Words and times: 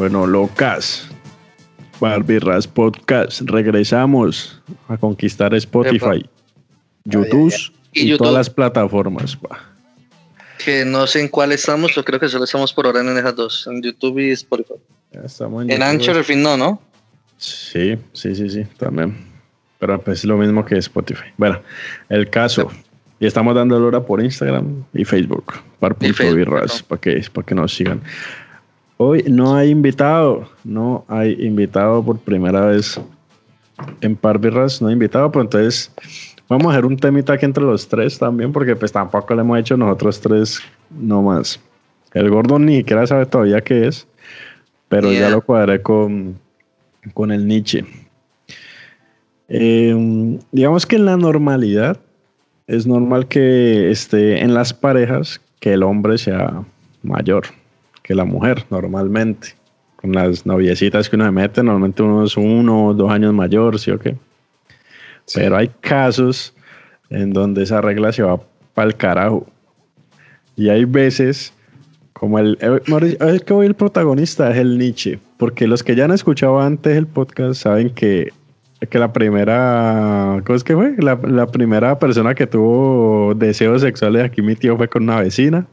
Bueno, 0.00 0.26
locas. 0.26 1.06
Barbirras 2.00 2.66
Podcast. 2.66 3.42
Regresamos 3.42 4.58
a 4.88 4.96
conquistar 4.96 5.52
Spotify, 5.52 6.26
YouTube 7.04 7.52
Y 7.92 8.16
todas 8.16 8.32
las 8.32 8.48
plataformas. 8.48 9.36
pa. 9.36 9.62
Que 10.64 10.86
no 10.86 11.06
sé 11.06 11.20
en 11.20 11.28
cuál 11.28 11.52
estamos, 11.52 11.94
yo 11.94 12.02
creo 12.02 12.18
que 12.18 12.30
solo 12.30 12.44
estamos 12.44 12.72
por 12.72 12.86
ahora 12.86 13.02
en 13.02 13.14
esas 13.14 13.36
dos, 13.36 13.66
en 13.66 13.82
YouTube 13.82 14.20
y 14.20 14.30
Spotify. 14.30 14.72
Ya 15.12 15.20
estamos 15.20 15.64
en 15.64 15.70
En. 15.70 15.82
Anchor, 15.82 16.16
al 16.16 16.24
fin, 16.24 16.42
no, 16.42 16.56
¿no? 16.56 16.80
Sí, 17.36 17.98
sí, 18.14 18.34
sí, 18.34 18.48
sí, 18.48 18.64
también. 18.78 19.14
Pero 19.78 20.00
pues 20.00 20.20
es 20.20 20.24
lo 20.24 20.38
mismo 20.38 20.64
que 20.64 20.78
Spotify. 20.78 21.26
Bueno, 21.36 21.60
el 22.08 22.30
caso. 22.30 22.70
Y 23.18 23.26
estamos 23.26 23.54
dando 23.54 23.76
hora 23.84 24.00
por 24.00 24.24
Instagram 24.24 24.82
y 24.94 25.04
Facebook. 25.04 25.56
Par.birras, 25.78 26.82
para 26.84 26.98
que, 27.02 27.22
para 27.34 27.46
que 27.46 27.54
nos 27.54 27.74
sigan. 27.74 28.00
Hoy 29.02 29.24
no 29.26 29.56
hay 29.56 29.70
invitado. 29.70 30.46
No 30.62 31.06
hay 31.08 31.32
invitado 31.40 32.04
por 32.04 32.18
primera 32.18 32.66
vez 32.66 33.00
en 34.02 34.14
Parvirras. 34.14 34.82
No 34.82 34.88
hay 34.88 34.92
invitado, 34.92 35.32
pero 35.32 35.40
entonces 35.40 35.90
vamos 36.50 36.66
a 36.66 36.72
hacer 36.72 36.84
un 36.84 36.98
temita 36.98 37.32
aquí 37.32 37.46
entre 37.46 37.64
los 37.64 37.88
tres 37.88 38.18
también, 38.18 38.52
porque 38.52 38.76
pues 38.76 38.92
tampoco 38.92 39.34
le 39.34 39.40
hemos 39.40 39.58
hecho 39.58 39.74
nosotros 39.78 40.20
tres 40.20 40.60
nomás. 40.90 41.58
El 42.12 42.28
gordo 42.28 42.58
ni 42.58 42.76
siquiera 42.76 43.06
sabe 43.06 43.24
todavía 43.24 43.62
qué 43.62 43.86
es, 43.86 44.06
pero 44.90 45.10
ya 45.10 45.30
lo 45.30 45.40
cuadré 45.40 45.80
con, 45.80 46.38
con 47.14 47.32
el 47.32 47.46
Nietzsche. 47.46 47.86
Eh, 49.48 50.38
digamos 50.52 50.84
que 50.84 50.96
en 50.96 51.06
la 51.06 51.16
normalidad 51.16 51.98
es 52.66 52.86
normal 52.86 53.28
que 53.28 53.90
esté 53.90 54.42
en 54.42 54.52
las 54.52 54.74
parejas 54.74 55.40
que 55.58 55.72
el 55.72 55.84
hombre 55.84 56.18
sea 56.18 56.64
mayor 57.02 57.46
que 58.10 58.16
la 58.16 58.24
mujer 58.24 58.64
normalmente. 58.70 59.50
Con 59.94 60.10
las 60.10 60.44
noviecitas 60.44 61.08
que 61.08 61.14
uno 61.14 61.26
se 61.26 61.30
mete, 61.30 61.62
normalmente 61.62 62.02
uno 62.02 62.24
es 62.24 62.36
uno 62.36 62.86
o 62.86 62.92
dos 62.92 63.08
años 63.08 63.32
mayor, 63.32 63.78
¿sí 63.78 63.92
o 63.92 64.00
qué? 64.00 64.16
Pero 65.32 65.56
hay 65.56 65.68
casos 65.80 66.52
en 67.08 67.32
donde 67.32 67.62
esa 67.62 67.80
regla 67.80 68.10
se 68.10 68.24
va 68.24 68.40
para 68.74 68.88
el 68.88 68.96
carajo. 68.96 69.46
Y 70.56 70.70
hay 70.70 70.86
veces, 70.86 71.54
como 72.12 72.40
el. 72.40 72.58
eh, 72.60 73.38
que 73.46 73.52
hoy 73.52 73.66
el 73.66 73.74
protagonista 73.74 74.50
es 74.50 74.56
el 74.56 74.76
Nietzsche. 74.76 75.20
Porque 75.36 75.68
los 75.68 75.84
que 75.84 75.94
ya 75.94 76.06
han 76.06 76.10
escuchado 76.10 76.58
antes 76.58 76.96
el 76.96 77.06
podcast 77.06 77.62
saben 77.62 77.90
que, 77.90 78.32
que 78.88 78.98
la 78.98 79.12
primera. 79.12 80.42
¿Cómo 80.44 80.56
es 80.56 80.64
que 80.64 80.74
fue? 80.74 80.96
La, 80.98 81.14
la 81.22 81.46
primera 81.46 81.96
persona 82.00 82.34
que 82.34 82.48
tuvo 82.48 83.34
deseos 83.36 83.82
sexuales 83.82 84.24
aquí 84.24 84.42
mi 84.42 84.56
tío 84.56 84.76
fue 84.76 84.88
con 84.88 85.04
una 85.04 85.20
vecina. 85.20 85.64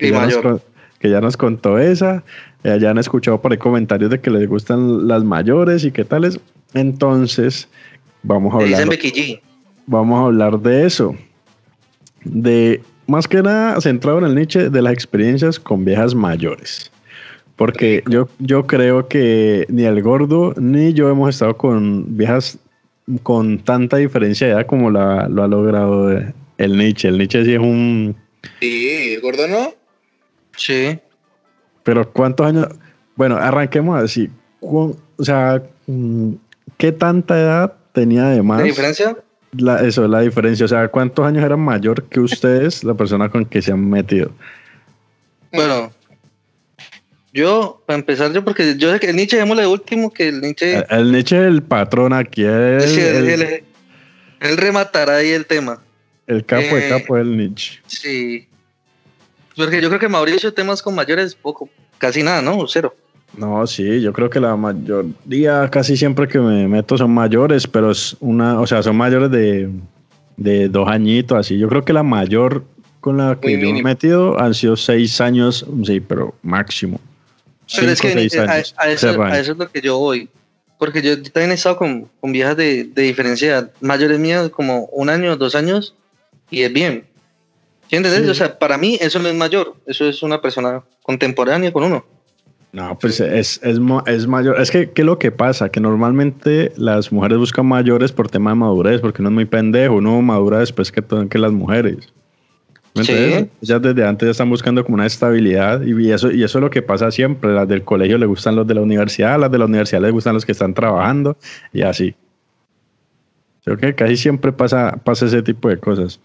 Y 0.00 0.10
nos, 0.10 0.20
mayor. 0.22 0.42
con- 0.42 0.71
que 1.02 1.10
ya 1.10 1.20
nos 1.20 1.36
contó 1.36 1.78
esa. 1.78 2.22
Eh, 2.62 2.78
ya 2.80 2.90
han 2.90 2.98
escuchado 2.98 3.42
por 3.42 3.50
ahí 3.50 3.58
comentarios 3.58 4.08
de 4.08 4.20
que 4.20 4.30
les 4.30 4.48
gustan 4.48 5.08
las 5.08 5.24
mayores 5.24 5.84
y 5.84 5.90
qué 5.90 6.04
tales. 6.04 6.38
Entonces, 6.74 7.68
vamos 8.22 8.54
a 8.54 8.58
hablar 8.58 8.88
vamos 9.86 10.20
a 10.20 10.26
hablar 10.26 10.60
de 10.60 10.86
eso. 10.86 11.16
De 12.24 12.80
más 13.08 13.26
que 13.26 13.42
nada 13.42 13.80
centrado 13.80 14.20
en 14.20 14.26
el 14.26 14.36
niche 14.36 14.70
de 14.70 14.80
las 14.80 14.92
experiencias 14.92 15.58
con 15.58 15.84
viejas 15.84 16.14
mayores. 16.14 16.92
Porque 17.56 18.04
yo, 18.08 18.28
yo 18.38 18.68
creo 18.68 19.08
que 19.08 19.66
ni 19.68 19.82
el 19.82 20.00
gordo 20.02 20.54
ni 20.56 20.92
yo 20.92 21.10
hemos 21.10 21.30
estado 21.30 21.56
con 21.56 22.16
viejas 22.16 22.58
con 23.24 23.58
tanta 23.58 23.96
diferencia 23.96 24.46
de 24.46 24.52
edad 24.52 24.66
como 24.66 24.88
la, 24.88 25.28
lo 25.28 25.42
ha 25.42 25.48
logrado 25.48 26.16
el 26.58 26.78
niche. 26.78 27.08
El 27.08 27.18
niche 27.18 27.44
sí 27.44 27.54
es 27.54 27.58
un. 27.58 28.14
Sí, 28.60 29.14
el 29.14 29.20
gordo 29.20 29.48
no. 29.48 29.81
Sí. 30.56 30.98
Pero 31.82 32.10
¿cuántos 32.12 32.46
años? 32.46 32.66
Bueno, 33.16 33.36
arranquemos 33.36 34.02
así. 34.02 34.30
O 34.60 34.96
sea, 35.18 35.62
mm, 35.86 36.32
¿qué 36.76 36.92
tanta 36.92 37.38
edad 37.38 37.74
tenía 37.92 38.26
además? 38.26 38.60
¿La 38.60 38.64
diferencia? 38.66 39.16
La- 39.58 39.80
eso 39.86 40.04
es 40.04 40.10
la 40.10 40.20
diferencia. 40.20 40.64
O 40.64 40.68
sea, 40.68 40.88
¿cuántos 40.88 41.26
años 41.26 41.44
eran 41.44 41.60
mayor 41.60 42.04
que 42.04 42.20
ustedes, 42.20 42.84
la 42.84 42.94
persona 42.94 43.28
con 43.28 43.44
que 43.44 43.60
se 43.60 43.72
han 43.72 43.88
metido? 43.90 44.30
Bueno, 45.52 45.92
yo, 47.34 47.82
para 47.86 47.98
empezar, 47.98 48.32
yo, 48.32 48.44
porque 48.44 48.76
yo 48.76 48.92
sé 48.92 49.00
que 49.00 49.10
el 49.10 49.16
Nietzsche, 49.16 49.36
démosle 49.36 49.62
de 49.62 49.68
último, 49.68 50.10
que 50.12 50.28
el 50.28 50.40
Nietzsche, 50.40 50.76
El, 50.76 50.84
el 50.90 51.12
Nietzsche 51.12 51.36
es 51.38 51.46
el 51.46 51.62
patrón 51.62 52.12
aquí, 52.12 52.44
es 52.44 52.84
es 52.84 52.92
que 52.94 53.18
el, 53.34 53.64
él, 54.40 54.56
rematará 54.56 55.16
ahí 55.16 55.30
el 55.30 55.46
tema. 55.46 55.82
el 56.26 56.44
capo 56.44 56.62
de 56.76 56.86
eh, 56.86 56.88
capo 56.88 57.16
del 57.16 57.36
Nietzsche. 57.36 57.80
Sí. 57.86 58.48
Porque 59.56 59.80
yo 59.82 59.88
creo 59.88 60.00
que 60.00 60.08
Mauricio, 60.08 60.52
temas 60.52 60.82
con 60.82 60.94
mayores, 60.94 61.34
poco, 61.34 61.68
casi 61.98 62.22
nada, 62.22 62.42
¿no? 62.42 62.66
Cero. 62.68 62.94
No, 63.36 63.66
sí, 63.66 64.00
yo 64.00 64.12
creo 64.12 64.28
que 64.28 64.40
la 64.40 64.56
mayoría, 64.56 65.68
casi 65.70 65.96
siempre 65.96 66.28
que 66.28 66.38
me 66.38 66.68
meto 66.68 66.98
son 66.98 67.12
mayores, 67.12 67.66
pero 67.66 67.90
es 67.90 68.16
una, 68.20 68.60
o 68.60 68.66
sea, 68.66 68.82
son 68.82 68.96
mayores 68.96 69.30
de, 69.30 69.70
de 70.36 70.68
dos 70.68 70.88
añitos, 70.88 71.38
así. 71.38 71.58
Yo 71.58 71.68
creo 71.68 71.84
que 71.84 71.92
la 71.94 72.02
mayor 72.02 72.64
con 73.00 73.16
la 73.16 73.38
que 73.40 73.48
Muy 73.48 73.54
yo 73.54 73.58
me 73.58 73.64
he 73.64 73.66
mínimo. 73.72 73.88
metido 73.88 74.38
han 74.38 74.54
sido 74.54 74.76
seis 74.76 75.20
años, 75.20 75.66
sí, 75.84 76.00
pero 76.00 76.34
máximo. 76.42 77.00
Pero 77.74 77.90
es 77.90 78.00
que 78.00 78.08
a, 78.08 78.90
eso, 78.90 79.22
a 79.22 79.38
es 79.38 79.48
lo 79.48 79.68
que 79.70 79.80
yo 79.80 79.98
voy. 79.98 80.28
Porque 80.78 81.00
yo 81.00 81.20
también 81.22 81.52
he 81.52 81.54
estado 81.54 81.76
con, 81.78 82.08
con 82.20 82.32
viejas 82.32 82.56
de, 82.56 82.84
de 82.84 83.02
diferencia 83.02 83.70
mayores 83.80 84.18
mías, 84.18 84.50
como 84.50 84.86
un 84.92 85.08
año, 85.08 85.36
dos 85.36 85.54
años, 85.54 85.94
y 86.50 86.62
es 86.62 86.72
bien. 86.72 87.06
¿Sí 87.92 87.96
entendés? 87.96 88.22
Sí. 88.24 88.30
O 88.30 88.34
sea, 88.34 88.58
para 88.58 88.78
mí 88.78 88.96
eso 89.02 89.18
no 89.18 89.28
es 89.28 89.34
mayor, 89.34 89.74
eso 89.84 90.06
es 90.06 90.22
una 90.22 90.40
persona 90.40 90.82
contemporánea 91.02 91.70
con 91.74 91.84
uno. 91.84 92.06
No, 92.72 92.98
pues 92.98 93.20
es, 93.20 93.60
es, 93.62 93.80
es 94.06 94.26
mayor. 94.26 94.58
Es 94.58 94.70
que, 94.70 94.90
¿qué 94.92 95.02
es 95.02 95.06
lo 95.06 95.18
que 95.18 95.30
pasa? 95.30 95.68
Que 95.68 95.78
normalmente 95.78 96.72
las 96.78 97.12
mujeres 97.12 97.36
buscan 97.36 97.66
mayores 97.66 98.10
por 98.10 98.30
tema 98.30 98.48
de 98.52 98.56
madurez, 98.56 99.02
porque 99.02 99.20
uno 99.20 99.28
es 99.28 99.34
muy 99.34 99.44
pendejo, 99.44 99.96
uno 99.96 100.22
madura 100.22 100.60
después 100.60 100.90
que, 100.90 101.04
que 101.28 101.38
las 101.38 101.52
mujeres. 101.52 102.14
¿Me 102.94 103.04
Sí. 103.04 103.12
entiendes? 103.12 103.48
Ellas 103.60 103.82
desde 103.82 104.06
antes 104.06 104.26
ya 104.26 104.30
están 104.30 104.48
buscando 104.48 104.82
como 104.86 104.94
una 104.94 105.04
estabilidad 105.04 105.82
y 105.82 106.10
eso, 106.10 106.30
y 106.30 106.42
eso 106.44 106.58
es 106.60 106.62
lo 106.62 106.70
que 106.70 106.80
pasa 106.80 107.10
siempre. 107.10 107.52
Las 107.52 107.68
del 107.68 107.82
colegio 107.84 108.16
le 108.16 108.24
gustan 108.24 108.56
los 108.56 108.66
de 108.66 108.72
la 108.72 108.80
universidad, 108.80 109.38
las 109.38 109.50
de 109.52 109.58
la 109.58 109.66
universidad 109.66 110.00
les 110.00 110.12
gustan 110.12 110.32
los 110.32 110.46
que 110.46 110.52
están 110.52 110.72
trabajando 110.72 111.36
y 111.74 111.82
así. 111.82 112.14
Creo 113.64 113.76
que 113.76 113.94
casi 113.94 114.16
siempre 114.16 114.50
pasa, 114.52 114.98
pasa 115.04 115.26
ese 115.26 115.40
tipo 115.42 115.68
de 115.68 115.78
cosas. 115.78 116.18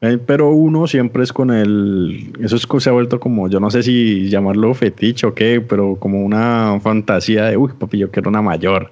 Eh, 0.00 0.18
pero 0.24 0.50
uno 0.50 0.86
siempre 0.86 1.22
es 1.22 1.32
con 1.34 1.50
el... 1.50 2.32
Eso 2.40 2.56
es, 2.56 2.66
se 2.82 2.88
ha 2.88 2.92
vuelto 2.92 3.20
como, 3.20 3.48
yo 3.48 3.60
no 3.60 3.70
sé 3.70 3.82
si 3.82 4.30
llamarlo 4.30 4.72
fetiche 4.72 5.26
o 5.26 5.34
qué, 5.34 5.60
pero 5.60 5.96
como 5.96 6.24
una 6.24 6.78
fantasía 6.80 7.44
de, 7.44 7.58
uy, 7.58 7.72
papi, 7.78 7.98
yo 7.98 8.10
quiero 8.10 8.30
una 8.30 8.40
mayor. 8.40 8.90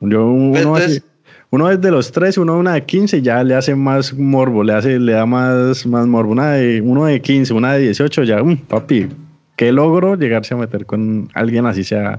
Yo, 0.00 0.26
uno, 0.26 0.76
así- 0.76 1.02
uno 1.50 1.68
desde 1.68 1.90
los 1.90 2.10
13, 2.10 2.40
uno 2.40 2.56
una 2.58 2.72
de 2.72 2.84
15 2.84 3.20
ya 3.20 3.44
le 3.44 3.54
hace 3.54 3.74
más 3.74 4.14
morbo, 4.14 4.64
le 4.64 4.72
hace, 4.72 4.98
le 4.98 5.12
da 5.12 5.26
más, 5.26 5.84
más 5.86 6.06
morbo. 6.06 6.32
Una 6.32 6.52
de, 6.52 6.80
uno 6.80 7.04
de 7.04 7.20
15, 7.20 7.52
una 7.52 7.74
de 7.74 7.80
18, 7.80 8.22
ya, 8.22 8.42
mm, 8.42 8.56
papi, 8.66 9.08
qué 9.56 9.72
logro 9.72 10.16
llegarse 10.16 10.54
a 10.54 10.56
meter 10.56 10.86
con 10.86 11.28
alguien 11.34 11.66
así 11.66 11.84
sea 11.84 12.18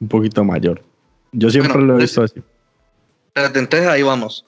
un 0.00 0.08
poquito 0.08 0.44
mayor. 0.44 0.82
Yo 1.32 1.48
siempre 1.48 1.72
Bueno, 1.72 1.94
lo 1.94 1.98
he 1.98 2.02
visto 2.02 2.22
así. 2.22 2.40
Espérate, 3.34 3.58
entonces 3.58 3.88
ahí 3.88 4.02
vamos. 4.02 4.44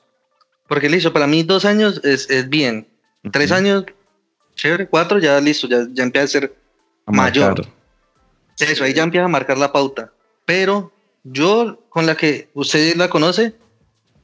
Porque 0.69 0.89
listo, 0.91 1.13
para 1.13 1.27
mí 1.27 1.43
dos 1.43 1.65
años 1.65 2.01
es, 2.05 2.29
es 2.31 2.49
bien. 2.49 2.87
Tres 3.33 3.51
años, 3.53 3.85
chévere, 4.55 4.87
cuatro, 4.87 5.19
ya 5.19 5.41
listo, 5.41 5.67
ya, 5.67 5.87
ya 5.91 6.03
empieza 6.05 6.25
a 6.25 6.29
ser 6.29 6.55
A 7.07 7.13
mayor. 7.13 7.57
marcar. 7.59 7.73
Eso, 8.59 8.85
ahí 8.85 8.93
ya 8.93 9.03
empieza 9.03 9.25
a 9.25 9.29
marcar 9.29 9.57
la 9.57 9.73
pauta. 9.73 10.13
Pero 10.45 10.93
yo, 11.23 11.83
con 11.89 12.05
la 12.07 12.15
que 12.15 12.49
usted 12.53 12.95
la 12.97 13.09
conoce, 13.09 13.55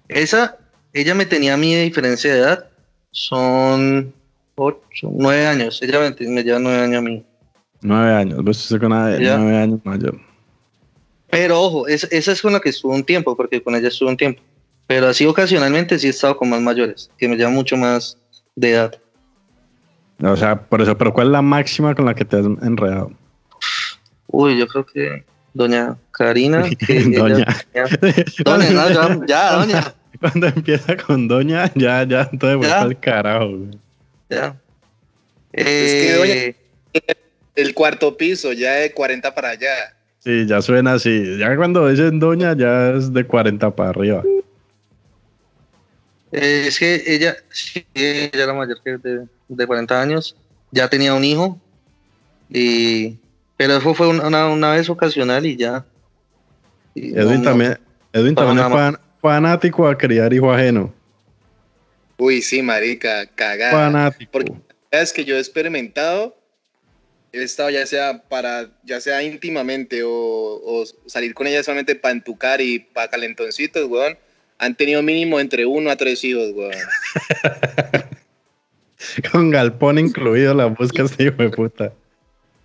esa, 0.09 0.59
ella 0.93 1.15
me 1.15 1.25
tenía 1.25 1.55
a 1.55 1.57
mí 1.57 1.75
de 1.75 1.83
diferencia 1.83 2.33
de 2.33 2.41
edad. 2.41 2.71
Son 3.11 4.12
ocho, 4.57 5.11
nueve 5.12 5.47
años. 5.47 5.81
Ella 5.83 5.99
me, 6.01 6.27
me 6.29 6.43
lleva 6.45 6.59
nueve 6.59 6.83
años 6.85 6.99
a 6.99 7.03
mí. 7.03 7.25
Nueve 7.81 8.12
años, 8.15 8.41
pues 8.45 8.61
estoy 8.61 8.79
con 8.79 8.93
una 8.93 9.09
nueve 9.19 9.57
años 9.57 9.81
mayor. 9.85 10.21
Pero 11.31 11.61
ojo, 11.61 11.89
es- 11.89 12.09
esa 12.11 12.33
es 12.33 12.43
con 12.43 12.53
la 12.53 12.61
que 12.61 12.69
estuvo 12.69 12.93
un 12.93 13.05
tiempo, 13.05 13.35
porque 13.37 13.62
con 13.62 13.75
ella 13.75 13.89
estuvo 13.89 14.11
un 14.11 14.17
tiempo. 14.17 14.43
Pero 14.91 15.07
así 15.07 15.25
ocasionalmente 15.25 15.97
sí 16.01 16.09
he 16.09 16.11
estado 16.11 16.37
con 16.37 16.51
más 16.51 16.61
mayores, 16.61 17.09
que 17.17 17.29
me 17.29 17.37
llevan 17.37 17.55
mucho 17.55 17.77
más 17.77 18.19
de 18.57 18.73
edad. 18.73 18.93
O 20.21 20.37
sea, 20.37 20.61
por 20.61 20.83
eso, 20.83 20.99
pero 20.99 21.13
¿cuál 21.13 21.29
es 21.29 21.33
la 21.33 21.43
máxima 21.43 21.95
con 21.95 22.07
la 22.07 22.15
que 22.15 22.25
te 22.25 22.39
has 22.39 22.45
enredado? 22.45 23.13
Uy, 24.27 24.59
yo 24.59 24.67
creo 24.67 24.85
que 24.85 25.25
doña 25.55 25.97
Karina. 26.11 26.65
que 26.87 26.99
ella 26.99 27.19
Doña. 27.21 27.47
Doña, 28.45 28.71
no, 28.73 28.89
ya, 28.91 29.21
ya, 29.29 29.53
doña. 29.59 29.95
Cuando 30.19 30.49
empieza 30.49 30.97
con 30.97 31.29
doña, 31.29 31.71
ya, 31.77 32.03
ya, 32.03 32.29
entonces 32.33 32.57
vuelve 32.57 32.67
Ya. 32.75 32.81
al 32.81 32.99
carajo. 32.99 33.47
güey. 33.49 33.71
Ya. 34.29 34.57
Es 35.53 35.67
que 35.93 36.15
doña- 36.19 36.35
Eh, 36.35 37.15
El 37.55 37.75
cuarto 37.75 38.17
piso, 38.17 38.53
ya 38.53 38.73
de 38.73 38.93
40 38.93 39.33
para 39.37 39.51
allá. 39.51 39.95
Sí, 40.19 40.47
ya 40.49 40.61
suena 40.61 40.95
así. 40.95 41.39
Ya 41.39 41.55
cuando 41.55 41.87
dicen 41.89 42.19
doña, 42.19 42.57
ya 42.57 42.91
es 42.91 43.13
de 43.13 43.25
40 43.25 43.71
para 43.77 43.91
arriba. 43.91 44.25
Eh, 46.32 46.65
es 46.69 46.79
que 46.79 47.03
ella, 47.06 47.37
sí, 47.50 47.85
ella 47.94 48.31
era 48.32 48.55
mayor 48.55 48.81
que 48.82 48.99
de, 48.99 49.27
de 49.49 49.67
40 49.67 50.00
años, 50.00 50.37
ya 50.71 50.88
tenía 50.88 51.15
un 51.15 51.25
hijo, 51.25 51.61
y, 52.49 53.17
Pero 53.56 53.77
eso 53.77 53.94
fue 53.94 54.09
una, 54.09 54.49
una 54.49 54.73
vez 54.73 54.88
ocasional 54.91 55.47
y 55.47 55.56
ya. 55.56 55.85
Y 56.94 57.17
Edwin 57.17 57.43
no, 57.43 57.50
también, 57.50 57.79
Edwin 58.12 58.35
también 58.35 58.67
es 58.67 58.73
fan, 58.73 58.99
fanático 59.21 59.87
a 59.87 59.97
criar 59.97 60.32
hijo 60.32 60.53
ajeno. 60.53 60.93
Uy, 62.19 62.43
sí, 62.43 62.61
marica, 62.61 63.26
cagada. 63.26 63.73
Fanático. 63.73 64.31
Porque 64.33 64.53
es 64.91 65.12
que 65.12 65.25
yo 65.25 65.37
he 65.37 65.38
experimentado, 65.38 66.37
he 67.33 67.43
estado 67.43 67.71
ya 67.71 67.87
sea 67.87 68.23
para, 68.29 68.69
ya 68.85 69.00
sea 69.00 69.23
íntimamente 69.23 70.03
o, 70.03 70.11
o 70.11 70.85
salir 71.06 71.33
con 71.35 71.47
ella 71.47 71.62
solamente 71.62 71.94
para 71.94 72.12
entucar 72.12 72.61
y 72.61 72.81
para 72.81 73.09
calentoncitos, 73.09 73.88
weón. 73.88 74.19
Han 74.61 74.75
tenido 74.75 75.03
mínimo 75.03 75.41
entre 75.41 75.65
uno 75.65 75.91
a 75.91 75.97
tres 75.97 76.23
hijos, 76.23 76.51
weón. 76.55 76.73
Con 79.33 79.51
galpón 79.51 79.99
incluido 79.99 80.53
la 80.53 80.67
busca 80.67 81.03
este 81.03 81.25
hijo 81.25 81.43
de 81.43 81.49
puta. 81.49 81.93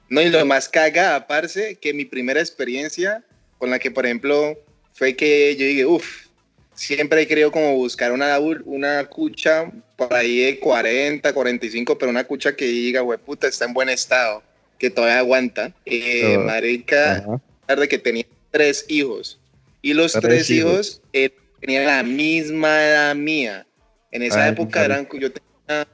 No, 0.09 0.21
y 0.21 0.30
lo 0.30 0.45
más 0.45 0.68
caga, 0.68 1.25
parce, 1.25 1.75
que 1.75 1.94
mi 1.94 2.03
primera 2.03 2.42
experiencia 2.42 3.24
con 3.57 3.69
la 3.69 3.80
que, 3.80 3.89
por 3.89 4.06
ejemplo, 4.06 4.59
fue 4.94 5.15
que 5.15 5.56
yo 5.56 5.65
dije, 5.65 5.86
uff, 5.86 6.27
siempre 6.74 7.21
he 7.21 7.27
querido 7.27 7.50
como 7.50 7.74
buscar 7.75 8.12
una, 8.12 8.38
una 8.39 9.06
cucha 9.06 9.71
por 9.95 10.13
ahí 10.13 10.39
de 10.39 10.59
40, 10.59 11.33
45, 11.33 11.97
pero 11.97 12.12
una 12.12 12.25
cucha 12.25 12.56
que 12.56 12.65
diga, 12.65 13.01
güey, 13.01 13.18
puta, 13.18 13.47
está 13.47 13.65
en 13.65 13.74
buen 13.74 13.88
estado, 13.88 14.44
que 14.77 14.89
todavía 14.89 15.19
aguanta. 15.19 15.74
Eh, 15.86 16.38
marica, 16.38 17.25
tarde 17.65 17.88
que 17.88 17.97
tenía 17.97 18.25
tres 18.51 18.86
hijos. 18.89 19.39
Y 19.81 19.94
los 19.94 20.13
tres, 20.13 20.50
hijos, 20.50 21.01
eh, 21.13 21.30
tenían 21.65 21.88
la 21.88 22.03
misma 22.03 22.83
edad 22.83 23.15
mía. 23.15 23.65
En 24.12 24.21
esa 24.21 24.47
época 24.47 24.85
eran, 24.85 25.07
yo 25.19 25.31
tenía, 25.31 25.88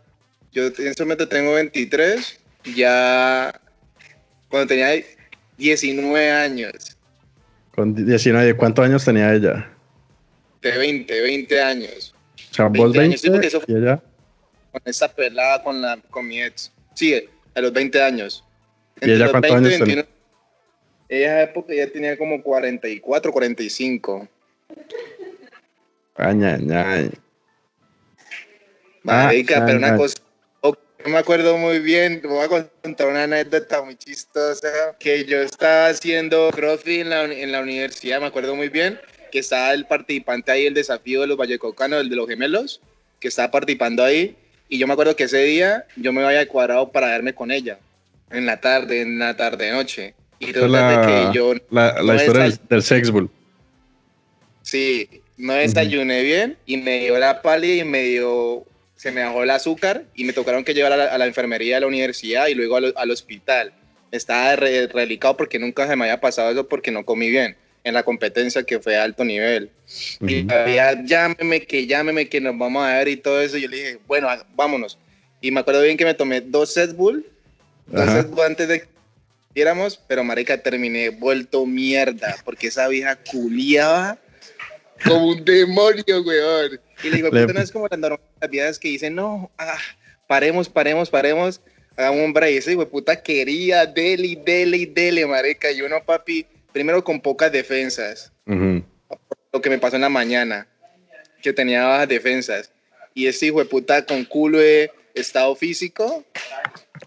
yo 0.51 0.67
en 0.67 0.87
este 0.87 1.03
momento 1.03 1.27
tengo 1.29 1.53
23, 1.53 2.39
ya 2.75 3.59
cuando 4.49 4.67
tenía 4.67 5.03
19 5.57 6.31
años. 6.31 6.97
Con 7.73 7.95
19, 7.95 8.55
¿cuántos 8.57 8.85
años 8.85 9.05
tenía 9.05 9.33
ella? 9.33 9.71
De 10.61 10.77
20, 10.77 11.21
20 11.21 11.61
años. 11.61 12.13
O 12.51 12.53
sea, 12.53 12.65
vos 12.65 12.93
20, 12.93 12.99
años, 12.99 13.21
sí, 13.21 13.29
y 13.67 13.75
ella. 13.75 14.03
Con 14.73 14.81
esa 14.85 15.07
pelada 15.07 15.63
con, 15.63 15.81
la, 15.81 15.97
con 16.09 16.27
mi 16.27 16.41
ex. 16.41 16.71
Sí, 16.93 17.15
a 17.55 17.61
los 17.61 17.71
20 17.71 18.01
años. 18.01 18.43
¿Y 19.01 19.09
ella 19.09 19.31
cuántos 19.31 19.53
20, 19.53 19.69
años 19.69 19.79
21, 19.79 20.03
tenía? 20.03 20.07
Ella 21.07 21.43
época 21.43 21.73
ya 21.73 21.87
tenía 21.87 22.17
como 22.17 22.43
44, 22.43 23.31
45. 23.31 24.27
Aña, 26.15 26.55
aña. 26.55 27.09
Marica, 29.03 29.59
ah, 29.59 29.63
pero 29.65 29.77
una 29.77 29.95
cosa 29.97 30.15
no 31.05 31.11
me 31.11 31.17
acuerdo 31.17 31.57
muy 31.57 31.79
bien, 31.79 32.21
voy 32.23 32.43
a 32.43 32.47
contar 32.47 33.07
una 33.07 33.23
anécdota 33.23 33.81
muy 33.81 33.95
chistosa, 33.95 34.95
que 34.99 35.25
yo 35.25 35.41
estaba 35.41 35.87
haciendo 35.87 36.49
crossfit 36.51 37.01
en 37.01 37.09
la, 37.09 37.23
en 37.23 37.51
la 37.51 37.61
universidad, 37.61 38.19
me 38.19 38.27
acuerdo 38.27 38.55
muy 38.55 38.69
bien, 38.69 38.99
que 39.31 39.39
estaba 39.39 39.73
el 39.73 39.85
participante 39.85 40.51
ahí, 40.51 40.65
el 40.65 40.73
desafío 40.73 41.21
de 41.21 41.27
los 41.27 41.37
vallecocanos, 41.37 42.01
el 42.01 42.09
de 42.09 42.15
los 42.15 42.27
gemelos, 42.27 42.81
que 43.19 43.29
estaba 43.29 43.51
participando 43.51 44.03
ahí, 44.03 44.35
y 44.69 44.77
yo 44.77 44.87
me 44.87 44.93
acuerdo 44.93 45.15
que 45.15 45.23
ese 45.23 45.43
día 45.43 45.85
yo 45.95 46.13
me 46.13 46.23
había 46.23 46.47
cuadrado 46.47 46.91
para 46.91 47.07
verme 47.07 47.33
con 47.33 47.51
ella, 47.51 47.79
en 48.29 48.45
la 48.45 48.61
tarde, 48.61 49.01
en 49.01 49.19
la 49.19 49.35
tarde-noche. 49.35 50.15
Y 50.39 50.53
la, 50.53 51.05
que 51.05 51.37
yo... 51.37 51.53
La, 51.69 52.01
la 52.01 52.15
historia 52.15 52.43
del, 52.43 52.59
del 52.67 52.81
sex 52.81 53.11
bull. 53.11 53.29
Sí, 54.63 55.07
no 55.41 55.53
desayuné 55.53 56.19
uh 56.19 56.21
-huh. 56.21 56.25
bien, 56.25 56.57
y 56.65 56.77
me 56.77 56.99
dio 56.99 57.17
la 57.19 57.41
pálida 57.41 57.81
y 57.81 57.83
me 57.83 58.03
dio 58.03 58.65
se 58.95 59.11
me 59.11 59.23
bajó 59.23 59.41
el 59.41 59.49
azúcar 59.49 60.03
y 60.13 60.25
me 60.25 60.33
tocaron 60.33 60.63
que 60.63 60.75
llevar 60.75 60.93
a 60.93 60.97
la, 60.97 61.05
a 61.05 61.17
la 61.17 61.25
enfermería 61.25 61.75
de 61.75 61.81
la 61.81 61.87
universidad 61.87 62.47
y 62.47 62.53
luego 62.53 62.75
al, 62.75 62.93
al 62.95 63.09
hospital. 63.09 63.73
Estaba 64.11 64.55
re, 64.55 64.85
relicado 64.85 65.35
porque 65.35 65.57
nunca 65.57 65.87
se 65.87 65.95
me 65.95 66.05
había 66.05 66.21
pasado 66.21 66.51
eso 66.51 66.67
porque 66.67 66.91
no 66.91 67.03
comí 67.03 67.31
bien 67.31 67.55
en 67.83 67.95
la 67.95 68.03
competencia 68.03 68.61
que 68.61 68.79
fue 68.79 68.95
a 68.95 69.03
alto 69.03 69.25
nivel. 69.25 69.71
Uh 70.19 70.25
-huh. 70.25 70.47
Y 70.47 70.53
había, 70.53 71.03
llámeme, 71.03 71.61
que 71.61 71.87
llámeme, 71.87 72.29
que 72.29 72.39
nos 72.39 72.55
vamos 72.55 72.83
a 72.83 72.97
ver 72.97 73.07
y 73.07 73.17
todo 73.17 73.41
eso. 73.41 73.57
Yo 73.57 73.67
le 73.67 73.77
dije, 73.77 73.99
bueno, 74.05 74.27
vámonos. 74.53 74.99
Y 75.41 75.49
me 75.49 75.61
acuerdo 75.61 75.81
bien 75.81 75.97
que 75.97 76.05
me 76.05 76.13
tomé 76.13 76.41
dos 76.41 76.75
Red 76.75 76.93
Bull, 76.93 77.25
dos 77.87 78.13
Red 78.13 78.27
Bull 78.27 78.45
antes 78.45 78.67
de 78.67 78.81
que 78.81 78.87
pero 80.07 80.23
marica, 80.23 80.61
terminé 80.61 81.09
vuelto 81.09 81.65
mierda 81.65 82.37
porque 82.45 82.67
esa 82.67 82.87
vieja 82.87 83.15
culiaba 83.15 84.17
como 85.03 85.27
un 85.27 85.43
demonio, 85.43 86.21
weón. 86.23 86.79
Y 87.03 87.09
le 87.09 87.15
digo, 87.17 87.29
le... 87.29 87.47
no 87.47 87.59
es 87.59 87.71
como 87.71 87.87
las 87.87 87.99
normales 87.99 88.79
que 88.79 88.89
dicen, 88.89 89.15
no, 89.15 89.51
ah, 89.57 89.77
paremos, 90.27 90.69
paremos, 90.69 91.09
paremos, 91.09 91.61
hagamos 91.97 92.21
un 92.21 92.33
break. 92.33 92.55
Ese 92.55 92.73
hijo 92.73 92.87
puta 92.87 93.21
quería, 93.21 93.85
dele, 93.85 94.39
dele, 94.45 94.85
dele, 94.85 95.25
marica. 95.25 95.71
Y 95.71 95.81
uno, 95.81 96.03
papi, 96.03 96.45
primero 96.71 97.03
con 97.03 97.21
pocas 97.21 97.51
defensas. 97.51 98.31
Uh 98.45 98.53
-huh. 98.53 98.83
Lo 99.53 99.61
que 99.61 99.69
me 99.69 99.79
pasó 99.79 99.95
en 99.95 100.03
la 100.03 100.09
mañana, 100.09 100.67
que 101.41 101.53
tenía 101.53 101.85
bajas 101.85 102.07
defensas. 102.07 102.71
Y 103.13 103.27
ese 103.27 103.47
hijo 103.47 103.59
de 103.59 103.65
puta 103.65 104.05
con 104.05 104.23
culo 104.23 104.59
de 104.59 104.91
estado 105.13 105.55
físico. 105.55 106.23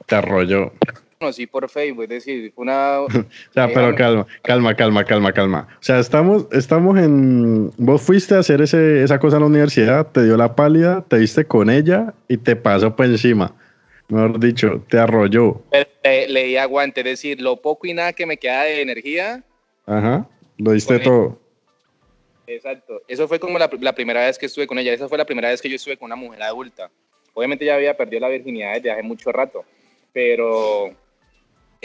Te 0.06 0.16
arrolló 0.16 0.72
conocí 1.18 1.46
por 1.46 1.68
Facebook, 1.68 2.04
es 2.04 2.08
decir, 2.08 2.52
una... 2.56 3.00
o 3.00 3.08
sea, 3.52 3.68
pero 3.72 3.94
calma, 3.94 4.26
calma, 4.42 4.74
calma, 4.74 5.04
calma, 5.04 5.32
calma. 5.32 5.68
O 5.80 5.82
sea, 5.82 5.98
estamos, 5.98 6.46
estamos 6.52 6.98
en... 6.98 7.70
Vos 7.76 8.02
fuiste 8.02 8.34
a 8.34 8.40
hacer 8.40 8.60
ese, 8.60 9.02
esa 9.02 9.18
cosa 9.18 9.36
en 9.36 9.42
la 9.42 9.46
universidad, 9.48 10.06
te 10.12 10.24
dio 10.24 10.36
la 10.36 10.54
pálida, 10.54 11.04
te 11.08 11.18
viste 11.18 11.44
con 11.44 11.70
ella 11.70 12.14
y 12.28 12.36
te 12.36 12.56
pasó 12.56 12.94
por 12.94 13.06
encima. 13.06 13.54
Mejor 14.08 14.38
dicho, 14.38 14.84
te 14.88 14.98
arrolló. 14.98 15.62
Le, 16.02 16.28
le 16.28 16.44
di 16.44 16.56
aguante, 16.56 17.00
es 17.00 17.06
decir, 17.06 17.40
lo 17.40 17.60
poco 17.60 17.86
y 17.86 17.94
nada 17.94 18.12
que 18.12 18.26
me 18.26 18.36
queda 18.36 18.64
de 18.64 18.82
energía. 18.82 19.42
Ajá, 19.86 20.28
lo 20.58 20.72
diste 20.72 20.98
todo. 20.98 21.40
Exacto. 22.46 23.02
Eso 23.08 23.26
fue 23.26 23.38
como 23.38 23.58
la, 23.58 23.70
la 23.80 23.94
primera 23.94 24.26
vez 24.26 24.38
que 24.38 24.46
estuve 24.46 24.66
con 24.66 24.78
ella. 24.78 24.92
Esa 24.92 25.08
fue 25.08 25.18
la 25.18 25.24
primera 25.24 25.48
vez 25.48 25.62
que 25.62 25.68
yo 25.68 25.76
estuve 25.76 25.96
con 25.96 26.06
una 26.06 26.16
mujer 26.16 26.42
adulta. 26.42 26.90
Obviamente 27.32 27.64
ya 27.64 27.74
había 27.74 27.96
perdido 27.96 28.20
la 28.20 28.28
virginidad 28.28 28.74
desde 28.74 28.92
hace 28.92 29.02
mucho 29.02 29.32
rato, 29.32 29.64
pero 30.12 30.94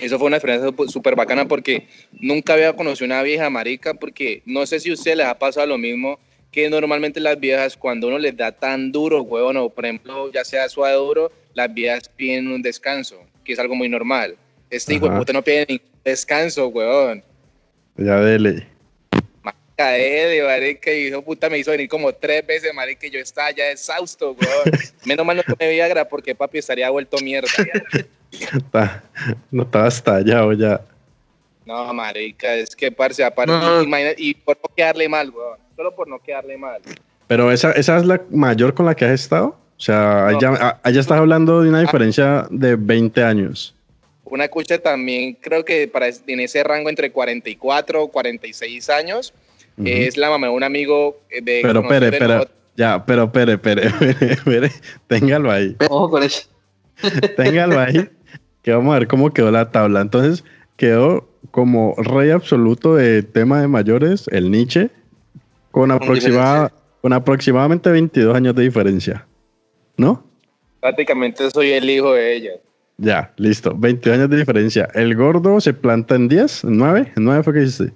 eso 0.01 0.17
fue 0.17 0.27
una 0.27 0.37
experiencia 0.37 0.71
súper 0.87 1.15
bacana 1.15 1.47
porque 1.47 1.87
nunca 2.19 2.53
había 2.53 2.73
conocido 2.73 3.05
una 3.05 3.23
vieja 3.23 3.49
marica, 3.49 3.93
porque 3.93 4.41
no 4.45 4.65
sé 4.65 4.79
si 4.79 4.89
a 4.89 4.93
usted 4.93 5.15
les 5.15 5.27
ha 5.27 5.37
pasado 5.37 5.67
lo 5.67 5.77
mismo, 5.77 6.19
que 6.51 6.69
normalmente 6.69 7.19
las 7.19 7.39
viejas 7.39 7.77
cuando 7.77 8.07
uno 8.07 8.17
les 8.17 8.35
da 8.35 8.51
tan 8.51 8.91
duro, 8.91 9.21
huevón, 9.21 9.57
o 9.57 9.69
por 9.69 9.85
ejemplo, 9.85 10.31
ya 10.31 10.43
sea 10.43 10.67
suave 10.69 10.95
duro, 10.95 11.31
las 11.53 11.73
viejas 11.73 12.09
piden 12.09 12.47
un 12.47 12.61
descanso, 12.61 13.23
que 13.43 13.53
es 13.53 13.59
algo 13.59 13.75
muy 13.75 13.89
normal. 13.89 14.35
Este 14.69 14.95
hijo 14.95 15.09
de 15.09 15.17
puta 15.17 15.33
no 15.33 15.43
pide 15.43 15.65
ningún 15.67 15.87
descanso, 16.03 16.67
huevón. 16.67 17.23
Ya 17.97 18.19
dele. 18.19 18.67
Marica, 19.43 19.91
de 19.91 20.43
marica, 20.45 20.93
y 20.93 21.07
hijo 21.07 21.21
puta 21.21 21.49
me 21.49 21.59
hizo 21.59 21.71
venir 21.71 21.89
como 21.89 22.13
tres 22.13 22.45
veces, 22.45 22.73
marica, 22.73 23.07
y 23.07 23.11
yo 23.11 23.19
estaba 23.19 23.51
ya 23.51 23.69
exhausto, 23.71 24.31
huevón. 24.31 24.79
Menos 25.05 25.25
mal 25.25 25.37
no 25.37 25.43
tomé 25.43 25.71
Viagra 25.71 26.07
porque 26.07 26.35
papi 26.35 26.59
estaría 26.59 26.89
vuelto 26.89 27.17
mierda. 27.19 27.49
no 29.51 29.63
estaba 29.63 29.87
estallado 29.87 30.53
ya. 30.53 30.81
No, 31.65 31.93
marica, 31.93 32.55
es 32.55 32.75
que, 32.75 32.91
parce, 32.91 33.23
aparte, 33.23 33.51
no. 33.51 33.83
imagina, 33.83 34.11
y 34.17 34.33
por 34.33 34.57
no 34.57 34.75
quedarle 34.75 35.07
mal, 35.07 35.29
weón. 35.29 35.57
Solo 35.75 35.95
por 35.95 36.07
no 36.07 36.19
quedarle 36.19 36.57
mal. 36.57 36.81
Pero 37.27 37.51
esa, 37.51 37.71
esa 37.73 37.97
es 37.97 38.05
la 38.05 38.19
mayor 38.31 38.73
con 38.73 38.87
la 38.87 38.95
que 38.95 39.05
has 39.05 39.11
estado. 39.11 39.49
O 39.77 39.81
sea, 39.81 40.29
no. 40.31 40.37
allá, 40.37 40.79
allá 40.81 40.99
estás 40.99 41.19
hablando 41.19 41.61
de 41.61 41.69
una 41.69 41.81
diferencia 41.81 42.47
de 42.49 42.75
20 42.75 43.23
años. 43.23 43.75
Una 44.25 44.47
cucha 44.47 44.79
también, 44.79 45.37
creo 45.39 45.63
que 45.63 45.87
para, 45.87 46.07
en 46.07 46.39
ese 46.39 46.63
rango 46.63 46.89
entre 46.89 47.11
44 47.11 48.03
o 48.03 48.07
46 48.07 48.89
años, 48.89 49.33
uh 49.77 49.83
-huh. 49.83 50.07
es 50.07 50.17
la 50.17 50.29
mamá 50.29 50.47
de 50.47 50.53
un 50.53 50.63
amigo 50.63 51.19
de. 51.29 51.59
Pero, 51.61 51.87
pere, 51.87 52.11
pere, 52.11 52.47
ya, 52.75 53.05
pero, 53.05 53.31
pere, 53.31 53.57
pere, 53.59 53.89
pere, 53.99 54.37
pere, 54.43 54.71
téngalo 55.07 55.51
ahí. 55.51 55.75
Ojo 55.87 56.09
con 56.09 56.23
eso. 56.23 56.49
téngalo 57.37 57.79
ahí 57.79 58.09
que 58.61 58.71
vamos 58.71 58.95
a 58.95 58.99
ver 58.99 59.07
cómo 59.07 59.31
quedó 59.31 59.51
la 59.51 59.71
tabla. 59.71 60.01
Entonces, 60.01 60.43
quedó 60.77 61.27
como 61.51 61.95
rey 61.97 62.31
absoluto 62.31 62.95
de 62.95 63.23
tema 63.23 63.61
de 63.61 63.67
mayores, 63.67 64.27
el 64.31 64.51
Nietzsche, 64.51 64.89
con, 65.71 65.91
aproximada, 65.91 66.71
con 67.01 67.13
aproximadamente 67.13 67.89
22 67.91 68.35
años 68.35 68.55
de 68.55 68.63
diferencia. 68.63 69.25
¿No? 69.97 70.23
Prácticamente 70.79 71.49
soy 71.51 71.71
el 71.71 71.89
hijo 71.89 72.13
de 72.13 72.35
ella. 72.35 72.51
Ya, 72.97 73.33
listo. 73.37 73.73
22 73.75 74.17
años 74.17 74.29
de 74.29 74.37
diferencia. 74.37 74.89
El 74.93 75.15
gordo 75.15 75.59
se 75.61 75.73
planta 75.73 76.15
en 76.15 76.27
10, 76.27 76.65
en 76.65 76.77
9. 76.77 77.13
¿En 77.15 77.23
9 77.23 77.43
fue 77.43 77.53
que 77.53 77.63
hiciste? 77.63 77.93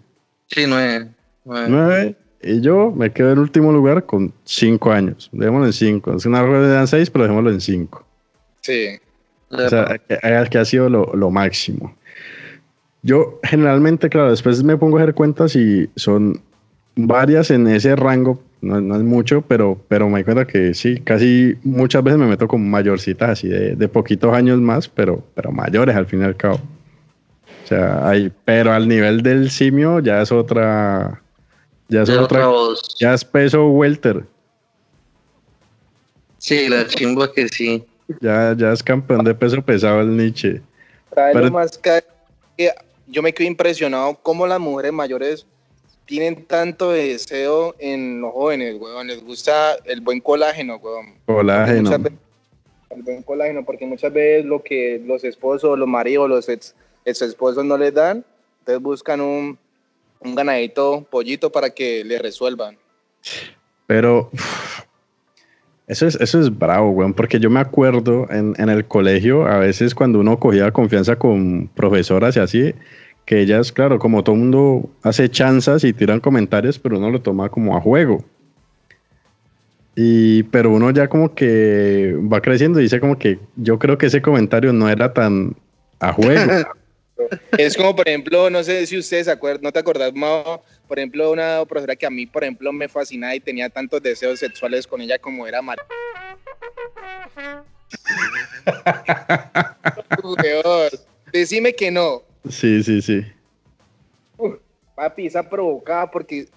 Sí, 0.48 0.64
9. 0.68 1.10
9. 1.46 1.68
9. 1.70 2.16
Y 2.44 2.62
yo 2.62 2.92
me 2.92 3.12
quedo 3.12 3.32
en 3.32 3.40
último 3.40 3.72
lugar 3.72 4.06
con 4.06 4.34
5 4.44 4.92
años. 4.92 5.30
Dejémoslo 5.32 5.68
en 5.68 5.74
5. 5.74 6.16
Es 6.16 6.26
una 6.26 6.44
rueda 6.44 6.82
de 6.82 6.88
6, 6.88 7.10
pero 7.10 7.24
dejémoslo 7.24 7.52
en 7.52 7.62
5. 7.62 8.06
Sí. 8.62 9.00
O 9.54 9.70
sea, 9.70 9.98
que, 9.98 10.50
que 10.50 10.58
ha 10.58 10.66
sido 10.66 10.90
lo, 10.90 11.12
lo, 11.14 11.30
máximo. 11.30 11.96
Yo 13.02 13.40
generalmente, 13.44 14.10
claro, 14.10 14.32
después 14.32 14.64
me 14.64 14.78
pongo 14.78 14.98
a 14.98 15.02
hacer 15.02 15.14
cuentas 15.14 15.56
y 15.56 15.90
son 15.96 16.42
varias 16.96 17.52
en 17.52 17.68
ese 17.68 17.96
rango, 17.96 18.42
no, 18.62 18.80
no 18.80 18.96
es 18.96 19.04
mucho, 19.04 19.42
pero, 19.42 19.78
pero 19.88 20.08
me 20.08 20.16
doy 20.16 20.24
cuenta 20.24 20.48
que 20.48 20.74
sí, 20.74 21.00
casi 21.00 21.58
muchas 21.64 22.04
veces 22.04 22.20
me 22.20 22.28
meto 22.28 22.48
con 22.48 22.70
mayorcitas 22.70 23.32
así 23.32 23.48
de, 23.48 23.76
de 23.76 23.88
poquitos 23.90 24.34
años 24.34 24.60
más, 24.60 24.88
pero, 24.88 25.24
pero 25.36 25.52
mayores 25.52 25.96
al 25.96 26.06
fin 26.06 26.22
y 26.22 26.24
al 26.24 26.38
cabo. 26.38 26.60
O 27.64 27.68
sea, 27.68 28.08
hay, 28.08 28.32
pero 28.44 28.74
al 28.74 28.88
nivel 28.88 29.24
del 29.24 29.50
simio 29.50 30.00
ya 30.00 30.22
es 30.22 30.32
otra. 30.32 31.22
Ya 31.88 32.04
es 32.04 32.10
Ya 32.10 32.22
otra. 32.22 32.48
Ya 33.00 33.14
es 33.14 33.24
peso 33.24 33.68
welter. 33.70 34.26
Sí, 36.40 36.68
la 36.68 36.86
chimba 36.88 37.32
que 37.32 37.48
sí. 37.48 37.86
Ya, 38.20 38.54
ya 38.58 38.72
es 38.74 38.84
campeón 38.84 39.24
de 39.24 39.34
peso 39.34 39.62
pesado 39.62 40.02
el 40.02 40.16
Nietzsche. 40.16 40.62
¿Sabes 41.14 41.34
Pero- 41.34 41.52
más 41.52 41.78
que 41.78 42.04
yo 43.08 43.22
me 43.22 43.34
quedo 43.34 43.48
impresionado 43.48 44.16
cómo 44.24 44.48
las 44.48 44.60
mujeres 44.60 44.92
mayores 44.94 45.46
tienen 46.06 46.46
tanto 46.46 46.92
deseo 46.92 47.76
en 47.80 48.22
los 48.22 48.34
jóvenes, 48.34 48.76
weón. 48.80 49.08
Les 49.08 49.24
gusta 49.24 49.76
el 49.86 50.02
buen 50.02 50.20
colágeno, 50.20 50.78
weón. 50.78 51.14
Colágeno. 51.26 51.90
Veces- 51.90 52.12
el 52.90 53.02
buen 53.04 53.24
colágeno, 53.24 53.64
porque 53.66 53.86
muchas 53.86 54.12
veces 54.14 54.46
lo 54.46 54.62
que 54.62 55.02
los 55.06 55.24
esposos, 55.24 55.78
los 55.80 55.88
maridos, 55.88 56.30
los 56.30 56.48
ex, 56.50 56.76
ex 57.06 57.22
esposos 57.24 57.66
no 57.66 57.78
les 57.78 57.94
dan, 57.94 58.24
entonces 58.60 58.82
buscan 58.84 59.20
un, 59.22 59.58
un 60.20 60.36
ganadito 60.36 61.06
pollito 61.10 61.52
para 61.52 61.70
que 61.72 62.04
le 62.04 62.20
resuelvan. 62.20 62.78
Pero 63.88 64.30
eso 65.88 66.08
es, 66.08 66.16
eso 66.16 66.40
es 66.40 66.58
bravo, 66.58 66.92
weón, 66.92 67.14
porque 67.14 67.40
yo 67.40 67.50
me 67.50 67.60
acuerdo 67.60 68.28
en, 68.30 68.54
en 68.58 68.70
el 68.70 68.86
colegio, 68.86 69.46
a 69.46 69.58
veces 69.58 69.94
cuando 69.94 70.20
uno 70.20 70.40
cogía 70.40 70.72
confianza 70.72 71.18
con 71.18 71.70
profesoras 71.74 72.36
y 72.38 72.40
así, 72.40 72.74
que 73.26 73.42
ellas, 73.42 73.72
claro, 73.72 74.00
como 74.00 74.24
todo 74.24 74.36
mundo 74.36 74.90
hace 75.02 75.30
chanzas 75.30 75.84
y 75.84 75.94
tiran 75.94 76.20
comentarios, 76.20 76.80
pero 76.80 76.98
uno 76.98 77.10
lo 77.10 77.22
toma 77.22 77.50
como 77.50 77.76
a 77.76 77.82
juego. 77.82 78.24
Y, 79.96 80.44
pero 80.44 80.72
uno 80.72 80.90
ya 80.92 81.08
como 81.08 81.36
que 81.36 82.18
va 82.20 82.42
creciendo 82.42 82.80
y 82.80 82.84
dice 82.84 83.00
como 83.00 83.18
que 83.18 83.40
yo 83.56 83.78
creo 83.78 83.98
que 83.98 84.08
ese 84.08 84.22
comentario 84.22 84.74
no 84.74 84.90
era 84.90 85.14
tan 85.14 85.56
a 86.00 86.14
juego. 86.14 86.52
Es 87.58 87.76
como, 87.76 87.96
por 87.96 88.08
ejemplo, 88.08 88.50
no 88.50 88.64
sé 88.64 88.86
si 88.86 88.98
ustedes 88.98 89.26
se 89.26 89.32
acuerdan, 89.32 89.64
no 89.64 89.72
te 89.72 89.80
acordás, 89.80 90.14
Mao, 90.14 90.64
por 90.88 91.00
ejemplo, 91.00 91.32
una 91.32 91.64
profesora 91.66 91.96
que 91.96 92.06
a 92.06 92.10
mí, 92.10 92.26
por 92.26 92.44
ejemplo, 92.44 92.72
me 92.72 92.88
fascinaba 92.88 93.36
y 93.36 93.40
tenía 93.40 93.70
tantos 93.70 94.02
deseos 94.02 94.40
sexuales 94.40 94.88
con 94.88 95.02
ella 95.02 95.18
como 95.18 95.48
era. 95.48 95.62
Weón, 100.24 100.90
Decime 101.34 101.74
que 101.74 101.90
no. 101.90 102.22
sí, 102.50 102.84
sí, 102.84 103.02
sí. 103.02 103.26
Papi, 104.96 105.26
esa 105.26 105.50
provocada 105.50 106.12
porque, 106.12 106.48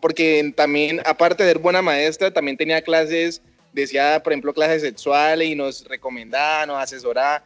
porque 0.00 0.52
también, 0.56 1.00
aparte 1.04 1.42
de 1.42 1.50
ser 1.50 1.58
buena 1.58 1.82
maestra, 1.82 2.32
también 2.32 2.56
tenía 2.56 2.80
clases, 2.80 3.42
decía, 3.72 4.22
por 4.22 4.32
ejemplo, 4.32 4.54
clases 4.54 4.82
sexuales 4.82 5.48
y 5.48 5.56
nos 5.56 5.84
recomendaba, 5.84 6.66
nos 6.66 6.78
asesoraba, 6.80 7.42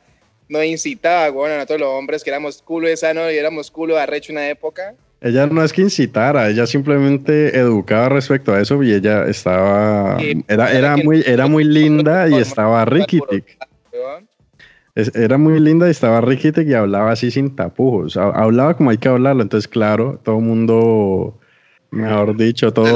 nos 0.49 0.65
incitaba, 0.65 1.31
bueno, 1.31 1.55
nosotros 1.57 1.81
los 1.81 1.89
hombres 1.91 2.23
que 2.25 2.31
éramos 2.31 2.61
culo 2.63 2.89
de 2.89 2.97
sano 2.97 3.31
y 3.31 3.37
éramos 3.37 3.71
culo 3.71 3.95
de 3.95 4.01
arrecho 4.03 4.33
en 4.33 4.39
una 4.39 4.49
época. 4.49 4.95
Ella 5.21 5.47
no 5.47 5.65
es 5.65 5.73
que 5.73 5.81
incitara, 5.83 6.51
ella 6.51 6.67
simplemente 6.67 7.59
educaba 7.59 8.11
respecto 8.11 8.53
a 8.53 8.61
eso 8.61 8.83
y 8.83 8.93
ella 8.93 9.25
estaba, 9.27 10.19
Sí, 10.21 10.45
era, 10.49 10.71
era 10.71 10.97
muy, 10.99 11.23
era 11.27 11.47
muy 11.47 11.65
linda 11.65 12.29
y 12.29 12.35
estaba 12.35 12.85
riquitic. 12.85 13.57
weón. 13.93 14.29
Era 14.97 15.39
muy 15.39 15.59
linda 15.61 15.89
y 15.89 15.91
estaba 15.93 16.21
riquitic 16.21 16.69
y 16.69 16.75
hablaba 16.75 17.11
así 17.13 17.31
sin 17.31 17.57
tapujos. 17.57 18.17
Ha- 18.17 18.29
Hablaba 18.31 18.77
como 18.77 18.91
hay 18.91 18.99
que 18.99 19.09
hablarlo. 19.09 19.43
Entonces, 19.43 19.67
claro, 19.67 20.21
todo 20.23 20.39
el 20.39 20.45
mundo, 20.45 21.41
mejor 21.91 22.37
dicho, 22.37 22.73
todo 22.73 22.95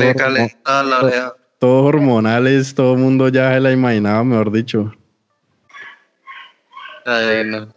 hormonales, 1.61 2.75
todo 2.75 2.93
el 2.95 3.01
mundo 3.01 3.29
ya 3.29 3.53
se 3.55 3.61
la 3.61 3.73
imaginaba, 3.73 4.23
mejor 4.23 4.53
dicho. 4.53 4.93
Ay, 7.11 7.45
no. 7.47 7.75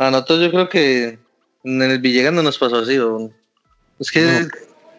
A 0.00 0.10
nosotros 0.10 0.40
yo 0.40 0.50
creo 0.50 0.68
que 0.68 1.18
en 1.62 1.82
el 1.82 2.00
Villegas 2.00 2.32
no 2.32 2.42
nos 2.42 2.58
pasó 2.58 2.78
así. 2.78 2.98
¿o? 2.98 3.30
Es 4.00 4.10
que, 4.10 4.48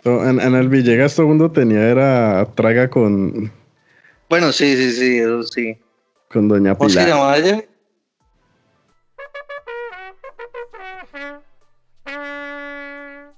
No. 0.05 0.23
En, 0.29 0.39
en 0.39 0.55
el 0.55 0.69
Villegas 0.69 1.13
todo 1.15 1.23
el 1.23 1.29
mundo 1.29 1.51
tenía, 1.51 1.81
era 1.89 2.45
traga 2.55 2.89
con, 2.89 3.51
bueno, 4.29 4.51
sí, 4.53 4.75
sí, 4.77 4.91
sí, 4.91 5.17
eso 5.17 5.43
sí. 5.43 5.77
con 6.31 6.47
Doña 6.47 6.75
¿Cómo 6.75 6.89
se 6.89 6.95
Pilar. 6.99 7.09
llamaba 7.09 7.37
ella? 7.37 7.63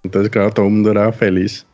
Entonces, 0.03 0.29
claro, 0.31 0.51
todo 0.51 0.65
el 0.67 0.71
mundo 0.73 0.91
era 0.91 1.11
feliz. 1.11 1.65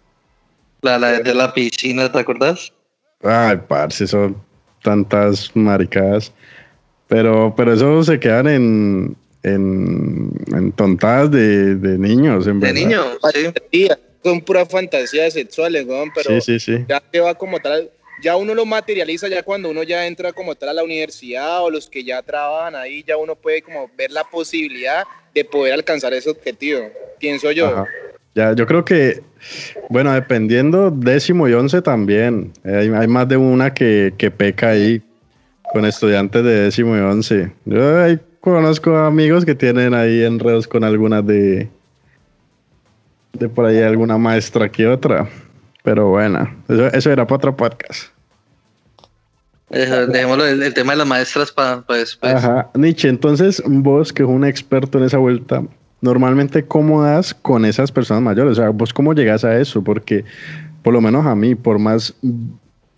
La, 0.82 0.98
la 0.98 1.20
de 1.20 1.34
la 1.34 1.54
piscina, 1.54 2.12
¿te 2.12 2.20
acordás? 2.20 2.74
Ay, 3.22 3.58
parce, 3.68 4.08
son 4.08 4.36
tantas 4.84 5.50
maricadas. 5.56 6.32
Pero, 7.08 7.54
pero 7.58 7.74
eso 7.74 8.04
se 8.04 8.20
quedan 8.20 8.48
en, 8.48 9.16
en, 9.44 10.32
en 10.56 10.72
tontadas 10.74 11.32
de, 11.32 11.76
de 11.76 11.98
niños, 11.98 12.48
en 12.48 12.60
De 12.60 12.68
verdad. 12.68 12.80
niño, 12.82 13.04
sí. 13.34 13.48
Sí, 13.72 13.88
son 14.24 14.42
puras 14.42 14.68
fantasías 14.70 15.34
sexuales, 15.34 15.86
weón, 15.86 16.12
pero 16.16 16.40
Sí, 16.40 16.60
sí, 16.60 16.60
sí. 16.60 16.86
ya 16.88 17.02
que 17.12 17.20
va 17.20 17.36
como 17.36 17.60
tal, 17.60 17.90
ya 18.22 18.36
uno 18.38 18.56
lo 18.56 18.66
materializa 18.66 19.28
ya 19.28 19.44
cuando 19.44 19.70
uno 19.70 19.84
ya 19.84 20.08
entra 20.08 20.32
como 20.32 20.56
tal 20.56 20.70
a 20.70 20.74
la 20.74 20.84
universidad 20.84 21.62
o 21.64 21.70
los 21.70 21.90
que 21.90 22.04
ya 22.04 22.22
trabajan 22.22 22.76
ahí, 22.76 23.04
ya 23.06 23.18
uno 23.18 23.36
puede 23.36 23.62
como 23.62 23.90
ver 23.98 24.12
la 24.12 24.24
posibilidad 24.24 25.04
de 25.36 25.44
poder 25.44 25.74
alcanzar 25.74 26.14
ese 26.14 26.30
objetivo, 26.30 26.90
pienso 27.20 27.52
yo. 27.52 27.68
Ajá. 27.68 27.86
Ya, 28.36 28.54
yo 28.54 28.66
creo 28.66 28.84
que, 28.84 29.22
bueno, 29.90 30.12
dependiendo, 30.12 30.90
décimo 30.90 31.48
y 31.48 31.54
once 31.54 31.82
también. 31.82 32.52
Eh, 32.64 32.76
Hay, 32.76 32.90
hay 32.90 33.08
más 33.08 33.28
de 33.28 33.38
una 33.38 33.74
que, 33.74 34.14
que 34.18 34.32
peca 34.32 34.70
ahí 34.70 35.02
con 35.72 35.86
estudiantes 35.86 36.44
de 36.44 36.62
décimo 36.62 36.96
y 36.98 37.00
once. 37.00 37.52
Yo 37.66 38.02
ahí 38.02 38.20
conozco 38.42 38.98
amigos 38.98 39.46
que 39.46 39.56
tienen 39.56 39.94
ahí 39.94 40.24
enredos 40.24 40.68
con 40.68 40.84
algunas 40.84 41.26
de, 41.26 41.70
de 43.34 43.50
por 43.50 43.66
ahí 43.66 43.82
alguna 43.82 44.18
maestra 44.18 44.70
que 44.70 44.88
otra. 44.88 45.30
Pero 45.84 46.10
bueno, 46.10 46.50
eso, 46.70 46.88
eso 46.88 47.12
era 47.12 47.28
para 47.28 47.38
otro 47.38 47.56
podcast. 47.56 48.06
Eh, 49.70 50.06
Dejémoslo, 50.08 50.46
el, 50.46 50.62
el 50.62 50.74
tema 50.74 50.94
de 50.94 51.00
las 51.00 51.08
maestras 51.08 51.52
para 51.52 51.84
después. 51.88 52.34
Ajá. 52.34 52.70
Nietzsche, 52.76 53.10
entonces 53.10 53.62
vos 53.66 54.14
que 54.14 54.24
es 54.24 54.30
un 54.30 54.46
experto 54.46 54.98
en 54.98 55.06
esa 55.06 55.18
vuelta, 55.18 55.64
normalmente 56.04 56.66
cómo 56.66 57.02
das 57.02 57.34
con 57.34 57.64
esas 57.64 57.90
personas 57.90 58.22
mayores, 58.22 58.52
o 58.52 58.56
sea, 58.62 58.70
vos 58.72 58.94
cómo 58.94 59.14
llegas 59.14 59.46
a 59.46 59.58
eso, 59.58 59.82
porque 59.82 60.26
por 60.84 60.94
lo 60.94 61.00
menos 61.00 61.26
a 61.26 61.34
mí, 61.34 61.56
por 61.56 61.80
más, 61.80 62.14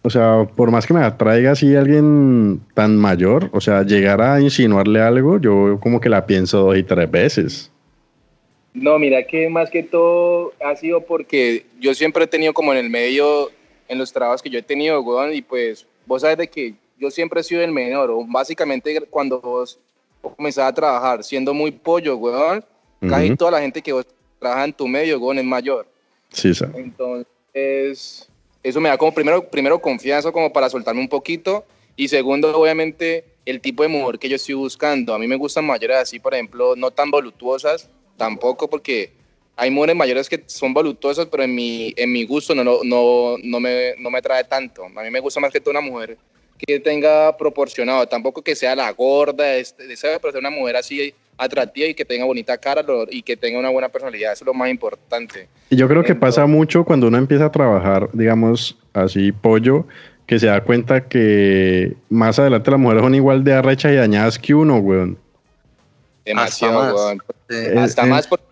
o 0.02 0.10
sea, 0.10 0.48
por 0.56 0.72
más 0.72 0.88
que 0.88 0.96
me 0.96 1.04
atraiga 1.04 1.52
así 1.52 1.76
alguien 1.76 2.60
tan 2.74 2.98
mayor, 2.98 3.52
o 3.54 3.62
sea, 3.62 3.84
llegar 3.84 4.22
a 4.22 4.42
insinuarle 4.42 5.02
algo, 5.02 5.40
yo 5.40 5.80
como 5.82 6.02
que 6.02 6.10
la 6.10 6.26
pienso 6.26 6.62
dos 6.62 6.78
y 6.78 6.84
tres 6.84 7.10
veces. 7.12 7.72
No, 8.74 8.98
mira 8.98 9.24
que 9.28 9.50
más 9.50 9.70
que 9.70 9.84
todo 9.84 10.54
ha 10.66 10.76
sido 10.76 11.02
porque 11.02 11.68
yo 11.80 11.94
siempre 11.94 12.24
he 12.24 12.28
tenido 12.28 12.54
como 12.54 12.74
en 12.74 12.80
el 12.80 12.90
medio, 12.90 13.52
en 13.88 14.00
los 14.00 14.12
trabajos 14.12 14.42
que 14.42 14.50
yo 14.50 14.58
he 14.58 14.64
tenido, 14.64 15.00
weón, 15.02 15.32
y 15.32 15.44
pues 15.44 15.86
vos 16.08 16.24
sabes 16.24 16.40
de 16.40 16.48
que 16.48 16.74
yo 17.00 17.12
siempre 17.12 17.42
he 17.42 17.44
sido 17.44 17.62
el 17.62 17.72
menor, 17.72 18.10
o 18.10 18.26
básicamente 18.28 19.00
cuando 19.12 19.40
vos 19.40 19.80
comenzás 20.22 20.70
a 20.70 20.74
trabajar 20.74 21.24
siendo 21.24 21.54
muy 21.54 21.70
pollo, 21.70 22.18
weón, 22.18 22.66
casi 23.08 23.28
Ujú. 23.28 23.38
toda 23.38 23.52
la 23.52 23.62
gente 23.62 23.82
que 23.82 23.94
vos 23.94 24.06
trabaja 24.40 24.66
en 24.66 24.74
tu 24.74 24.88
medio, 24.88 25.20
weón, 25.20 25.40
es 25.40 25.46
mayor. 25.46 25.88
Sí, 26.30 26.54
sí. 26.54 26.66
Entonces, 26.76 28.30
eso 28.64 28.82
me 28.82 28.90
da 28.90 28.98
como 28.98 29.14
primero, 29.14 29.50
primero 29.50 29.80
confianza 29.80 30.32
como 30.32 30.52
para 30.52 30.70
soltarme 30.70 31.02
un 31.02 31.08
poquito 31.08 31.66
y 31.96 32.08
segundo, 32.08 32.58
obviamente, 32.58 33.26
el 33.46 33.62
tipo 33.62 33.84
de 33.84 33.90
mujer 33.90 34.20
que 34.20 34.28
yo 34.28 34.36
estoy 34.36 34.56
buscando. 34.56 35.14
A 35.14 35.20
mí 35.20 35.28
me 35.28 35.36
gustan 35.36 35.66
mayores 35.66 35.98
así, 35.98 36.20
por 36.20 36.34
ejemplo, 36.34 36.76
no 36.76 36.92
tan 36.92 37.12
voluptuosas, 37.12 37.90
tampoco 38.18 38.70
porque 38.70 39.12
hay 39.56 39.72
mujeres 39.72 39.96
mayores 39.96 40.28
que 40.28 40.44
son 40.48 40.74
voluptuosas, 40.74 41.28
pero 41.28 41.44
en 41.44 41.56
mi, 41.56 41.94
en 41.96 42.12
mi 42.12 42.26
gusto 42.26 42.54
no, 42.54 42.64
no, 42.64 42.80
no, 42.84 43.38
no, 43.42 43.60
me, 43.60 43.96
no 43.98 44.10
me 44.10 44.22
trae 44.22 44.44
tanto. 44.44 44.84
A 44.84 45.04
mí 45.04 45.10
me 45.10 45.20
gusta 45.20 45.40
más 45.40 45.52
que 45.52 45.62
todo 45.62 45.72
una 45.72 45.82
mujer 45.82 46.18
que 46.58 46.80
tenga 46.80 47.36
proporcionado, 47.38 48.08
tampoco 48.08 48.42
que 48.42 48.56
sea 48.56 48.76
la 48.76 48.92
gorda, 48.92 49.56
este, 49.56 49.86
pero 50.22 50.32
sea 50.32 50.40
una 50.40 50.50
mujer 50.50 50.78
así 50.78 51.14
atractiva 51.38 51.88
y 51.88 51.94
que 51.94 52.06
tenga 52.06 52.26
bonita 52.26 52.58
cara 52.58 52.82
lo- 52.82 53.06
y 53.10 53.22
que 53.22 53.36
tenga 53.36 53.60
una 53.60 53.70
buena 53.70 53.90
personalidad, 53.90 54.34
eso 54.34 54.44
es 54.44 54.48
lo 54.48 54.54
más 54.54 54.70
importante. 54.70 55.48
Y 55.70 55.76
yo 55.76 55.88
creo 55.88 56.04
que 56.04 56.14
Entonces- 56.14 56.36
pasa 56.38 56.48
mucho 56.48 56.86
cuando 56.86 57.08
uno 57.08 57.18
empieza 57.18 57.46
a 57.46 57.52
trabajar, 57.52 58.10
digamos, 58.14 58.78
así 58.94 59.32
pollo, 59.32 59.86
que 60.26 60.40
se 60.40 60.48
da 60.48 60.62
cuenta 60.64 61.08
que 61.08 61.94
más 62.10 62.40
adelante 62.40 62.72
las 62.72 62.80
mujeres 62.80 63.04
son 63.04 63.16
igual 63.16 63.44
de 63.44 63.54
arrechas 63.54 63.92
y 63.92 63.96
dañadas 63.96 64.40
que 64.40 64.54
uno, 64.56 64.78
weón. 64.78 65.18
Demasiado, 66.24 66.80
más. 66.80 66.94
weón. 66.94 67.22
Sí. 67.50 67.56
Eh, 67.56 67.76
Hasta 67.78 68.04
eh. 68.04 68.10
más 68.10 68.28
porque 68.28 68.46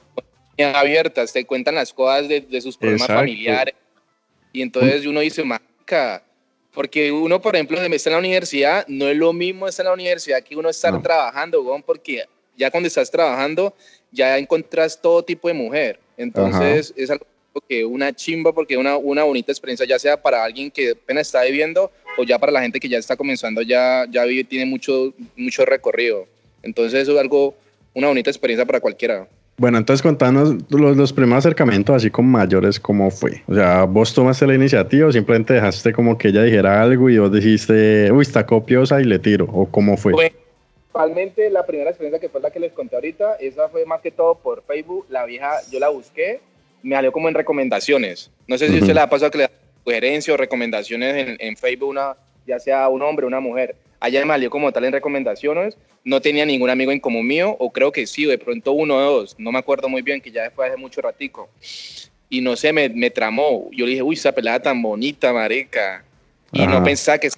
son 0.60 0.76
abiertas, 0.76 1.34
te 1.34 1.46
cuentan 1.46 1.76
las 1.76 1.92
cosas 1.94 2.28
de, 2.28 2.42
de 2.42 2.62
sus 2.62 2.78
problemas 2.78 3.04
Exacto. 3.04 3.22
familiares. 3.22 3.74
Y 4.52 4.62
entonces 4.62 5.06
uno 5.08 5.20
dice, 5.22 5.44
marica, 5.44 6.22
porque 6.74 7.12
uno, 7.12 7.42
por 7.42 7.56
ejemplo, 7.56 7.80
de 7.80 7.88
está 7.96 8.10
en 8.10 8.14
la 8.14 8.20
universidad, 8.20 8.86
no 8.88 9.08
es 9.08 9.18
lo 9.18 9.34
mismo 9.34 9.68
estar 9.68 9.84
en 9.86 9.90
la 9.90 9.94
universidad 9.94 10.44
que 10.44 10.56
uno 10.56 10.70
estar 10.70 10.94
No. 10.94 11.02
trabajando, 11.02 11.62
weón, 11.64 11.82
porque 11.82 12.24
ya 12.58 12.72
cuando 12.72 12.88
estás 12.88 13.10
trabajando, 13.10 13.74
ya 14.12 14.38
encontrás 14.38 15.00
todo 15.02 15.24
tipo 15.24 15.48
de 15.48 15.54
mujer. 15.54 16.00
Entonces 16.18 16.94
es 16.96 17.10
algo 17.10 17.26
que 17.68 17.86
una 17.86 18.14
chimba, 18.14 18.54
porque 18.54 18.78
una, 18.78 18.98
una 18.98 19.24
bonita 19.24 19.52
experiencia, 19.52 19.86
ya 19.86 20.00
sea 20.00 20.22
para 20.22 20.44
alguien 20.44 20.72
que 20.72 20.92
apenas 20.92 21.28
está 21.28 21.44
viviendo 21.44 21.92
o 22.18 22.24
ya 22.24 22.40
para 22.40 22.52
la 22.52 22.62
gente 22.62 22.80
que 22.80 22.90
ya 22.90 22.98
está 22.98 23.16
comenzando, 23.16 23.62
ya, 23.62 24.06
ya 24.10 24.24
vive, 24.26 24.44
tiene 24.44 24.66
mucho, 24.66 25.14
mucho 25.36 25.66
recorrido. 25.66 26.26
Entonces 26.62 27.02
eso 27.02 27.14
es 27.14 27.20
algo, 27.20 27.56
una 27.94 28.08
bonita 28.08 28.30
experiencia 28.30 28.66
para 28.66 28.80
cualquiera. 28.80 29.28
Bueno, 29.58 29.78
entonces 29.78 30.02
contanos 30.02 30.56
los, 30.70 30.98
los 30.98 31.14
primeros 31.14 31.46
acercamientos 31.46 31.96
así 31.96 32.10
con 32.10 32.26
mayores, 32.26 32.80
¿cómo 32.80 33.12
fue? 33.12 33.44
O 33.48 33.54
sea, 33.54 33.84
¿vos 33.84 34.14
tomaste 34.14 34.48
la 34.48 34.56
iniciativa 34.56 35.08
o 35.08 35.12
simplemente 35.12 35.54
dejaste 35.54 35.94
como 35.94 36.18
que 36.18 36.30
ella 36.30 36.42
dijera 36.42 36.82
algo 36.82 37.10
y 37.10 37.20
vos 37.20 37.32
dijiste, 37.32 38.12
uy, 38.12 38.24
está 38.24 38.46
copiosa 38.48 39.00
y 39.00 39.04
le 39.04 39.20
tiro? 39.20 39.46
¿O 39.52 39.68
cómo 39.68 39.96
fue? 39.96 40.34
Realmente 40.94 41.50
la 41.50 41.66
primera 41.66 41.90
experiencia 41.90 42.20
que 42.20 42.30
fue 42.30 42.42
la 42.42 42.52
que 42.52 42.60
les 42.60 42.72
conté 42.72 42.96
ahorita, 42.96 43.36
esa 43.36 43.68
fue 43.70 43.86
más 43.86 44.02
que 44.02 44.12
todo 44.12 44.36
por 44.36 44.64
Facebook. 44.64 45.06
La 45.10 45.26
vieja, 45.26 45.60
yo 45.72 45.80
la 45.80 45.90
busqué, 45.90 46.40
me 46.84 46.96
salió 46.96 47.12
como 47.12 47.30
en 47.30 47.34
recomendaciones. 47.34 48.30
No 48.48 48.58
sé 48.58 48.68
si 48.68 48.80
usted 48.80 48.94
le 48.94 49.00
ha 49.00 49.10
pasado 49.10 49.32
que 49.32 49.40
le 49.40 49.44
da 49.46 49.52
sugerencias 49.84 50.34
o 50.34 50.38
recomendaciones 50.38 51.28
en, 51.28 51.38
en 51.40 51.58
Facebook, 51.58 51.90
una, 51.90 52.16
ya 52.46 52.60
sea 52.60 52.90
un 52.90 53.02
hombre 53.02 53.26
o 53.26 53.28
una 53.28 53.40
mujer. 53.40 53.76
Allá 54.00 54.24
me 54.26 54.34
salió 54.34 54.50
como 54.50 54.72
tal 54.72 54.84
en 54.84 54.92
recomendaciones. 54.92 55.78
No 56.04 56.22
tenía 56.22 56.46
ningún 56.46 56.70
amigo 56.70 56.92
en 56.92 57.00
común 57.00 57.26
mío, 57.26 57.56
o 57.58 57.72
creo 57.72 57.92
que 57.92 58.06
sí, 58.06 58.26
de 58.26 58.38
pronto 58.38 58.74
uno 58.74 58.98
o 58.98 59.02
dos. 59.02 59.36
No 59.40 59.52
me 59.52 59.60
acuerdo 59.60 59.88
muy 59.88 60.02
bien, 60.02 60.20
que 60.20 60.30
ya 60.30 60.52
fue 60.52 60.68
hace 60.68 60.76
mucho 60.76 61.02
ratico. 61.02 61.50
Y 62.30 62.42
no 62.42 62.56
sé, 62.56 62.74
me, 62.74 62.90
me 62.90 63.10
tramó. 63.10 63.70
Yo 63.72 63.86
le 63.86 63.92
dije, 63.92 64.04
uy, 64.04 64.16
esa 64.16 64.34
pelada 64.34 64.62
tan 64.62 64.82
bonita, 64.82 65.32
marica. 65.32 66.04
Y 66.52 66.68
no 66.68 66.84
pensaba 66.84 67.18
que 67.18 67.30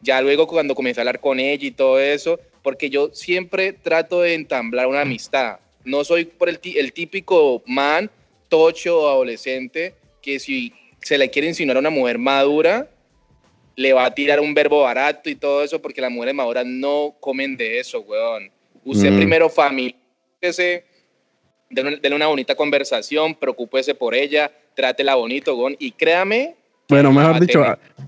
ya 0.00 0.20
luego 0.20 0.46
cuando 0.46 0.74
comencé 0.74 1.00
a 1.00 1.02
hablar 1.02 1.20
con 1.20 1.40
ella 1.40 1.66
y 1.66 1.70
todo 1.70 2.00
eso, 2.00 2.38
porque 2.62 2.90
yo 2.90 3.10
siempre 3.12 3.72
trato 3.72 4.20
de 4.22 4.34
entamblar 4.34 4.86
una 4.86 5.02
amistad. 5.02 5.58
No 5.84 6.04
soy 6.04 6.24
por 6.24 6.48
el, 6.48 6.58
el 6.62 6.92
típico 6.92 7.62
man, 7.66 8.10
tocho 8.48 9.02
o 9.02 9.08
adolescente, 9.08 9.94
que 10.20 10.38
si 10.40 10.72
se 11.00 11.16
le 11.18 11.30
quiere 11.30 11.48
insinuar 11.48 11.76
a 11.76 11.80
una 11.80 11.90
mujer 11.90 12.18
madura, 12.18 12.88
le 13.76 13.92
va 13.92 14.06
a 14.06 14.14
tirar 14.14 14.40
un 14.40 14.54
verbo 14.54 14.82
barato 14.82 15.30
y 15.30 15.36
todo 15.36 15.62
eso, 15.62 15.80
porque 15.80 16.00
las 16.00 16.10
mujeres 16.10 16.34
maduras 16.34 16.64
no 16.66 17.14
comen 17.20 17.56
de 17.56 17.78
eso, 17.78 18.00
weón. 18.00 18.50
Usted 18.84 19.12
Mm. 19.12 19.16
primero 19.16 19.48
familiarice, 19.50 20.84
denle 21.70 21.98
denle 21.98 22.16
una 22.16 22.26
bonita 22.28 22.54
conversación, 22.54 23.34
preocúpese 23.34 23.94
por 23.94 24.14
ella, 24.14 24.50
trátela 24.74 25.14
bonito, 25.14 25.54
weón, 25.56 25.76
y 25.78 25.92
créame 25.92 26.54
Bueno, 26.88 27.12
mejor 27.12 27.40
dicho, 27.40 27.62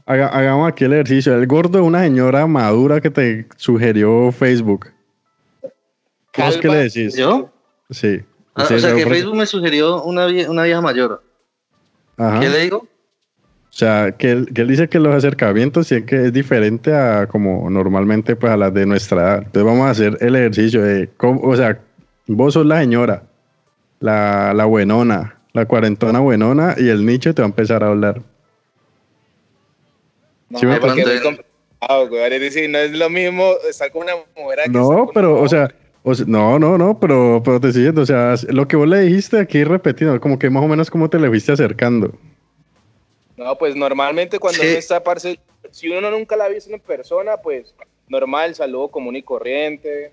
haga- 0.07 0.29
hagamos 0.29 0.69
aquí 0.69 0.85
el 0.85 0.93
ejercicio. 0.93 1.35
El 1.35 1.47
gordo 1.47 1.79
es 1.81 1.85
una 1.85 2.03
señora 2.03 2.47
madura 2.47 3.01
que 3.01 3.11
te 3.11 3.47
sugirió 3.57 4.31
Facebook. 4.33 4.87
¿Vos 6.37 6.57
qué 6.59 6.69
le 6.69 6.77
decís? 6.85 7.17
¿Yo? 7.17 7.51
Sí. 7.91 8.21
Ah, 8.55 8.65
Sí, 8.67 8.75
o 8.75 8.79
sea 8.79 8.95
que 8.95 9.07
Facebook 9.07 9.37
me 9.37 9.47
sugirió 9.47 10.03
una, 10.05 10.27
vie- 10.29 10.49
una 10.49 10.65
vieja 10.65 10.81
mayor. 10.81 11.23
Ajá. 12.17 12.41
¿Qué 12.41 12.49
le 12.49 12.61
digo? 12.61 12.79
O 12.79 13.73
sea, 13.79 14.13
que 14.13 14.31
él, 14.33 14.49
que 14.53 14.63
él 14.63 14.69
dice 14.69 14.89
que 14.89 14.99
los 14.99 15.15
acercamientos 15.15 15.87
sí 15.89 16.03
que 16.03 16.27
es 16.27 16.33
diferente 16.33 16.93
a 16.95 17.27
como 17.29 17.69
normalmente 17.71 18.35
pues 18.35 18.53
a 18.53 18.57
las 18.57 18.73
de 18.75 18.87
nuestra 18.87 19.21
edad. 19.23 19.39
Entonces 19.39 19.65
vamos 19.65 19.87
a 19.87 19.91
hacer 19.91 20.17
el 20.21 20.35
ejercicio 20.37 20.83
de, 20.83 21.09
cómo- 21.17 21.41
o 21.43 21.57
sea, 21.57 21.79
vos 22.27 22.55
sos 22.55 22.67
la 22.67 22.81
señora, 22.81 23.23
la, 24.01 24.53
la 24.55 24.65
buenona, 24.65 25.39
la 25.53 25.67
cuarentona 25.67 26.19
buenona 26.21 26.75
y 26.79 26.89
el 26.89 27.05
nicho 27.07 27.35
te 27.35 27.43
va 27.43 27.47
a 27.47 27.51
empezar 27.51 27.85
a 27.85 27.89
hablar. 27.89 28.23
No, 30.51 30.59
Sí, 30.59 30.67
me 30.67 30.81
porque 30.81 31.03
es 31.03 31.21
complicado, 31.21 32.09
güey. 32.09 32.33
Es 32.35 32.41
decir, 32.41 32.71
no 32.71 32.79
es 32.79 32.93
lo 32.93 33.11
mismo 33.11 33.53
estar 33.69 33.91
con 33.93 34.03
una 34.03 34.13
mujer 34.37 34.61
que 34.65 34.71
No, 34.71 35.09
pero, 35.13 35.41
o 35.41 35.49
sea, 35.49 35.69
o 36.03 36.15
sea, 36.15 36.25
no, 36.29 36.59
no, 36.59 36.79
no, 36.79 36.99
pero, 36.99 37.43
pero 37.45 37.61
te 37.61 37.69
diciendo, 37.69 38.03
o 38.03 38.07
sea, 38.07 38.35
lo 38.49 38.67
que 38.67 38.77
vos 38.77 38.89
le 38.89 39.01
dijiste 39.01 39.39
aquí 39.39 39.63
repetido, 39.65 40.19
como 40.21 40.39
que 40.39 40.49
más 40.51 40.63
o 40.65 40.69
menos 40.69 40.91
como 40.91 41.09
te 41.11 41.19
le 41.19 41.29
fuiste 41.29 41.53
acercando. 41.53 42.13
No, 43.37 43.57
pues 43.59 43.77
normalmente 43.77 44.39
cuando 44.39 44.61
Sí. 44.63 44.69
uno 44.69 44.79
está, 44.79 45.03
parce, 45.03 45.39
si 45.71 45.89
uno 45.91 46.11
nunca 46.11 46.35
la 46.37 46.47
ha 46.47 46.49
visto 46.49 46.73
en 46.73 46.81
persona, 46.81 47.37
pues 47.37 47.75
normal, 48.09 48.55
saludo 48.55 48.89
común 48.89 49.17
y 49.17 49.23
corriente. 49.23 50.11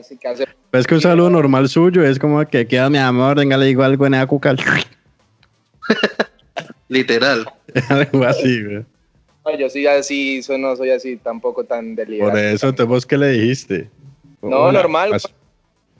Así 0.00 0.16
que 0.18 0.26
hace- 0.26 0.46
ves 0.72 0.86
que 0.86 0.94
un 0.94 1.00
saludo 1.00 1.30
normal 1.30 1.68
suyo 1.68 2.02
es 2.04 2.18
como 2.18 2.44
que 2.46 2.66
queda 2.66 2.90
mi 2.90 2.98
amor, 2.98 3.36
venga, 3.36 3.56
le 3.56 3.66
digo 3.66 3.84
algo 3.84 4.04
en 4.06 4.12
la 4.12 4.26
cuca. 4.26 4.54
Literal. 6.88 7.46
algo 7.88 8.24
así, 8.24 8.64
güey. 8.64 8.84
Yo 9.56 9.68
sí 9.70 9.86
así, 9.86 10.42
so- 10.42 10.58
no 10.58 10.74
soy 10.76 10.90
así 10.90 11.16
tampoco 11.16 11.64
tan 11.64 11.94
deliberado. 11.94 12.32
Por 12.32 12.40
eso, 12.40 12.68
entonces 12.68 12.86
vos 12.88 13.06
qué 13.06 13.16
le 13.16 13.28
dijiste. 13.30 13.88
No, 14.42 14.64
Hola, 14.64 14.80
normal. 14.80 15.12
pas- 15.12 15.30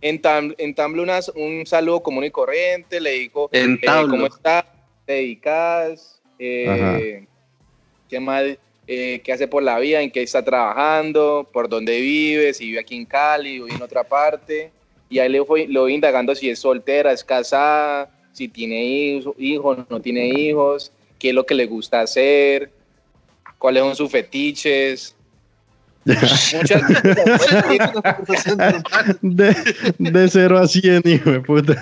Entam- 0.01 0.55
Entamblo 0.59 1.03
unas- 1.03 1.33
un 1.35 1.67
saludo 1.67 2.03
común 2.03 2.25
y 2.25 2.31
corriente, 2.31 3.01
le 3.01 3.11
digo, 3.13 3.49
eh. 3.53 3.77
¿cómo 4.09 4.27
estás? 4.27 4.65
¿Te 5.07 5.15
dedicas? 5.15 6.21
Eh, 6.39 7.27
¿Qué 8.09 8.21
más? 8.21 8.45
Eh, 8.87 9.21
¿Qué 9.25 9.33
hace 9.33 9.49
por 9.49 9.63
la 9.63 9.79
vida? 9.79 10.01
¿En 10.01 10.11
qué 10.11 10.23
está 10.23 10.43
trabajando? 10.45 11.49
¿Por 11.53 11.69
dónde 11.69 12.01
vive? 12.01 12.55
Si 12.55 12.67
vive 12.67 12.81
aquí 12.81 12.97
en 12.97 13.05
Cali 13.07 13.61
o 13.61 13.69
en 13.69 13.83
otra 13.83 14.05
parte. 14.05 14.71
Y 15.11 15.19
ahí 15.19 15.29
le 15.31 15.41
voy, 15.41 15.67
lo 15.67 15.83
voy 15.83 15.95
indagando 15.95 16.35
si 16.35 16.49
es 16.49 16.59
soltera, 16.59 17.13
es 17.13 17.25
casada, 17.25 18.11
si 18.33 18.47
tiene 18.49 18.85
hijos, 18.85 19.35
hijos, 19.39 19.79
no 19.91 20.01
tiene 20.01 20.29
hijos, 20.29 20.93
qué 21.19 21.31
es 21.31 21.35
lo 21.35 21.45
que 21.45 21.55
le 21.55 21.67
gusta 21.67 22.01
hacer, 22.03 22.71
cuáles 23.59 23.83
son 23.83 23.97
sus 23.97 24.11
fetiches. 24.11 25.15
Muchas 26.09 26.83
de, 29.21 29.55
de 29.99 30.29
0 30.29 30.59
a 30.59 30.67
100, 30.67 31.03
hijo 31.05 31.31
de 31.31 31.41
puta. 31.41 31.75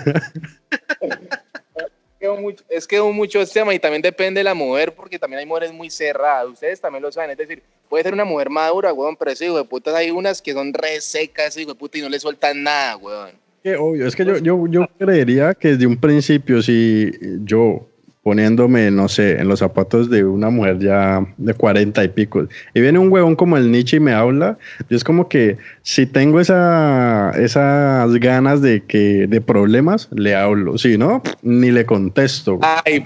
es 2.69 2.87
que 2.87 2.99
hubo 2.99 3.13
muchos 3.13 3.51
temas 3.51 3.75
y 3.75 3.79
también 3.79 4.01
depende 4.01 4.39
de 4.39 4.43
la 4.43 4.53
mujer, 4.53 4.93
porque 4.93 5.17
también 5.17 5.39
hay 5.39 5.45
mujeres 5.45 5.71
muy 5.71 5.89
cerradas. 5.89 6.47
Ustedes 6.47 6.81
también 6.81 7.03
lo 7.03 7.11
saben. 7.11 7.31
Es 7.31 7.37
decir, 7.37 7.63
puede 7.87 8.03
ser 8.03 8.13
una 8.13 8.25
mujer 8.25 8.49
madura, 8.49 8.91
weón, 8.91 9.15
pero 9.15 9.33
sí, 9.35 9.45
hijo 9.45 9.57
de 9.57 9.63
putas, 9.63 9.95
hay 9.95 10.11
unas 10.11 10.41
que 10.41 10.51
son 10.53 10.73
re 10.73 10.99
secas, 10.99 11.55
hijo 11.55 11.71
de 11.73 11.79
puta, 11.79 11.97
y 11.97 12.01
no 12.01 12.09
le 12.09 12.19
sueltan 12.19 12.63
nada, 12.63 12.97
weón. 12.97 13.31
Que 13.63 13.75
obvio, 13.75 14.07
es 14.07 14.15
que 14.15 14.25
yo, 14.25 14.37
yo, 14.37 14.67
yo 14.67 14.87
creería 14.97 15.53
que 15.53 15.69
desde 15.69 15.87
un 15.87 15.97
principio, 15.97 16.61
si 16.61 17.11
yo 17.43 17.87
poniéndome, 18.27 18.91
no 18.91 19.07
sé, 19.07 19.39
en 19.39 19.47
los 19.47 19.59
zapatos 19.59 20.09
de 20.09 20.25
una 20.25 20.49
mujer 20.49 20.79
ya 20.79 21.25
de 21.37 21.53
40 21.53 22.03
y 22.03 22.07
pico, 22.09 22.45
y 22.73 22.81
viene 22.81 22.99
un 22.99 23.09
huevón 23.09 23.37
como 23.37 23.55
el 23.55 23.71
Nietzsche 23.71 23.95
y 23.95 23.99
me 24.01 24.11
habla, 24.11 24.57
yo 24.89 24.97
es 24.97 25.05
como 25.05 25.29
que 25.29 25.55
si 25.81 26.05
tengo 26.05 26.41
esa, 26.41 27.31
esas 27.39 28.13
ganas 28.15 28.61
de 28.61 28.83
que 28.83 29.27
de 29.27 29.39
problemas, 29.39 30.09
le 30.11 30.35
hablo. 30.35 30.77
Si 30.77 30.97
no, 30.97 31.23
ni 31.41 31.71
le 31.71 31.85
contesto. 31.85 32.55
güey. 32.57 32.69
Ay, 32.85 33.03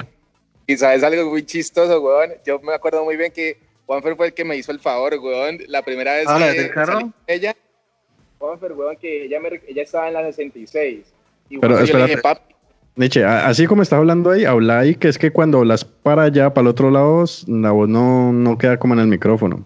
y 0.66 0.76
sabes 0.76 1.04
algo 1.04 1.30
muy 1.30 1.44
chistoso, 1.46 2.02
weón. 2.02 2.32
Yo 2.44 2.60
me 2.62 2.74
acuerdo 2.74 3.04
muy 3.06 3.16
bien 3.16 3.32
que 3.32 3.60
Juanfer 3.86 4.16
fue 4.16 4.26
el 4.26 4.34
que 4.34 4.44
me 4.44 4.58
hizo 4.58 4.72
el 4.72 4.80
favor, 4.80 5.14
weón. 5.22 5.60
La 5.68 5.84
primera 5.84 6.16
vez 6.16 6.26
Ah, 6.28 6.40
¿la 6.40 6.52
que 6.52 6.72
salí 6.74 7.12
ella, 7.28 7.56
Juanfer, 8.40 8.72
weón, 8.74 8.98
que 8.98 9.26
ella, 9.26 9.40
me- 9.40 9.62
ella 9.68 9.84
estaba 9.84 10.08
en 10.08 10.16
la 10.16 10.24
66. 10.24 11.06
Y 11.48 11.60
Pero 11.60 11.86
yo 11.86 11.96
le 12.00 12.06
dije, 12.06 12.18
papi, 12.18 12.51
Nietzsche, 12.96 13.24
así 13.24 13.68
como 13.68 13.82
estás 13.82 13.98
hablando 14.00 14.32
ahí, 14.32 14.44
habla 14.46 14.80
ahí, 14.80 14.96
que 14.96 15.08
es 15.08 15.18
que 15.18 15.32
cuando 15.32 15.60
hablas 15.60 15.86
para 15.86 16.24
allá, 16.24 16.54
para 16.54 16.64
el 16.64 16.68
otro 16.68 16.92
lado, 16.92 17.24
la 17.48 17.72
voz 17.72 17.88
no, 17.90 18.34
no 18.34 18.58
queda 18.58 18.78
como 18.78 18.94
en 18.96 19.00
el 19.00 19.08
micrófono. 19.08 19.66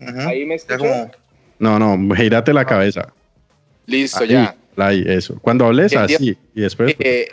Ajá. 0.00 0.28
ahí 0.28 0.44
me 0.44 0.54
Está 0.54 0.74
escuchó. 0.74 0.92
como- 0.92 1.10
No, 1.58 1.78
no, 1.78 2.14
gírate 2.14 2.52
la 2.52 2.64
cabeza. 2.64 3.12
Listo, 3.86 4.20
Ahí, 4.22 4.28
ya. 4.30 4.54
ahí, 4.76 5.04
eso. 5.06 5.38
Cuando 5.40 5.66
hables 5.66 5.92
El 5.92 6.06
día- 6.06 6.16
así, 6.16 6.38
y 6.54 6.60
después... 6.60 6.94
Eh, 6.98 7.28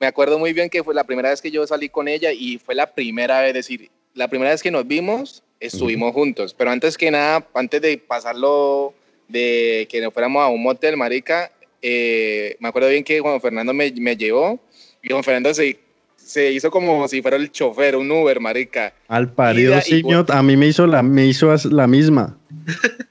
me 0.00 0.06
acuerdo 0.06 0.38
muy 0.38 0.52
bien 0.52 0.68
que 0.70 0.82
fue 0.84 0.94
la 0.94 1.04
primera 1.04 1.30
vez 1.30 1.40
que 1.42 1.50
yo 1.50 1.66
salí 1.66 1.88
con 1.88 2.06
ella 2.06 2.30
y 2.32 2.58
fue 2.58 2.74
la 2.74 2.86
primera 2.94 3.40
vez, 3.40 3.48
es 3.48 3.54
decir, 3.54 3.90
la 4.14 4.28
primera 4.28 4.50
vez 4.50 4.62
que 4.62 4.70
nos 4.70 4.86
vimos, 4.86 5.42
estuvimos 5.60 6.12
juntos. 6.12 6.54
Pero 6.56 6.70
antes 6.70 6.96
que 6.96 7.10
nada, 7.10 7.44
antes 7.54 7.80
de 7.82 7.98
pasarlo, 7.98 8.94
de 9.28 9.86
que 9.90 10.00
nos 10.00 10.12
fuéramos 10.14 10.42
a 10.42 10.48
un 10.48 10.62
motel, 10.62 10.96
marica, 10.96 11.50
eh, 11.82 12.56
me 12.60 12.68
acuerdo 12.68 12.88
bien 12.88 13.04
que 13.04 13.20
Juan 13.20 13.40
Fernando 13.40 13.72
me, 13.72 13.92
me 13.92 14.16
llevó 14.16 14.60
y 15.02 15.10
Juan 15.10 15.24
Fernando 15.24 15.52
se, 15.54 15.78
se 16.16 16.52
hizo 16.52 16.70
como 16.70 17.06
si 17.08 17.22
fuera 17.22 17.36
el 17.36 17.50
chofer, 17.50 17.96
un 17.96 18.10
Uber, 18.10 18.40
marica. 18.40 18.92
Al 19.08 19.32
parido 19.32 19.80
simio, 19.80 20.26
a 20.28 20.42
mí 20.42 20.56
me 20.56 20.66
hizo 20.66 20.86
la, 20.86 21.02
me 21.02 21.26
hizo 21.26 21.54
la 21.70 21.86
misma. 21.86 22.36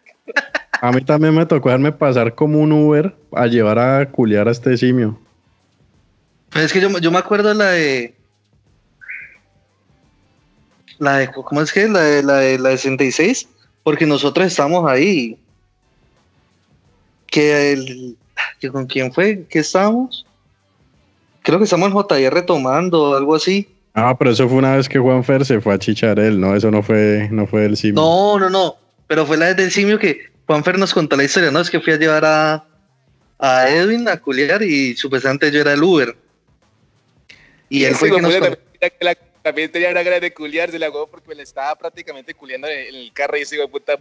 A 0.81 0.91
mí 0.91 1.01
también 1.01 1.33
me 1.33 1.45
tocó 1.45 1.69
dejarme 1.69 1.91
pasar 1.91 2.35
como 2.35 2.59
un 2.59 2.71
Uber 2.71 3.15
a 3.33 3.47
llevar 3.47 3.79
a 3.79 4.11
culiar 4.11 4.47
a 4.47 4.51
este 4.51 4.77
simio. 4.77 5.19
Pero 6.51 6.65
es 6.65 6.71
que 6.71 6.79
yo, 6.79 6.95
yo 6.99 7.11
me 7.11 7.17
acuerdo 7.17 7.53
la 7.53 7.71
de. 7.71 8.15
La 10.99 11.17
de. 11.17 11.31
¿Cómo 11.31 11.61
es 11.61 11.71
que? 11.71 11.87
La 11.87 12.01
de 12.01 12.23
la 12.23 12.37
de 12.37 12.59
la 12.59 12.69
de 12.69 12.77
66. 12.77 13.47
Porque 13.83 14.05
nosotros 14.05 14.45
estábamos 14.45 14.89
ahí. 14.89 15.39
Que 17.25 17.73
el. 17.73 18.17
Que 18.59 18.69
¿Con 18.69 18.85
quién 18.85 19.13
fue? 19.13 19.45
¿Qué 19.49 19.59
estábamos? 19.59 20.25
Creo 21.41 21.59
que 21.59 21.65
estamos 21.65 21.87
en 21.89 21.93
JR 21.93 22.41
tomando 22.43 23.11
o 23.11 23.15
algo 23.15 23.35
así. 23.35 23.69
Ah, 23.93 24.15
pero 24.17 24.31
eso 24.31 24.47
fue 24.47 24.57
una 24.57 24.75
vez 24.75 24.87
que 24.87 24.99
Juan 24.99 25.23
Fer 25.23 25.45
se 25.45 25.59
fue 25.59 25.73
a 25.73 25.79
chicharel, 25.79 26.39
¿no? 26.39 26.55
Eso 26.55 26.69
no 26.69 26.83
fue, 26.83 27.29
no 27.31 27.47
fue 27.47 27.65
el 27.65 27.77
simio. 27.77 28.01
No, 28.01 28.37
no, 28.37 28.49
no. 28.49 28.75
Pero 29.07 29.25
fue 29.25 29.37
la 29.37 29.53
del 29.53 29.71
simio 29.71 29.97
que 29.97 30.29
Juanfer 30.45 30.77
nos 30.77 30.93
contó 30.93 31.15
la 31.15 31.23
historia, 31.23 31.51
¿no? 31.51 31.61
Es 31.61 31.69
que 31.69 31.79
fui 31.79 31.93
a 31.93 31.97
llevar 31.97 32.25
a, 32.25 32.65
a 33.39 33.69
Edwin 33.69 34.07
a 34.07 34.17
culiar 34.17 34.61
y 34.61 34.95
supuestamente 34.95 35.51
yo 35.51 35.61
era 35.61 35.73
el 35.73 35.83
Uber. 35.83 36.15
Y 37.69 37.85
él 37.85 37.95
fue 37.95 38.11
que 38.11 38.21
nos 38.21 38.35
contó. 38.35 38.57
también, 39.41 39.69
la 39.69 39.71
tenía 39.71 39.91
una 39.91 40.03
ganas 40.03 40.21
de 40.21 40.33
culiarse 40.33 40.77
la 40.77 40.89
huevo 40.89 41.07
porque 41.07 41.29
me 41.29 41.35
le 41.35 41.43
estaba 41.43 41.75
prácticamente 41.75 42.33
culiando 42.33 42.67
en 42.67 42.95
el 42.95 43.11
carro 43.13 43.37
y 43.37 43.41
ese 43.41 43.55
hijo 43.55 43.63
de 43.63 43.69
puta 43.69 43.97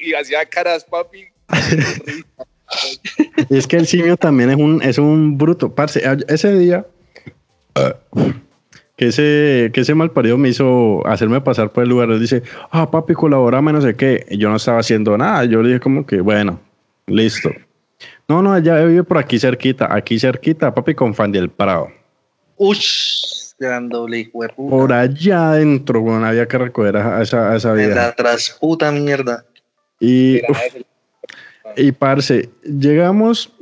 y 0.00 0.14
hacía 0.14 0.44
caras, 0.46 0.84
papi. 0.84 1.26
Y 3.48 3.56
es 3.56 3.66
que 3.66 3.76
el 3.76 3.86
simio 3.86 4.16
también 4.16 4.50
es 4.50 4.56
un, 4.56 4.82
es 4.82 4.98
un 4.98 5.36
bruto. 5.36 5.74
Parce, 5.74 6.02
ese 6.28 6.58
día 6.58 6.86
que 8.96 9.06
ese, 9.06 9.70
que 9.72 9.80
ese 9.80 9.94
mal 9.94 10.10
parido 10.10 10.36
me 10.36 10.50
hizo 10.50 11.06
hacerme 11.06 11.40
pasar 11.40 11.70
por 11.70 11.84
el 11.84 11.88
lugar. 11.88 12.10
Él 12.10 12.20
dice, 12.20 12.42
ah, 12.70 12.90
papi, 12.90 13.14
colaborame, 13.14 13.72
no 13.72 13.80
sé 13.80 13.96
qué. 13.96 14.26
Y 14.28 14.36
yo 14.36 14.50
no 14.50 14.56
estaba 14.56 14.80
haciendo 14.80 15.16
nada. 15.16 15.44
Yo 15.46 15.62
le 15.62 15.68
dije 15.68 15.80
como 15.80 16.04
que, 16.04 16.20
bueno, 16.20 16.60
listo. 17.06 17.50
No, 18.28 18.42
no, 18.42 18.54
ella 18.54 18.84
vive 18.84 19.02
por 19.02 19.16
aquí 19.16 19.38
cerquita, 19.38 19.88
aquí 19.94 20.18
cerquita, 20.18 20.74
papi, 20.74 20.94
con 20.94 21.14
Fan 21.14 21.32
del 21.32 21.48
Prado. 21.48 21.88
Ush, 22.56 23.54
gran 23.58 23.88
doble 23.88 24.18
hijo 24.18 24.40
Por 24.54 24.92
allá 24.92 25.52
adentro, 25.52 26.02
bueno, 26.02 26.26
había 26.26 26.46
que 26.46 26.58
recoger 26.58 26.98
a 26.98 27.22
esa, 27.22 27.52
a 27.52 27.56
esa 27.56 27.72
vida. 27.72 27.88
En 27.88 27.94
la 27.94 28.14
trasputa 28.14 28.92
mierda. 28.92 29.46
Y, 29.98 30.42
y 31.76 31.92
parce, 31.92 32.48
llegamos 32.62 33.52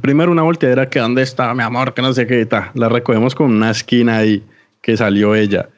primero 0.00 0.32
una 0.32 0.42
volteadera 0.42 0.88
que 0.88 1.00
dónde 1.00 1.22
está 1.22 1.52
mi 1.54 1.62
amor, 1.62 1.94
que 1.94 2.02
no 2.02 2.12
sé 2.12 2.26
qué 2.26 2.40
está. 2.40 2.70
La 2.74 2.88
recogemos 2.88 3.34
con 3.34 3.50
una 3.50 3.70
esquina 3.70 4.18
ahí 4.18 4.44
que 4.80 4.96
salió 4.96 5.34
ella. 5.34 5.68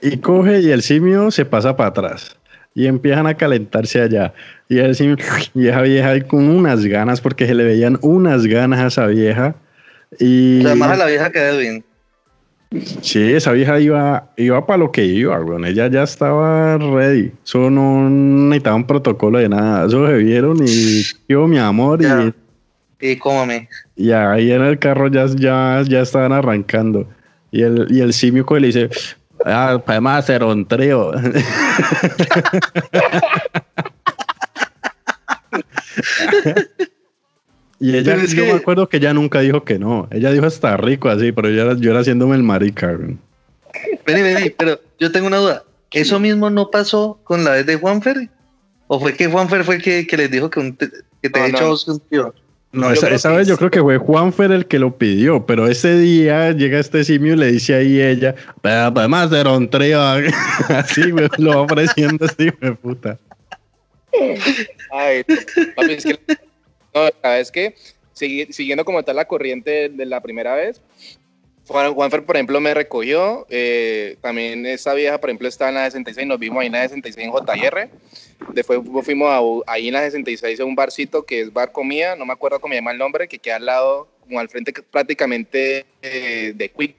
Y 0.00 0.18
coge 0.18 0.60
y 0.60 0.70
el 0.70 0.82
simio 0.82 1.30
se 1.30 1.44
pasa 1.44 1.76
para 1.76 1.90
atrás. 1.90 2.36
Y 2.74 2.86
empiezan 2.86 3.26
a 3.26 3.34
calentarse 3.34 4.00
allá. 4.00 4.32
Y 4.68 4.78
el 4.78 4.94
simio, 4.94 5.16
y 5.54 5.68
esa 5.68 5.82
vieja 5.82 6.20
con 6.22 6.48
unas 6.48 6.84
ganas, 6.84 7.20
porque 7.20 7.46
se 7.46 7.54
le 7.54 7.64
veían 7.64 7.98
unas 8.02 8.46
ganas 8.46 8.80
a 8.80 8.86
esa 8.86 9.06
vieja. 9.06 9.54
Y 10.18 10.64
además 10.64 10.92
a 10.92 10.96
la 10.96 11.06
vieja 11.06 11.30
quedó 11.30 11.58
bien. 11.58 11.84
Sí, 13.02 13.32
esa 13.32 13.52
vieja 13.52 13.78
iba, 13.80 14.30
iba 14.36 14.66
para 14.66 14.78
lo 14.78 14.90
que 14.90 15.04
iba, 15.04 15.38
bueno, 15.40 15.66
ella 15.66 15.88
ya 15.88 16.04
estaba 16.04 16.78
ready. 16.78 17.32
Eso 17.44 17.70
no 17.70 18.08
necesitaba 18.08 18.76
un 18.76 18.86
protocolo 18.86 19.38
de 19.38 19.48
nada. 19.48 19.86
Eso 19.86 20.06
se 20.06 20.14
vieron 20.14 20.58
y 20.66 21.02
yo, 21.28 21.46
mi 21.46 21.58
amor, 21.58 22.00
y 22.02 22.32
y 23.02 23.16
cómame. 23.16 23.68
Y 23.96 24.12
ahí 24.12 24.52
en 24.52 24.62
el 24.62 24.78
carro 24.78 25.08
ya, 25.08 25.26
ya, 25.26 25.82
ya 25.86 26.02
estaban 26.02 26.32
arrancando. 26.32 27.08
Y 27.50 27.62
el, 27.62 27.88
y 27.90 27.98
el 28.00 28.12
simio 28.12 28.46
le 28.48 28.68
dice, 28.68 28.88
ah, 29.44 29.82
podemos 29.84 30.12
hacer 30.12 30.44
un 30.44 30.64
trío. 30.64 31.10
y 37.82 37.96
ella, 37.96 38.16
yo 38.26 38.44
me 38.44 38.52
acuerdo 38.52 38.88
que 38.88 38.98
ella 38.98 39.12
nunca 39.12 39.40
dijo 39.40 39.64
que 39.64 39.76
no. 39.76 40.06
Ella 40.12 40.30
dijo 40.30 40.46
está 40.46 40.76
rico 40.76 41.08
así, 41.08 41.32
pero 41.32 41.50
yo 41.50 41.62
era, 41.62 41.76
yo 41.76 41.90
era 41.90 41.98
haciéndome 41.98 42.36
el 42.36 42.44
marica. 42.44 42.96
Vení, 44.06 44.22
vení, 44.22 44.50
pero 44.50 44.78
yo 45.00 45.10
tengo 45.10 45.26
una 45.26 45.38
duda. 45.38 45.64
¿Eso 45.90 46.20
mismo 46.20 46.48
no 46.48 46.70
pasó 46.70 47.18
con 47.24 47.42
la 47.42 47.50
vez 47.50 47.66
de 47.66 47.74
Juanfer? 47.74 48.28
¿O 48.86 49.00
fue 49.00 49.14
que 49.14 49.26
Juanfer 49.26 49.64
fue 49.64 49.74
el 49.74 49.82
que, 49.82 50.06
que 50.06 50.16
les 50.16 50.30
dijo 50.30 50.48
que, 50.48 50.60
un 50.60 50.76
que 50.76 51.28
te 51.28 51.40
no, 51.40 51.46
hecho 51.46 51.74
un 51.88 51.98
tío? 52.08 52.32
No, 52.70 52.88
esa, 52.92 53.32
vez 53.32 53.48
yo 53.48 53.58
creo 53.58 53.72
que 53.72 53.80
fue 53.80 53.98
Juanfer 53.98 54.52
el 54.52 54.66
que 54.66 54.78
lo 54.78 54.96
pidió, 54.96 55.44
pero 55.44 55.66
ese 55.66 55.98
día 55.98 56.52
llega 56.52 56.78
este 56.78 57.02
simio 57.02 57.34
y 57.34 57.36
le 57.36 57.50
dice 57.50 57.74
ahí 57.74 58.00
ella, 58.00 58.36
además 58.62 59.28
de 59.30 59.42
un 59.42 59.68
trío, 59.68 60.00
así 60.68 61.02
lo 61.38 61.50
va 61.50 61.62
ofreciendo 61.62 62.26
este 62.26 62.44
hijo 62.44 62.56
de 62.60 62.72
puta. 62.74 63.18
Ay, 64.92 65.24
papi, 65.74 65.92
es 65.94 66.04
que, 66.04 66.18
no, 66.94 67.30
es 67.30 67.50
que 67.50 67.74
siguiendo 68.14 68.84
como 68.84 69.02
tal 69.02 69.16
la 69.16 69.26
corriente 69.26 69.88
de 69.88 70.06
la 70.06 70.20
primera 70.20 70.54
vez, 70.54 70.80
Juanfer, 71.66 72.24
por 72.24 72.36
ejemplo, 72.36 72.60
me 72.60 72.74
recogió. 72.74 73.46
Eh, 73.48 74.16
también 74.20 74.66
esa 74.66 74.94
vieja, 74.94 75.18
por 75.18 75.30
ejemplo, 75.30 75.48
estaba 75.48 75.70
en 75.70 75.76
la 75.76 75.84
66. 75.84 76.26
Nos 76.26 76.38
vimos 76.38 76.60
ahí 76.60 76.66
en 76.66 76.72
la 76.72 76.82
66 76.82 77.26
en 77.26 77.32
JR. 77.32 77.90
Después 78.52 78.80
fuimos 79.04 79.62
ahí 79.66 79.88
en 79.88 79.94
la 79.94 80.02
66 80.02 80.60
a 80.60 80.64
un 80.64 80.74
barcito 80.74 81.24
que 81.24 81.40
es 81.40 81.52
Bar 81.52 81.72
Comida. 81.72 82.16
No 82.16 82.26
me 82.26 82.32
acuerdo 82.32 82.60
cómo 82.60 82.72
se 82.72 82.78
llama 82.78 82.92
el 82.92 82.98
nombre, 82.98 83.28
que 83.28 83.38
queda 83.38 83.56
al 83.56 83.66
lado, 83.66 84.08
como 84.20 84.40
al 84.40 84.48
frente 84.48 84.72
prácticamente 84.90 85.86
eh, 86.02 86.52
de 86.54 86.68
Quick 86.70 86.96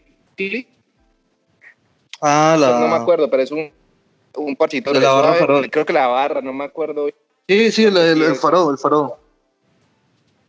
Ah, 2.21 2.55
la... 2.57 2.79
No 2.79 2.87
me 2.87 2.95
acuerdo, 2.95 3.29
pero 3.29 3.43
es 3.43 3.51
un, 3.51 3.69
un 4.37 4.55
parchito. 4.55 4.93
De 4.93 5.01
la 5.01 5.11
barra 5.11 5.67
Creo 5.69 5.85
que 5.85 5.93
la 5.93 6.07
barra, 6.07 6.41
no 6.41 6.53
me 6.53 6.63
acuerdo. 6.63 7.09
Sí, 7.49 7.71
sí, 7.71 7.83
el, 7.83 7.97
el, 7.97 8.21
el 8.21 8.35
faro, 8.35 8.71
el 8.71 8.77
faro. 8.77 9.19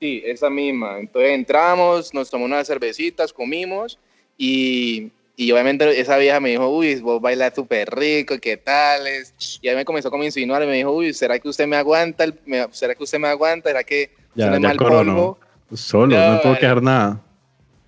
Sí, 0.04 0.22
esa 0.26 0.50
misma. 0.50 0.98
Entonces 0.98 1.30
entramos, 1.30 2.12
nos 2.12 2.28
tomamos 2.28 2.54
unas 2.54 2.66
cervecitas, 2.66 3.32
comimos 3.32 3.98
y, 4.36 5.10
y 5.34 5.50
obviamente 5.50 5.98
esa 5.98 6.18
vieja 6.18 6.40
me 6.40 6.50
dijo, 6.50 6.68
uy, 6.68 6.96
vos 6.96 7.22
bailas 7.22 7.54
súper 7.54 7.88
rico, 7.88 8.34
¿qué 8.38 8.58
tal? 8.58 9.04
Y 9.62 9.66
ahí 9.66 9.74
me 9.74 9.86
comenzó 9.86 10.10
como 10.10 10.22
a 10.22 10.26
insinuar 10.26 10.62
y 10.62 10.66
me 10.66 10.76
dijo, 10.76 10.92
uy, 10.92 11.14
¿será 11.14 11.38
que 11.38 11.48
usted 11.48 11.66
me 11.66 11.76
aguanta? 11.76 12.26
¿Será 12.72 12.94
que 12.94 13.02
usted 13.02 13.18
me 13.18 13.28
aguanta? 13.28 13.70
¿Será 13.70 13.82
que 13.82 14.10
ya, 14.34 14.52
ya 14.52 14.60
mal 14.60 14.76
polvo? 14.76 15.38
Solo, 15.72 16.18
no, 16.18 16.42
puedo 16.42 16.58
quejar 16.58 16.82
nada. 16.82 17.22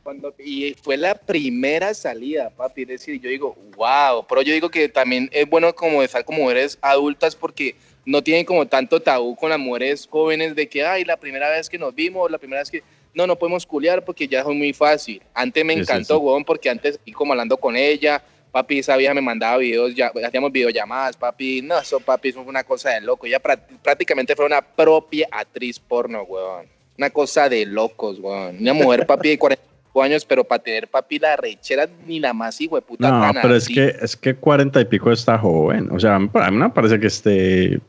Cuando, 0.02 0.34
y 0.38 0.74
fue 0.82 0.96
la 0.96 1.16
primera 1.16 1.92
salida, 1.92 2.48
papi. 2.48 2.80
Es 2.84 2.88
decir, 2.88 3.20
yo 3.20 3.28
digo, 3.28 3.54
wow. 3.76 4.24
Pero 4.26 4.40
yo 4.40 4.54
digo 4.54 4.70
que 4.70 4.88
también 4.88 5.28
es 5.32 5.46
bueno 5.50 5.74
como 5.74 6.02
estar 6.02 6.24
como 6.24 6.38
mujeres 6.38 6.78
adultas 6.80 7.36
porque 7.36 7.76
no 8.06 8.22
tienen 8.22 8.46
como 8.46 8.66
tanto 8.66 9.02
tabú 9.02 9.34
con 9.34 9.50
las 9.50 9.58
mujeres 9.58 10.06
jóvenes 10.08 10.54
de 10.54 10.68
que, 10.68 10.84
ay, 10.84 11.04
la 11.04 11.16
primera 11.16 11.50
vez 11.50 11.68
que 11.68 11.76
nos 11.76 11.94
vimos, 11.94 12.30
la 12.30 12.38
primera 12.38 12.62
vez 12.62 12.70
que 12.70 12.82
no, 13.12 13.26
no 13.26 13.36
podemos 13.36 13.66
culiar 13.66 14.04
porque 14.04 14.28
ya 14.28 14.40
es 14.40 14.46
muy 14.46 14.72
fácil. 14.72 15.20
Antes 15.34 15.64
me 15.64 15.72
encantó, 15.72 16.18
sí, 16.18 16.44
porque 16.46 16.70
antes, 16.70 17.00
y 17.04 17.12
como 17.12 17.32
hablando 17.32 17.56
con 17.56 17.74
ella, 17.74 18.22
papi, 18.52 18.78
esa 18.78 18.96
vieja 18.96 19.12
me 19.12 19.20
mandaba 19.20 19.56
videos, 19.58 19.94
ya, 19.94 20.12
hacíamos 20.24 20.52
videollamadas, 20.52 21.16
papi, 21.16 21.62
no, 21.62 21.78
eso, 21.80 21.98
papi, 21.98 22.28
eso 22.28 22.42
fue 22.42 22.50
una 22.50 22.62
cosa 22.62 22.90
de 22.90 23.00
loco. 23.00 23.26
Ella 23.26 23.40
prácticamente 23.40 24.36
fue 24.36 24.46
una 24.46 24.62
propia 24.62 25.26
actriz 25.32 25.80
porno, 25.80 26.22
weón. 26.22 26.66
Una 26.96 27.10
cosa 27.10 27.48
de 27.48 27.66
locos, 27.66 28.20
weón. 28.20 28.58
Una 28.60 28.72
mujer, 28.72 29.04
papi, 29.06 29.30
de 29.30 29.38
45 29.38 30.02
años, 30.02 30.24
pero 30.24 30.44
para 30.44 30.62
tener, 30.62 30.86
papi, 30.86 31.18
la 31.18 31.36
rechera 31.36 31.88
ni 32.06 32.20
la 32.20 32.32
más 32.32 32.60
hijo 32.60 32.76
de 32.76 32.82
puta. 32.82 33.10
No, 33.10 33.40
pero 33.42 33.56
es 33.56 33.66
que, 33.66 33.96
es 34.00 34.16
que 34.16 34.36
40 34.36 34.80
y 34.80 34.84
pico 34.84 35.10
está 35.10 35.36
joven. 35.38 35.90
O 35.90 35.98
sea, 35.98 36.14
a 36.14 36.18
mí 36.20 36.56
me 36.56 36.70
parece 36.70 37.00
que 37.00 37.08
esté 37.08 37.80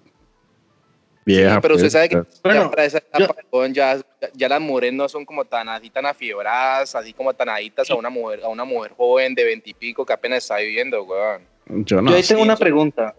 vieja. 1.27 1.61
pero 1.61 1.75
usted 1.75 1.85
pues, 1.85 1.93
sabe 1.93 2.09
que 2.09 2.23
ya 2.53 2.69
para 2.69 2.85
esa 2.85 2.97
etapa, 2.99 3.35
ya, 3.71 4.01
ya 4.33 4.49
las 4.49 4.61
mujeres 4.61 4.93
no 4.93 5.09
son 5.09 5.25
como 5.25 5.43
tan 5.43 5.67
así 5.67 5.89
tan 5.89 6.05
afiebradas, 6.05 6.95
así 6.95 7.13
como 7.13 7.33
tan 7.33 7.49
aditas 7.49 7.89
a 7.91 7.95
una 7.95 8.09
mujer, 8.09 8.41
a 8.43 8.47
una 8.47 8.63
mujer 8.63 8.93
joven 8.95 9.35
de 9.35 9.43
veintipico 9.43 10.05
que 10.05 10.13
apenas 10.13 10.43
está 10.43 10.57
viviendo, 10.57 11.03
weón. 11.03 11.41
Yo 11.85 12.01
no. 12.01 12.11
Yo 12.11 12.17
ahí 12.17 12.23
tengo 12.23 12.41
una 12.41 12.55
pregunta. 12.55 13.13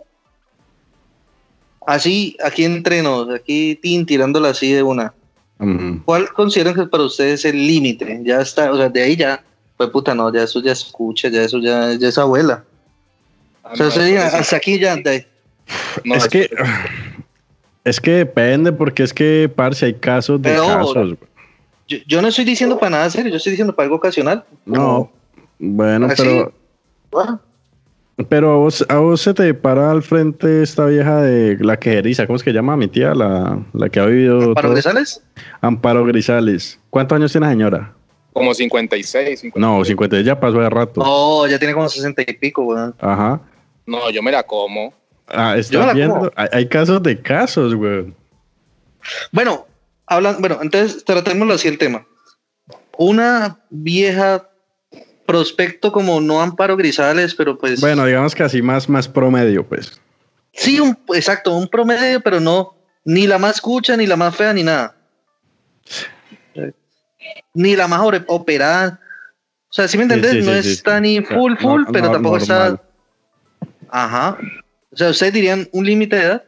Así, 1.87 2.37
aquí 2.43 2.65
entre 2.65 3.03
nos, 3.03 3.31
aquí 3.35 3.79
tin, 3.81 4.05
tirándola 4.07 4.51
así 4.51 4.73
de 4.73 4.83
una. 4.83 5.15
¿Cuál 6.05 6.33
consideran 6.33 6.75
que 6.75 6.87
para 6.87 7.03
ustedes 7.03 7.41
es 7.41 7.53
el 7.53 7.67
límite? 7.67 8.21
Ya 8.23 8.41
está, 8.41 8.71
o 8.71 8.77
sea, 8.77 8.89
de 8.89 9.03
ahí 9.03 9.17
ya, 9.17 9.43
pues 9.77 9.91
puta, 9.91 10.15
no, 10.15 10.33
ya 10.33 10.45
eso 10.45 10.63
ya 10.63 10.73
escucha, 10.73 11.29
ya 11.29 11.43
eso 11.43 11.59
ya, 11.59 11.95
ya 11.95 12.09
es 12.09 12.17
abuela. 12.17 12.65
o 13.65 13.75
sea, 13.75 13.87
no, 13.87 14.21
hasta 14.23 14.57
aquí 14.57 14.79
ya, 14.79 14.97
de 14.97 15.11
ahí. 15.11 15.27
No, 16.05 16.15
es, 16.15 16.25
es 16.25 16.31
que... 16.31 16.51
Es 17.89 18.01
que 18.01 18.11
depende, 18.11 18.71
porque 18.71 19.03
es 19.03 19.15
que, 19.15 19.51
parce, 19.55 19.87
hay 19.87 19.95
casos 19.95 20.43
de 20.43 20.55
casos. 20.55 21.17
Yo, 22.07 22.21
no 22.21 22.29
estoy 22.29 22.45
diciendo 22.45 22.79
para 22.79 22.91
nada 22.91 23.09
serio, 23.09 23.31
yo 23.31 23.39
estoy 23.39 23.53
diciendo 23.53 23.75
para 23.75 23.85
algo 23.85 23.97
ocasional. 23.97 24.45
No, 24.67 25.11
bueno, 25.59 26.09
pero. 26.15 26.53
Pero 28.29 28.53
a 28.53 28.57
vos, 28.57 28.85
a 28.89 28.99
vos, 28.99 29.23
se 29.23 29.33
te 29.33 29.55
para 29.55 29.91
al 29.91 30.03
frente 30.03 30.63
esta 30.63 30.85
vieja 30.85 31.23
de 31.23 31.57
la 31.61 31.79
quejeriza, 31.79 32.27
¿cómo 32.27 32.37
es 32.37 32.43
que 32.43 32.53
llama 32.53 32.77
mi 32.77 32.89
tía? 32.89 33.15
La, 33.15 33.59
la 33.73 33.89
que 33.89 34.01
ha 34.01 34.07
vivido. 34.07 34.49
¿Amparo 34.49 34.73
Grisales? 34.73 35.23
Amparo 35.63 36.05
Grisales. 36.05 36.79
¿Cuántos 36.91 37.17
años 37.17 37.33
tiene 37.33 37.47
la 37.47 37.53
señora? 37.53 37.95
Como 38.35 38.53
56, 38.53 39.41
56. 39.41 39.55
No, 39.57 39.83
50 39.83 40.21
ya 40.21 40.39
pasó 40.39 40.59
de 40.59 40.69
rato. 40.69 41.01
No, 41.01 41.47
ya 41.47 41.59
tiene 41.59 41.73
como 41.73 41.89
60 41.89 42.23
y 42.23 42.35
pico, 42.35 42.63
weón. 42.63 42.95
Ajá. 42.99 43.41
No, 43.87 44.11
yo 44.11 44.23
me 44.23 44.31
la 44.33 44.43
como. 44.43 44.93
Ah, 45.31 45.57
está 45.57 45.93
viendo. 45.93 46.33
Hay, 46.37 46.69
casos 46.69 47.03
de 47.03 47.21
casos, 47.21 47.75
güey. 47.75 48.15
Bueno, 49.33 49.67
hablan, 50.07 50.37
bueno, 50.41 50.59
entonces 50.63 51.05
tratémoslo 51.05 51.55
así 51.55 51.69
el 51.69 51.79
tema. 51.79 52.07
Una 52.97 53.61
vieja 53.71 54.49
prospecto 55.27 55.93
como 55.93 56.21
no 56.21 56.41
Amparo 56.41 56.77
Grisales, 56.77 57.35
pero 57.35 57.59
pues. 57.59 57.81
Bueno, 57.81 58.07
digamos 58.07 58.35
que 58.35 58.43
así 58.43 58.63
más, 58.63 58.89
más 58.89 59.07
promedio, 59.07 59.67
pues. 59.67 60.01
Sí, 60.53 60.81
un, 60.81 60.99
exacto, 61.15 61.55
un 61.55 61.69
promedio, 61.69 62.21
pero 62.21 62.41
no, 62.41 62.75
ni 63.05 63.27
la 63.27 63.39
más 63.39 63.61
cucha, 63.61 63.97
ni 63.97 64.07
la 64.07 64.17
más 64.17 64.35
fea, 64.35 64.53
ni 64.53 64.63
nada. 64.63 64.97
Ni 67.53 67.77
la 67.77 67.87
más 67.87 68.01
operada. 68.27 69.01
O 69.69 69.73
sea, 69.73 69.87
si 69.87 69.99
me 69.99 70.05
entendés, 70.05 70.45
no 70.45 70.53
está 70.53 70.99
ni 70.99 71.21
full, 71.21 71.57
full, 71.59 71.83
pero 71.93 72.11
tampoco 72.11 72.39
está. 72.39 72.81
Ajá. 73.91 74.39
O 74.99 75.01
sea, 75.01 75.11
¿ustedes 75.11 75.33
dirían 75.33 75.69
un 75.71 75.87
límite 75.87 76.17
de 76.17 76.23
edad? 76.23 76.45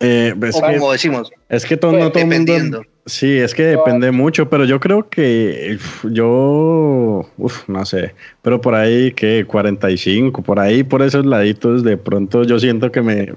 Eh, 0.00 0.34
o 0.52 0.60
como 0.60 0.90
decimos. 0.90 1.30
Es 1.48 1.64
que 1.64 1.76
todo, 1.76 1.92
no, 1.92 2.10
todo 2.10 2.26
mundo, 2.26 2.82
Sí, 3.06 3.38
es 3.38 3.54
que 3.54 3.62
depende 3.62 4.10
mucho, 4.10 4.50
pero 4.50 4.64
yo 4.64 4.80
creo 4.80 5.08
que 5.08 5.76
uf, 5.76 6.04
yo, 6.10 7.30
uf, 7.38 7.68
no 7.68 7.86
sé, 7.86 8.16
pero 8.42 8.60
por 8.60 8.74
ahí 8.74 9.12
que 9.12 9.44
45, 9.46 10.42
por 10.42 10.58
ahí, 10.58 10.82
por 10.82 11.00
esos 11.02 11.24
laditos, 11.24 11.84
de 11.84 11.96
pronto 11.96 12.42
yo 12.42 12.58
siento 12.58 12.90
que 12.90 13.02
me, 13.02 13.32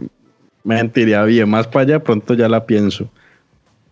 me 0.64 0.78
sentiría 0.80 1.22
bien. 1.24 1.48
Más 1.48 1.68
para 1.68 1.84
allá, 1.84 2.00
pronto 2.04 2.34
ya 2.34 2.50
la 2.50 2.66
pienso. 2.66 3.04
O 3.04 3.10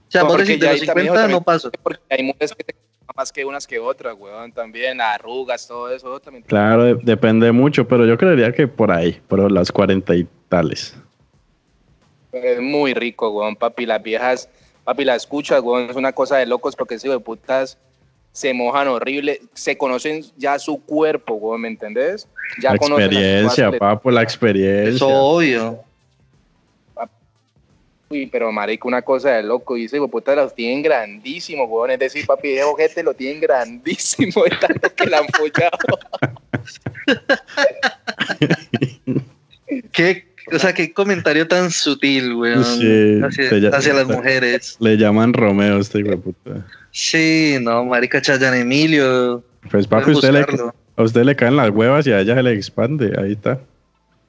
sea, 0.10 0.22
No, 0.22 0.30
por 0.30 0.38
porque 0.38 0.54
si 0.54 0.60
te 0.60 0.66
ya 0.66 0.72
los 0.72 0.82
ahí 0.82 0.88
también 0.88 1.06
50 1.06 1.22
también- 1.22 1.38
no 1.40 1.44
paso. 1.44 1.70
Porque 1.84 2.02
hay 2.10 2.24
mujeres 2.24 2.52
que 2.58 2.64
te 2.64 2.74
más 3.16 3.32
que 3.32 3.46
unas 3.46 3.68
que 3.68 3.80
otras, 3.80 4.16
weón. 4.18 4.52
También 4.52 5.00
arrugas, 5.02 5.68
todo 5.68 5.90
eso 5.94 6.20
también. 6.20 6.44
Claro, 6.44 6.84
de- 6.84 6.96
depende 6.96 7.52
mucho, 7.52 7.88
pero 7.88 8.06
yo 8.06 8.18
creería 8.18 8.52
que 8.52 8.68
por 8.68 8.92
ahí, 8.92 9.20
por 9.28 9.52
las 9.52 9.72
40 9.72 10.16
y 10.16 10.28
tales. 10.50 10.96
Es 12.32 12.60
muy 12.60 12.94
rico, 12.94 13.30
weón, 13.30 13.56
papi. 13.56 13.86
Las 13.86 14.02
viejas, 14.02 14.50
papi, 14.84 15.06
las 15.06 15.18
escuchas, 15.24 15.62
weón. 15.62 15.90
Es 15.90 15.96
una 15.96 16.12
cosa 16.14 16.38
de 16.38 16.46
locos 16.46 16.76
porque 16.76 16.96
hijo 16.96 17.12
de 17.12 17.20
putas 17.20 17.78
se 18.32 18.54
mojan 18.54 18.88
horrible. 18.88 19.42
Se 19.54 19.78
conocen 19.78 20.24
ya 20.36 20.60
su 20.60 20.84
cuerpo, 20.84 21.36
weón, 21.36 21.62
¿me 21.62 21.68
entendés? 21.70 22.28
Ya 22.60 22.72
la 22.72 22.76
experiencia, 22.76 23.72
papo, 23.72 24.12
la 24.12 24.22
experiencia. 24.22 24.90
Eso 24.96 25.08
obvio. 25.08 25.80
Uy, 28.10 28.28
pero 28.28 28.52
marico, 28.52 28.88
una 28.88 29.02
cosa 29.02 29.32
de 29.32 29.44
loco. 29.44 29.78
Y 29.78 29.86
ese 29.86 29.98
hijo 29.98 30.06
de 30.06 30.12
puta 30.12 30.36
los 30.36 30.54
tienen 30.54 30.84
grandísimos, 30.84 31.68
weón. 31.70 31.92
Es 31.92 32.00
decir, 32.00 32.26
papi, 32.26 32.50
ese 32.50 32.64
ojete 32.64 33.04
lo 33.04 33.14
tienen 33.14 33.42
grandísimo 33.42 34.44
de 34.44 34.52
tanto 34.52 34.94
que 34.94 35.06
la 35.08 35.20
han 35.20 35.28
follado. 35.30 36.00
¿Qué, 39.92 40.26
o 40.52 40.60
sea, 40.60 40.74
qué 40.74 40.94
comentario 40.94 41.48
tan 41.48 41.72
sutil, 41.72 42.34
weón. 42.34 42.64
Sí, 42.64 43.20
hacia, 43.74 43.94
las 43.94 44.08
mujeres. 44.08 44.78
Le 44.80 44.98
llaman 44.98 45.34
Romeo 45.34 45.80
este 45.80 46.00
hijo 46.00 46.12
de 46.12 46.18
puta. 46.18 46.66
Sí, 46.92 47.58
no, 47.62 47.86
marica 47.86 48.22
Chayan 48.22 48.54
Emilio. 48.54 49.44
Pues 49.72 49.88
papi, 49.88 50.12
usted 50.12 50.32
le, 50.32 50.46
a 50.96 51.04
usted 51.04 51.24
le 51.24 51.36
caen 51.36 51.56
las 51.56 51.72
huevas 51.72 52.06
y 52.06 52.12
a 52.12 52.20
ella 52.20 52.36
se 52.36 52.44
le 52.44 52.54
expande. 52.54 53.14
Ahí 53.20 53.32
está. 53.32 53.60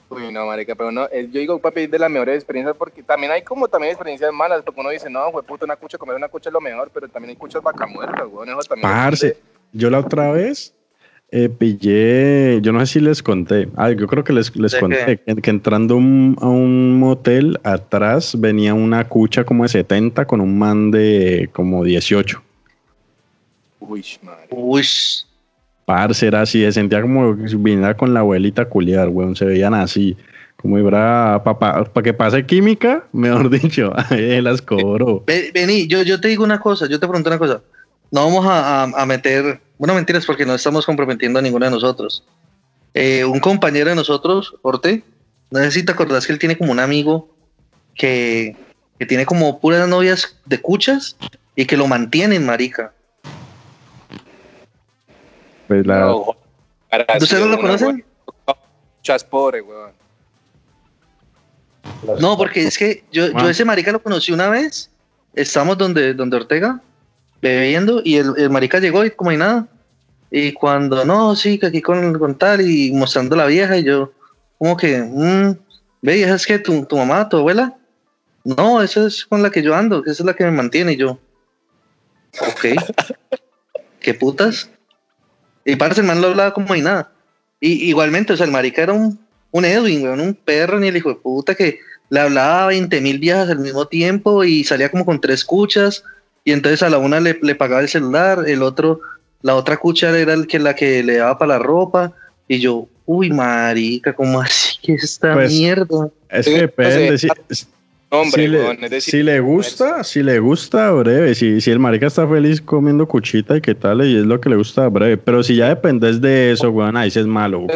Uy, 0.09 0.33
no, 0.33 0.47
marica, 0.47 0.75
pero 0.77 0.92
no, 0.92 1.07
eh, 1.11 1.29
yo 1.33 1.40
digo, 1.40 1.59
papi, 1.59 1.81
es 1.83 1.90
de 1.90 1.99
las 1.99 2.09
mejores 2.11 2.37
experiencias 2.37 2.77
porque 2.77 3.03
también 3.03 3.33
hay 3.33 3.42
como 3.42 3.66
también 3.66 3.90
experiencias 3.92 4.33
malas, 4.33 4.62
porque 4.64 4.81
uno 4.81 4.90
dice, 4.90 5.11
no, 5.11 5.31
güey, 5.33 5.45
puta, 5.45 5.64
una 5.64 5.75
cucha, 5.77 5.99
comer 5.99 6.14
una 6.14 6.29
cucha 6.29 6.49
es 6.49 6.53
lo 6.53 6.61
mejor, 6.61 6.90
pero 6.95 7.09
también 7.09 7.31
hay 7.31 7.37
cuchas 7.37 7.61
vaca 7.62 7.87
muertas, 7.87 8.27
güey, 8.29 8.49
eso 8.49 8.59
también. 8.69 8.83
Parce, 8.88 9.37
yo 9.73 9.90
la 9.90 9.99
otra 9.99 10.31
vez 10.31 10.73
eh, 11.33 11.49
pillé, 11.49 12.61
yo 12.62 12.73
no 12.73 12.79
sé 12.81 12.87
si 12.95 13.01
les 13.01 13.21
conté, 13.21 13.69
ah, 13.77 13.90
yo 13.90 14.07
creo 14.07 14.23
que 14.23 14.33
les, 14.33 14.55
les 14.55 14.73
¿De 14.73 14.79
conté, 14.79 15.19
que, 15.27 15.35
que 15.42 15.51
entrando 15.51 15.95
a 15.95 15.99
un- 15.99 16.37
a 16.40 16.47
un 16.47 17.01
motel 17.01 17.59
atrás 17.64 18.40
venía 18.40 18.75
una 18.75 19.09
cucha 19.09 19.42
como 19.42 19.64
de 19.64 19.71
70 19.71 20.25
con 20.25 20.40
un 20.40 20.57
man 20.57 20.92
de 20.92 21.51
como 21.53 21.83
18. 21.83 22.40
Uy, 23.81 24.05
madre. 24.23 24.47
Uy, 24.51 24.85
Parce, 25.87 26.27
era 26.27 26.42
así, 26.42 26.61
se 26.62 26.72
sentía 26.72 27.01
como 27.01 27.37
si 27.49 27.57
viniera 27.57 27.96
con 27.96 28.12
la 28.12 28.20
abuelita 28.20 28.66
culiar, 28.68 29.09
weón, 29.09 29.35
se 29.37 29.44
veían 29.46 29.72
así. 29.72 30.16
Como 30.57 30.79
iba 30.79 31.42
para 31.44 32.03
que 32.03 32.12
pase 32.12 32.44
química, 32.44 33.05
mejor 33.12 33.49
dicho, 33.49 33.92
las 34.11 34.61
cobró. 34.61 35.22
Ve- 35.27 35.51
Vení, 35.55 35.87
yo, 35.87 36.03
yo 36.03 36.20
te 36.20 36.29
digo 36.29 36.44
una 36.44 36.61
cosa, 36.61 36.87
yo 36.88 36.99
te 37.01 37.07
pregunto 37.07 37.31
una 37.31 37.38
cosa. 37.38 37.62
No 38.11 38.25
vamos 38.25 38.44
a, 38.46 38.83
a- 38.85 39.03
a 39.03 39.07
meter, 39.07 39.61
bueno, 39.79 39.94
mentiras 39.94 40.27
porque 40.27 40.44
no 40.44 40.55
estamos 40.55 40.85
comprometiendo 40.85 41.38
a 41.38 41.42
ninguno 41.42 41.64
de 41.66 41.70
nosotros. 41.70 42.25
Eh, 42.94 43.25
un 43.25 43.38
compañero 43.40 43.90
de 43.90 43.94
nosotros, 43.96 44.55
Orte, 44.62 45.05
no 45.51 45.61
sé 45.61 45.70
si 45.70 45.83
te 45.85 45.92
acordás 45.92 46.27
que 46.27 46.33
él 46.33 46.38
tiene 46.38 46.57
como 46.59 46.72
un 46.72 46.81
amigo 46.81 47.29
que, 47.94 48.57
que 48.99 49.07
tiene 49.07 49.25
como 49.27 49.61
puras 49.61 49.87
novias 49.88 50.37
de 50.46 50.61
cuchas 50.61 51.16
y 51.55 51.66
que 51.66 51.77
lo 51.77 51.87
mantienen, 51.87 52.44
marica. 52.44 52.92
Pues 55.68 55.87
la, 55.87 56.00
No, 56.00 56.37
¿Ustedes 57.20 57.44
no 57.44 57.50
lo 57.50 57.61
conocen? 57.61 58.05
Cuchas 59.00 59.24
pobre, 59.24 59.62
weón. 59.62 59.92
No, 62.20 62.37
porque 62.37 62.62
es 62.66 62.79
que 62.79 63.05
yo, 63.12 63.29
yo 63.29 63.38
Ah. 63.38 63.50
ese 63.50 63.64
marica 63.64 63.92
lo 63.92 64.02
conocí 64.02 64.33
una 64.33 64.48
vez. 64.48 64.90
Estamos 65.35 65.76
donde, 65.76 66.14
donde 66.14 66.37
Ortega, 66.37 66.81
bebiendo, 67.42 68.00
y 68.05 68.16
el, 68.16 68.33
el 68.38 68.50
marica 68.50 68.79
llegó 68.79 69.05
y 69.05 69.11
como 69.11 69.31
hay 69.31 69.37
nada. 69.37 69.68
Y 70.31 70.52
cuando, 70.52 71.05
no, 71.05 71.37
sí, 71.37 71.59
que 71.59 71.66
aquí 71.66 71.83
con, 71.83 72.18
con 72.18 72.37
tal, 72.37 72.61
y 72.61 72.92
mostrando 72.92 73.37
la 73.37 73.46
vieja, 73.46 73.76
y 73.76 73.85
yo, 73.85 74.12
como 74.59 74.76
que, 74.76 74.98
mm, 74.98 75.57
ve, 76.02 76.18
¿y 76.18 76.22
esa 76.22 76.35
es 76.35 76.46
que 76.46 76.59
tu, 76.59 76.85
tu 76.87 76.96
mamá, 76.96 77.29
tu 77.29 77.37
abuela. 77.37 77.76
No, 78.44 78.83
esa 78.83 79.07
es 79.07 79.26
con 79.26 79.42
la 79.42 79.50
que 79.50 79.62
yo 79.62 79.74
ando, 79.74 80.02
que 80.02 80.11
esa 80.11 80.22
es 80.22 80.26
la 80.26 80.35
que 80.35 80.44
me 80.44 80.50
mantiene, 80.52 80.92
y 80.92 80.96
yo, 80.96 81.18
ok, 82.40 82.64
qué 84.00 84.14
putas. 84.14 84.70
Y 85.66 85.76
parece 85.76 86.00
el 86.00 86.07
man 86.07 86.22
lo 86.22 86.29
hablaba 86.29 86.55
como 86.55 86.72
hay 86.72 86.81
nada. 86.81 87.11
Y 87.61 87.88
igualmente, 87.88 88.33
o 88.33 88.37
sea, 88.37 88.46
el 88.46 88.52
marica 88.52 88.83
era 88.83 88.92
un, 88.92 89.18
un 89.50 89.64
Edwin, 89.64 90.02
weón, 90.05 90.20
un 90.20 90.35
perro, 90.35 90.79
ni 90.79 90.88
el 90.88 90.96
hijo 90.96 91.09
de 91.11 91.16
puta 91.16 91.55
que 91.55 91.81
le 92.09 92.20
hablaba 92.20 92.64
a 92.64 92.66
20 92.68 93.00
mil 93.00 93.18
viejas 93.18 93.50
al 93.50 93.59
mismo 93.59 93.87
tiempo 93.88 94.44
y 94.44 94.62
salía 94.64 94.90
como 94.90 95.05
con 95.05 95.20
tres 95.20 95.44
cuchas. 95.44 96.05
Y 96.44 96.52
entonces 96.52 96.83
a 96.83 96.88
la 96.88 96.98
una 96.98 97.18
le, 97.18 97.38
le 97.42 97.55
pagaba 97.57 97.83
el 97.83 97.88
celular, 97.88 98.44
el 98.46 98.62
otro, 98.62 99.00
la 99.42 99.57
otra 99.57 99.76
cucha 99.76 100.16
era 100.16 100.33
el 100.35 100.46
que, 100.46 100.61
la 100.61 100.74
que 100.76 101.02
le 101.02 101.16
daba 101.16 101.37
para 101.38 101.55
la 101.55 101.59
ropa. 101.59 102.12
Y 102.46 102.61
yo, 102.61 102.87
uy, 103.05 103.31
marica, 103.31 104.14
¿cómo 104.14 104.40
así 104.40 104.79
que 104.81 104.94
esta 104.94 105.35
Pues, 105.35 105.52
mierda? 105.52 106.09
es 106.29 106.46
que 106.46 106.61
depende. 106.61 107.18
Si, 107.18 107.29
Hombre, 108.09 108.42
si 108.42 108.49
le, 108.49 108.59
weón, 108.61 108.85
es 108.85 108.90
decir, 108.90 109.11
si 109.12 109.23
le 109.23 109.40
gusta, 109.40 110.05
si 110.05 110.23
le 110.23 110.38
gusta, 110.38 110.92
breve. 110.92 111.35
Si, 111.35 111.61
si 111.61 111.71
el 111.71 111.81
marica 111.81 112.07
está 112.07 112.27
feliz 112.29 112.61
comiendo 112.61 113.07
cuchita 113.07 113.57
y 113.57 113.61
qué 113.61 113.75
tal, 113.75 114.07
y 114.07 114.16
es 114.16 114.25
lo 114.25 114.40
que 114.40 114.49
le 114.49 114.57
gusta, 114.57 114.88
breve. 114.88 115.16
Pero 115.16 115.42
si 115.42 115.57
ya 115.57 115.69
dependes 115.69 116.21
de 116.21 116.53
eso, 116.53 116.71
weón, 116.71 116.97
ahí 116.97 117.11
sí 117.11 117.19
es 117.19 117.27
malo. 117.27 117.66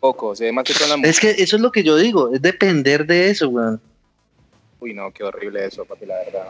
Poco, 0.00 0.34
se 0.34 0.44
ve 0.44 0.52
más 0.52 0.64
que 0.64 0.74
la 0.88 0.96
mujer. 0.96 1.10
Es 1.10 1.20
que 1.20 1.30
eso 1.30 1.56
es 1.56 1.62
lo 1.62 1.70
que 1.70 1.84
yo 1.84 1.96
digo, 1.96 2.32
es 2.34 2.42
depender 2.42 3.06
de 3.06 3.30
eso, 3.30 3.48
weón. 3.48 3.80
Uy, 4.80 4.92
no, 4.92 5.10
qué 5.12 5.22
horrible 5.22 5.64
eso, 5.64 5.84
papi, 5.84 6.06
la 6.06 6.16
verdad. 6.16 6.48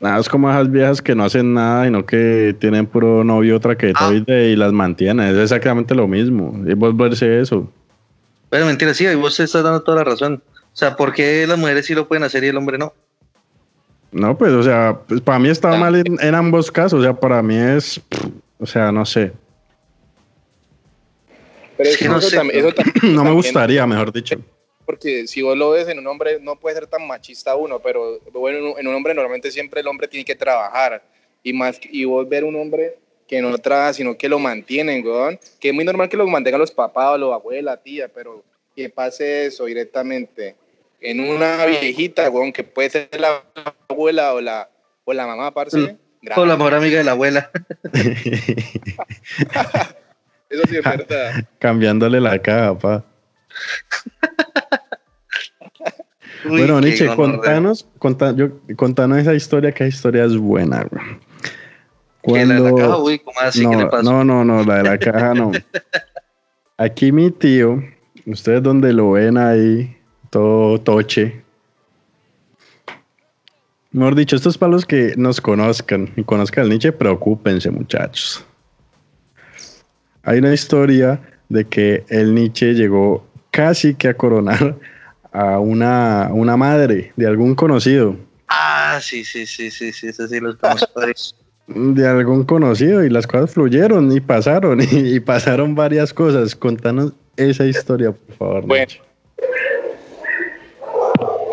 Nada, 0.00 0.18
es 0.18 0.28
como 0.28 0.50
esas 0.50 0.68
viejas 0.70 1.00
que 1.00 1.14
no 1.14 1.24
hacen 1.24 1.54
nada, 1.54 1.84
sino 1.84 2.04
que 2.04 2.56
tienen 2.58 2.86
puro 2.86 3.22
novio 3.22 3.60
traquetoide 3.60 4.50
y 4.50 4.56
las 4.56 4.72
mantienen. 4.72 5.28
Es 5.28 5.36
exactamente 5.36 5.94
lo 5.94 6.08
mismo. 6.08 6.60
Y 6.66 6.74
volverse 6.74 7.40
eso. 7.40 7.70
Pero 8.50 8.66
mentira, 8.66 8.92
sí, 8.94 9.06
ahí 9.06 9.14
vos 9.14 9.36
te 9.36 9.44
estás 9.44 9.62
dando 9.62 9.80
toda 9.82 9.98
la 9.98 10.04
razón. 10.04 10.42
O 10.72 10.76
sea, 10.76 10.96
¿por 10.96 11.12
qué 11.12 11.46
las 11.46 11.58
mujeres 11.58 11.86
sí 11.86 11.94
lo 11.94 12.08
pueden 12.08 12.24
hacer 12.24 12.42
y 12.44 12.48
el 12.48 12.56
hombre 12.56 12.78
no? 12.78 12.92
No, 14.10 14.36
pues, 14.36 14.52
o 14.52 14.62
sea, 14.62 14.98
pues, 15.06 15.20
para 15.20 15.38
mí 15.38 15.48
está 15.48 15.76
mal 15.76 15.94
en, 15.96 16.18
en 16.20 16.34
ambos 16.34 16.70
casos. 16.70 17.00
O 17.00 17.02
sea, 17.02 17.14
para 17.14 17.42
mí 17.42 17.56
es, 17.56 17.98
pff, 18.08 18.26
o 18.58 18.66
sea, 18.66 18.92
no 18.92 19.04
sé. 19.06 19.32
Pero 21.76 21.90
Es 21.90 21.96
que 21.96 22.08
no 22.08 22.18
eso, 22.18 22.28
sé, 22.30 22.36
también, 22.36 22.58
eso 22.60 22.74
también- 22.74 22.94
No 23.02 23.08
me 23.10 23.16
también- 23.16 23.34
gustaría, 23.34 23.86
mejor 23.86 24.12
dicho. 24.12 24.36
Porque 24.84 25.26
si 25.26 25.42
vos 25.42 25.56
lo 25.56 25.70
ves 25.70 25.88
en 25.88 25.98
un 25.98 26.06
hombre, 26.06 26.38
no 26.40 26.56
puede 26.56 26.74
ser 26.76 26.86
tan 26.86 27.06
machista 27.06 27.54
uno, 27.56 27.78
pero 27.80 28.18
bueno, 28.32 28.76
en 28.78 28.86
un- 28.86 28.94
hombre 28.94 29.14
normalmente 29.14 29.50
siempre 29.50 29.80
el 29.80 29.86
hombre 29.86 30.08
tiene 30.08 30.24
que 30.24 30.34
trabajar. 30.34 31.02
Y 31.42 31.52
más 31.52 31.80
y 31.90 32.04
vos 32.04 32.28
ver 32.28 32.44
un 32.44 32.56
hombre 32.56 32.98
que 33.26 33.40
no 33.40 33.56
trabaja, 33.58 33.94
sino 33.94 34.16
que 34.16 34.28
lo 34.28 34.38
mantienen, 34.38 35.04
weón. 35.06 35.38
Que 35.60 35.68
es 35.68 35.74
muy 35.74 35.84
normal 35.84 36.08
que 36.08 36.16
lo 36.16 36.26
mantengan 36.26 36.60
los 36.60 36.70
papás 36.70 37.10
o 37.14 37.18
los 37.18 37.32
abuelas, 37.32 37.82
tía, 37.82 38.08
pero 38.12 38.44
que 38.76 38.90
pase 38.90 39.46
eso 39.46 39.64
directamente 39.64 40.54
en 41.02 41.20
una 41.20 41.64
viejita, 41.66 42.30
weón, 42.30 42.52
que 42.52 42.64
puede 42.64 42.90
ser 42.90 43.08
la 43.18 43.42
abuela 43.88 44.34
o 44.34 44.40
la, 44.40 44.68
o 45.04 45.12
la 45.12 45.26
mamá, 45.26 45.52
parce. 45.52 45.76
Mm. 45.78 45.98
O 46.36 46.46
la 46.46 46.56
mejor 46.56 46.74
amiga 46.74 46.98
de 46.98 47.04
la 47.04 47.12
abuela. 47.12 47.50
Eso 50.48 50.62
sí 50.68 50.76
es 50.76 50.84
verdad. 50.84 51.32
Cambiándole 51.58 52.20
la 52.20 52.38
caja, 52.38 52.78
pa. 52.78 53.04
Uy, 56.44 56.58
bueno, 56.58 56.80
Nietzsche, 56.80 57.06
contanos, 57.14 57.86
conta- 57.98 58.34
yo- 58.34 58.50
contanos 58.76 59.18
esa 59.18 59.32
historia, 59.34 59.70
que 59.72 59.84
esa 59.86 59.94
historia 59.96 60.24
es 60.24 60.36
buena. 60.36 60.84
güey. 60.90 61.02
¿Que 62.24 62.46
la 62.46 62.54
de 62.54 62.60
la 62.60 62.70
Cuando- 62.70 62.76
caja? 62.88 62.96
Uy, 62.98 63.18
¿cómo 63.20 63.40
así? 63.40 63.60
¿Qué 63.60 63.76
le 63.76 63.84
no, 63.84 63.90
pasó? 63.90 64.02
no, 64.12 64.24
no, 64.24 64.44
no, 64.44 64.64
la 64.64 64.76
de 64.78 64.82
la 64.84 64.98
caja 64.98 65.34
no. 65.34 65.52
Aquí 66.76 67.12
mi 67.12 67.30
tío, 67.30 67.82
ustedes 68.26 68.62
donde 68.62 68.92
lo 68.92 69.12
ven 69.12 69.38
ahí, 69.38 69.96
todo 70.32 70.80
toche. 70.80 71.42
Mejor 73.92 74.14
dicho, 74.14 74.34
estos 74.34 74.56
para 74.56 74.72
los 74.72 74.86
que 74.86 75.12
nos 75.18 75.42
conozcan 75.42 76.10
y 76.16 76.24
conozcan 76.24 76.64
al 76.64 76.70
Nietzsche, 76.70 76.90
preocúpense, 76.90 77.70
muchachos. 77.70 78.42
Hay 80.22 80.38
una 80.38 80.54
historia 80.54 81.20
de 81.50 81.66
que 81.66 82.04
el 82.08 82.34
Nietzsche 82.34 82.72
llegó 82.72 83.26
casi 83.50 83.94
que 83.94 84.08
a 84.08 84.14
coronar 84.14 84.78
a 85.32 85.58
una, 85.58 86.30
una 86.32 86.56
madre 86.56 87.12
de 87.14 87.26
algún 87.26 87.54
conocido. 87.54 88.16
Ah, 88.48 88.98
sí, 89.02 89.26
sí, 89.26 89.44
sí, 89.44 89.70
sí, 89.70 89.92
sí, 89.92 90.06
eso 90.06 90.26
sí 90.26 90.40
lo 90.40 90.52
estamos 90.52 90.86
por 90.86 91.04
ahí. 91.04 91.12
de 91.66 92.08
algún 92.08 92.44
conocido 92.44 93.04
y 93.04 93.10
las 93.10 93.26
cosas 93.26 93.50
fluyeron 93.50 94.10
y 94.10 94.20
pasaron 94.20 94.80
y, 94.90 95.14
y 95.14 95.20
pasaron 95.20 95.74
varias 95.74 96.14
cosas. 96.14 96.56
Contanos 96.56 97.12
esa 97.36 97.66
historia, 97.66 98.12
por 98.12 98.36
favor. 98.36 98.66
Bueno. 98.66 99.11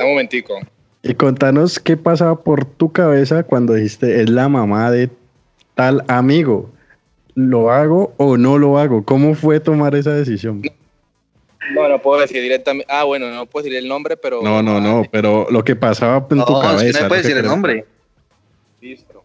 Un 0.09 0.15
momentico. 0.15 0.59
Y 1.03 1.13
contanos 1.13 1.79
qué 1.79 1.95
pasaba 1.95 2.41
por 2.41 2.65
tu 2.65 2.91
cabeza 2.91 3.43
cuando 3.43 3.75
dijiste, 3.75 4.21
es 4.21 4.29
la 4.29 4.49
mamá 4.49 4.89
de 4.91 5.09
tal 5.75 6.03
amigo. 6.07 6.71
¿Lo 7.35 7.71
hago 7.71 8.13
o 8.17 8.35
no 8.35 8.57
lo 8.57 8.79
hago? 8.79 9.05
¿Cómo 9.05 9.35
fue 9.35 9.59
tomar 9.59 9.95
esa 9.95 10.13
decisión? 10.13 10.63
No, 11.73 11.87
no 11.87 12.01
puedo 12.01 12.19
decir 12.19 12.41
directamente. 12.41 12.91
Ah, 12.91 13.03
bueno, 13.03 13.29
no 13.29 13.45
puedo 13.45 13.63
decir 13.63 13.77
el 13.77 13.87
nombre, 13.87 14.17
pero. 14.17 14.41
No, 14.41 14.63
no, 14.63 14.81
no, 14.81 15.03
pero 15.11 15.47
lo 15.51 15.63
que 15.63 15.75
pasaba 15.75 16.25
en 16.31 16.43
tu 16.43 16.59
cabeza. 16.59 16.99
no 16.99 17.03
lo 17.03 17.07
puede 17.09 17.21
que 17.21 17.27
decir 17.27 17.37
el 17.37 17.45
nombre. 17.45 17.85
Listo. 18.81 19.23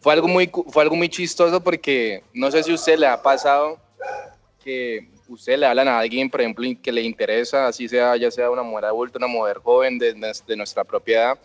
Fue 0.00 0.12
algo 0.12 0.28
muy, 0.28 0.50
fue 0.68 0.82
algo 0.82 0.94
muy 0.94 1.08
chistoso 1.08 1.62
porque 1.62 2.22
no 2.32 2.50
sé 2.50 2.62
si 2.62 2.70
a 2.70 2.74
usted 2.74 2.96
le 2.96 3.06
ha 3.06 3.20
pasado 3.20 3.78
que 4.64 5.08
usted 5.30 5.58
le 5.58 5.66
hablan 5.66 5.88
a 5.88 5.98
alguien, 5.98 6.28
por 6.28 6.40
ejemplo, 6.40 6.66
que 6.82 6.92
le 6.92 7.02
interesa, 7.02 7.68
así 7.68 7.88
sea, 7.88 8.16
ya 8.16 8.30
sea 8.30 8.50
una 8.50 8.62
mujer 8.62 8.86
adulta, 8.86 9.18
una 9.18 9.28
mujer 9.28 9.58
joven 9.58 9.98
de, 9.98 10.12
de 10.14 10.56
nuestra 10.56 10.84
propia 10.84 11.16
edad, 11.16 11.38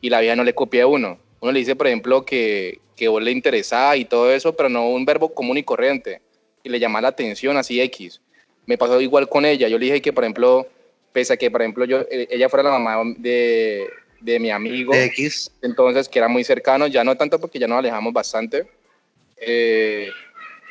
y 0.00 0.10
la 0.10 0.20
vida 0.20 0.36
no 0.36 0.44
le 0.44 0.54
copia 0.54 0.82
a 0.82 0.86
uno. 0.86 1.18
Uno 1.40 1.52
le 1.52 1.60
dice, 1.60 1.76
por 1.76 1.86
ejemplo, 1.86 2.24
que, 2.24 2.80
que 2.96 3.08
vos 3.08 3.22
le 3.22 3.30
interesaba 3.30 3.96
y 3.96 4.04
todo 4.04 4.30
eso, 4.32 4.54
pero 4.54 4.68
no 4.68 4.88
un 4.88 5.04
verbo 5.04 5.32
común 5.32 5.56
y 5.58 5.62
corriente, 5.62 6.20
y 6.62 6.68
le 6.68 6.78
llama 6.78 7.00
la 7.00 7.08
atención 7.08 7.56
así 7.56 7.80
X. 7.80 8.20
Me 8.66 8.76
pasó 8.76 9.00
igual 9.00 9.28
con 9.28 9.44
ella. 9.46 9.68
Yo 9.68 9.78
le 9.78 9.86
dije 9.86 10.02
que, 10.02 10.12
por 10.12 10.24
ejemplo, 10.24 10.66
pese 11.12 11.32
a 11.32 11.36
que, 11.36 11.50
por 11.50 11.62
ejemplo, 11.62 11.84
yo, 11.84 12.00
eh, 12.10 12.28
ella 12.30 12.48
fuera 12.48 12.64
la 12.68 12.78
mamá 12.78 13.14
de, 13.16 13.88
de 14.20 14.38
mi 14.38 14.50
amigo, 14.50 14.92
De 14.92 15.06
X. 15.06 15.50
entonces 15.62 16.08
que 16.08 16.18
era 16.18 16.28
muy 16.28 16.44
cercano, 16.44 16.86
ya 16.86 17.02
no 17.04 17.16
tanto 17.16 17.40
porque 17.40 17.58
ya 17.58 17.66
nos 17.66 17.78
alejamos 17.78 18.12
bastante. 18.12 18.68
Eh, 19.38 20.10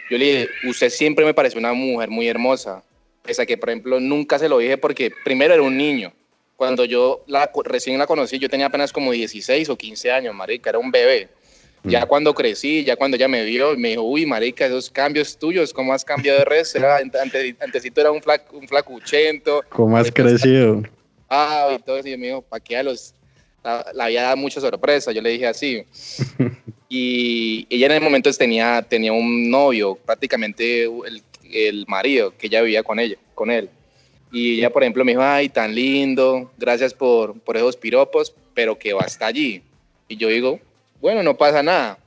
yo 0.09 0.17
le 0.17 0.25
dije, 0.25 0.49
usted 0.67 0.89
siempre 0.89 1.25
me 1.25 1.33
pareció 1.33 1.59
una 1.59 1.73
mujer 1.73 2.09
muy 2.09 2.27
hermosa, 2.27 2.83
pese 3.21 3.43
a 3.43 3.45
que, 3.45 3.57
por 3.57 3.69
ejemplo, 3.69 3.99
nunca 3.99 4.39
se 4.39 4.49
lo 4.49 4.57
dije 4.57 4.77
porque 4.77 5.11
primero 5.23 5.53
era 5.53 5.63
un 5.63 5.77
niño. 5.77 6.11
Cuando 6.55 6.83
yo 6.83 7.23
la, 7.27 7.49
recién 7.63 7.97
la 7.97 8.07
conocí, 8.07 8.37
yo 8.37 8.49
tenía 8.49 8.65
apenas 8.65 8.91
como 8.91 9.11
16 9.11 9.69
o 9.69 9.77
15 9.77 10.11
años, 10.11 10.35
marica, 10.35 10.71
era 10.71 10.79
un 10.79 10.91
bebé. 10.91 11.29
Ya 11.83 12.05
cuando 12.05 12.33
crecí, 12.33 12.83
ya 12.83 12.97
cuando 12.97 13.15
ella 13.15 13.29
me 13.29 13.45
vio, 13.45 13.77
me 13.77 13.89
dijo, 13.89 14.01
uy, 14.01 14.25
marica, 14.25 14.65
esos 14.65 14.89
cambios 14.89 15.37
tuyos, 15.37 15.71
¿cómo 15.71 15.93
has 15.93 16.03
cambiado 16.03 16.39
de 16.39 16.45
resto? 16.45 16.77
Era, 16.77 16.97
ante, 16.97 17.55
antesito 17.61 18.01
era 18.01 18.11
un, 18.11 18.21
flac, 18.21 18.51
un 18.53 18.67
flacuchento, 18.67 19.63
¿Cómo 19.69 19.95
has 19.95 20.11
crecido? 20.11 20.83
ah, 21.29 21.69
y 21.73 21.81
todo 21.81 21.97
eso, 21.97 22.09
y 22.09 22.17
me 22.17 22.27
dijo, 22.27 22.41
¿para 22.41 22.61
qué 22.61 22.77
a 22.77 22.83
los...? 22.83 23.13
La, 23.63 23.85
la 23.93 24.05
había 24.05 24.23
dado 24.23 24.37
mucha 24.37 24.61
sorpresa, 24.61 25.11
yo 25.11 25.21
le 25.21 25.31
dije 25.31 25.47
así. 25.47 25.83
y 26.89 27.67
ella 27.69 27.87
en 27.87 27.91
el 27.93 28.01
momento 28.01 28.31
tenía, 28.33 28.81
tenía 28.81 29.13
un 29.13 29.49
novio, 29.49 29.95
prácticamente 29.95 30.83
el, 30.83 31.23
el 31.51 31.85
marido, 31.87 32.33
que 32.37 32.47
ella 32.47 32.61
vivía 32.61 32.83
con 32.83 32.99
ella, 32.99 33.17
con 33.35 33.51
él. 33.51 33.69
Y 34.31 34.59
ella, 34.59 34.69
por 34.69 34.83
ejemplo, 34.83 35.03
me 35.03 35.11
dijo, 35.11 35.23
ay, 35.23 35.49
tan 35.49 35.73
lindo, 35.73 36.51
gracias 36.57 36.93
por, 36.93 37.39
por 37.39 37.57
esos 37.57 37.75
piropos, 37.75 38.33
pero 38.53 38.77
que 38.77 38.93
va 38.93 39.01
hasta 39.01 39.25
allí. 39.25 39.63
Y 40.07 40.17
yo 40.17 40.27
digo, 40.27 40.59
bueno, 41.01 41.23
no 41.23 41.35
pasa 41.37 41.63
nada. 41.63 41.97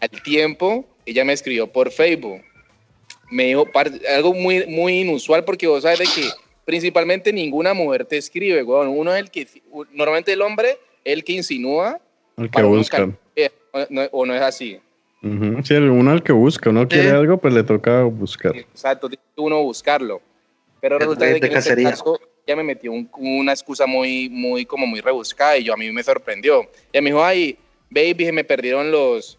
Al 0.00 0.22
tiempo, 0.22 0.86
ella 1.04 1.24
me 1.24 1.32
escribió 1.32 1.66
por 1.66 1.90
Facebook. 1.90 2.42
Me 3.30 3.44
dijo 3.44 3.66
algo 4.14 4.34
muy, 4.34 4.66
muy 4.66 5.00
inusual 5.00 5.44
porque 5.44 5.66
vos 5.66 5.82
sabes 5.82 6.00
de 6.00 6.04
que 6.04 6.28
principalmente 6.64 7.32
ninguna 7.32 7.74
mujer 7.74 8.04
te 8.04 8.16
escribe, 8.16 8.62
weón. 8.62 8.88
Uno 8.88 9.12
es 9.14 9.20
el 9.20 9.30
que, 9.30 9.46
normalmente 9.92 10.32
el 10.32 10.42
hombre 10.42 10.78
es 11.04 11.12
el 11.14 11.24
que 11.24 11.32
insinúa. 11.32 12.00
El 12.36 12.50
que 12.50 12.62
busca. 12.62 13.08
o 13.74 13.86
no- 13.88 14.02
o 14.12 14.26
no 14.26 14.34
es 14.34 14.42
así. 14.42 14.78
Ujú. 15.22 15.62
Sí, 15.64 15.72
el- 15.74 15.88
uno 15.88 16.12
el 16.12 16.22
que 16.22 16.32
busca, 16.32 16.68
uno 16.68 16.86
quiere 16.86 17.10
algo, 17.10 17.38
pues 17.38 17.54
le 17.54 17.62
toca 17.62 18.02
buscar. 18.02 18.54
Exacto, 18.56 19.08
uno 19.36 19.62
buscarlo. 19.62 20.20
Pero 20.80 20.96
Es 20.96 21.00
resulta 21.00 21.24
de- 21.24 21.40
que 21.40 21.46
en 21.46 21.56
este 21.56 21.82
caso 21.82 22.20
ella 22.46 22.56
me 22.56 22.64
metió 22.64 22.92
un- 22.92 23.08
una 23.14 23.52
excusa 23.52 23.86
muy, 23.86 24.28
muy, 24.28 24.66
como 24.66 24.86
muy 24.86 25.00
rebuscada 25.00 25.56
y 25.56 25.64
yo 25.64 25.72
a 25.72 25.76
mí 25.76 25.90
me 25.90 26.02
sorprendió. 26.02 26.68
Ella 26.92 27.02
me 27.02 27.10
dijo, 27.10 27.24
ay, 27.24 27.56
baby, 27.88 28.24
se 28.26 28.32
me 28.32 28.44
perdieron 28.44 28.90
los, 28.90 29.38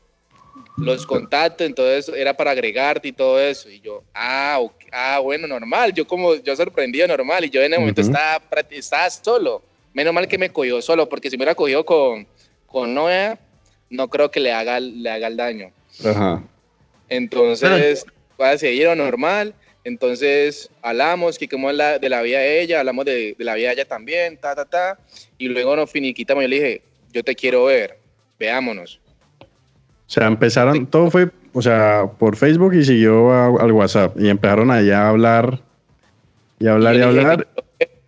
los 0.78 1.06
contactos, 1.06 1.66
entonces 1.66 2.13
era 2.16 2.36
para 2.36 2.52
agregarte 2.52 3.08
y 3.08 3.12
todo 3.12 3.39
eso. 3.39 3.70
Y 3.70 3.80
yo, 3.80 4.04
ah, 4.13 4.58
ok, 4.62 4.76
ah, 4.92 5.20
bueno, 5.20 5.48
normal. 5.48 5.94
Yo 5.94 6.06
como, 6.08 6.36
yo 6.36 6.56
sorprendido, 6.56 7.08
normal. 7.08 7.46
Y 7.46 7.50
yo 7.50 7.62
en 7.62 7.74
el 7.74 7.80
momento 7.80 8.02
estaba, 8.02 8.39
prácti- 8.50 8.78
estaba 8.78 9.10
solo. 9.10 9.62
Menos 9.94 10.13
mal 10.13 10.28
que 10.28 10.38
me 10.38 10.50
cogió 10.50 10.82
solo, 10.82 11.08
porque 11.08 11.30
si 11.30 11.38
me 11.38 11.42
hubiera 11.44 11.56
cogido 11.56 11.86
con, 11.86 12.28
con 12.66 12.94
Noé, 12.94 13.38
no 13.89 14.10
creo 14.10 14.32
que 14.32 14.39
le 14.39 14.52
haga, 14.52 14.80
le 14.80 15.10
haga 15.10 15.28
el 15.28 15.38
daño. 15.38 15.72
Ajá. 16.04 16.44
Entonces, 17.10 18.06
pues, 18.38 18.60
se 18.60 18.70
dieron 18.70 18.98
normal. 18.98 19.54
Entonces, 19.84 20.70
hablamos 20.82 21.38
que 21.38 21.48
como 21.48 21.72
la, 21.72 22.00
de 22.00 22.10
la 22.10 22.22
vida 22.22 22.39
de 22.39 22.62
ella, 22.62 22.80
hablamos 22.80 23.06
de, 23.06 23.36
de 23.38 23.44
la 23.44 23.54
vida 23.56 23.68
de 23.68 23.74
ella 23.74 23.86
también, 23.86 24.38
ta, 24.38 24.56
ta, 24.56 24.66
ta. 24.66 25.00
Y 25.38 25.48
luego 25.50 25.76
nos 25.76 25.92
finiquitamos. 25.92 26.44
Yo 26.44 26.48
le 26.48 26.56
dije, 26.56 26.82
yo 27.12 27.24
te 27.24 27.36
quiero 27.36 27.66
ver, 27.66 28.00
veámonos. 28.39 29.00
O 30.13 30.15
sea, 30.15 30.28
empezaron, 30.28 30.86
todo 30.86 31.10
fue, 31.10 31.30
o 31.54 31.62
sea, 31.63 32.06
por 32.19 32.36
Facebook 32.36 32.76
y 32.76 32.86
siguió 32.86 33.32
a- 33.32 33.47
al 33.47 33.71
WhatsApp. 33.71 34.15
Y 34.19 34.30
empezaron 34.30 34.69
allá 34.69 35.08
a 35.08 35.10
hablar 35.10 35.60
y 36.60 36.67
hablar 36.67 36.93
y, 36.93 36.97
dije 36.99 37.10
hablar. 37.10 37.47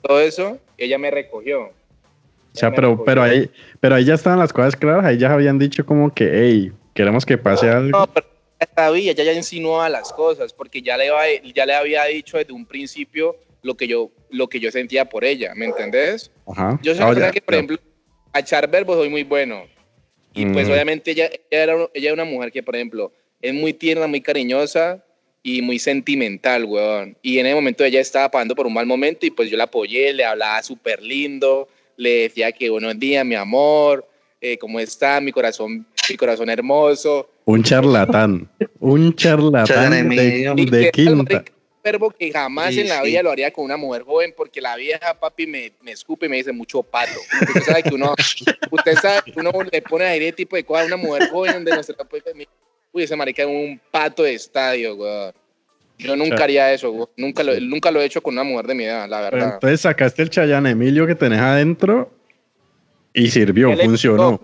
Todo 0.03 0.19
eso, 0.19 0.59
ella 0.77 0.99
me 0.99 1.09
recogió. 1.09 1.61
O 1.63 1.71
sea, 2.53 2.71
pero, 2.75 3.03
pero 3.03 3.23
ahí, 3.23 3.49
pero 3.79 3.95
ahí 3.95 4.05
ya 4.05 4.13
estaban 4.13 4.37
las 4.37 4.53
cosas 4.53 4.75
claras, 4.75 5.03
ahí 5.03 5.17
ya 5.17 5.33
habían 5.33 5.57
dicho 5.57 5.83
como 5.83 6.13
que, 6.13 6.29
hey, 6.31 6.71
queremos 6.93 7.25
que 7.25 7.39
pase 7.39 7.69
algo. 7.71 7.97
No, 7.97 8.05
pero 8.05 8.27
ella 8.59 8.69
sabía, 8.75 9.11
ella 9.13 9.23
ya 9.23 9.33
insinuaba 9.33 9.89
las 9.89 10.13
cosas, 10.13 10.53
porque 10.53 10.83
ya 10.83 10.97
le, 10.97 11.07
ya 11.55 11.65
le 11.65 11.73
había 11.73 12.05
dicho 12.05 12.37
desde 12.37 12.53
un 12.53 12.67
principio 12.67 13.35
lo 13.63 13.75
que 13.75 13.87
yo, 13.87 14.11
lo 14.29 14.47
que 14.47 14.59
yo 14.59 14.69
sentía 14.69 15.05
por 15.05 15.23
ella, 15.25 15.53
¿me 15.55 15.65
entendés? 15.65 16.29
Ajá. 16.47 16.79
Yo 16.83 16.93
soy 16.93 17.01
una 17.03 17.09
ya, 17.09 17.13
persona 17.15 17.31
que, 17.31 17.41
por 17.41 17.53
ya. 17.55 17.57
ejemplo, 17.57 17.77
a 18.31 18.39
echar 18.41 18.69
verbos 18.69 18.95
soy 18.97 19.09
muy 19.09 19.23
bueno. 19.23 19.63
Y 20.35 20.45
pues 20.47 20.67
Mm. 20.67 20.71
obviamente 20.71 21.11
ella, 21.11 21.29
ella, 21.49 21.63
era, 21.63 21.73
ella 21.93 22.11
era 22.11 22.13
una 22.13 22.25
mujer 22.25 22.51
que, 22.51 22.61
por 22.61 22.75
ejemplo, 22.75 23.11
es 23.41 23.53
muy 23.53 23.73
tierna, 23.73 24.07
muy 24.07 24.21
cariñosa 24.21 25.03
y 25.41 25.61
muy 25.61 25.79
sentimental, 25.79 26.65
weón. 26.65 27.15
Y 27.21 27.39
en 27.39 27.45
ese 27.45 27.55
momento 27.55 27.83
ella 27.85 28.01
estaba 28.01 28.29
pasando 28.29 28.55
por 28.55 28.67
un 28.67 28.73
mal 28.73 28.85
momento 28.85 29.25
y 29.25 29.31
pues 29.31 29.49
yo 29.49 29.57
la 29.57 29.65
apoyé, 29.65 30.13
le 30.13 30.25
hablaba 30.25 30.61
súper 30.63 31.01
lindo, 31.01 31.67
le 31.97 32.21
decía 32.23 32.51
que 32.51 32.69
buenos 32.69 32.99
días, 32.99 33.25
mi 33.25 33.35
amor, 33.35 34.05
eh, 34.41 34.57
¿cómo 34.57 34.79
está? 34.79 35.21
Mi 35.21 35.31
corazón, 35.31 35.85
mi 36.09 36.17
corazón 36.17 36.49
hermoso. 36.49 37.29
Un 37.45 37.63
charlatán. 37.63 38.49
un 38.79 39.15
charlatán 39.15 40.09
de, 40.09 40.53
de 40.69 40.91
quinta. 40.91 41.45
Verbo 41.85 42.09
que 42.09 42.31
jamás 42.31 42.73
Sí, 42.73 42.81
en 42.81 42.89
la 42.89 43.01
sí. 43.01 43.07
vida 43.07 43.21
lo 43.21 43.29
haría 43.31 43.51
con 43.51 43.63
una 43.63 43.77
mujer 43.77 44.01
joven 44.03 44.33
porque 44.35 44.59
la 44.59 44.75
vieja 44.75 45.13
papi 45.13 45.45
me, 45.45 45.71
me 45.81 45.91
escupe 45.91 46.25
y 46.25 46.29
me 46.29 46.37
dice 46.37 46.51
mucho 46.51 46.81
pato. 46.81 47.19
Usted 47.47 47.61
sabe 47.61 47.83
que 47.83 47.93
uno, 47.93 48.15
usted 48.71 48.97
sabe 48.97 49.21
que 49.31 49.39
uno 49.39 49.51
le 49.71 49.81
pone 49.83 50.05
a 50.05 50.15
ese 50.15 50.31
tipo 50.31 50.55
de 50.55 50.63
cosas 50.65 50.83
a 50.83 50.85
una 50.87 50.97
mujer 50.97 51.27
joven 51.29 51.53
donde 51.53 51.73
nuestra 51.73 51.95
pues, 52.03 52.23
me- 52.33 52.47
uy, 52.91 53.03
ese 53.03 53.15
marica 53.15 53.43
es 53.43 53.47
un 53.47 53.79
pato 53.91 54.23
de 54.23 54.33
estadio, 54.33 54.95
weón. 54.95 55.31
Yo 55.97 56.15
nunca 56.15 56.43
haría 56.43 56.73
eso, 56.73 56.91
weón. 56.91 57.09
Nunca 57.15 57.43
lo, 57.43 57.57
nunca 57.61 57.91
lo 57.91 58.01
he 58.01 58.05
hecho 58.05 58.21
con 58.21 58.33
una 58.33 58.43
mujer 58.43 58.65
de 58.67 58.73
mi 58.75 58.83
edad, 58.85 59.07
la 59.07 59.29
Pero 59.29 59.37
verdad. 59.37 59.53
entonces 59.53 59.81
sacaste 59.81 60.23
el 60.23 60.29
Chayanne 60.31 60.71
Emilio 60.71 61.05
que 61.05 61.15
tenés 61.15 61.39
adentro 61.39 62.11
y 63.13 63.29
sirvió, 63.29 63.69
¿Qué 63.69 63.75
le 63.77 63.85
funcionó. 63.85 64.41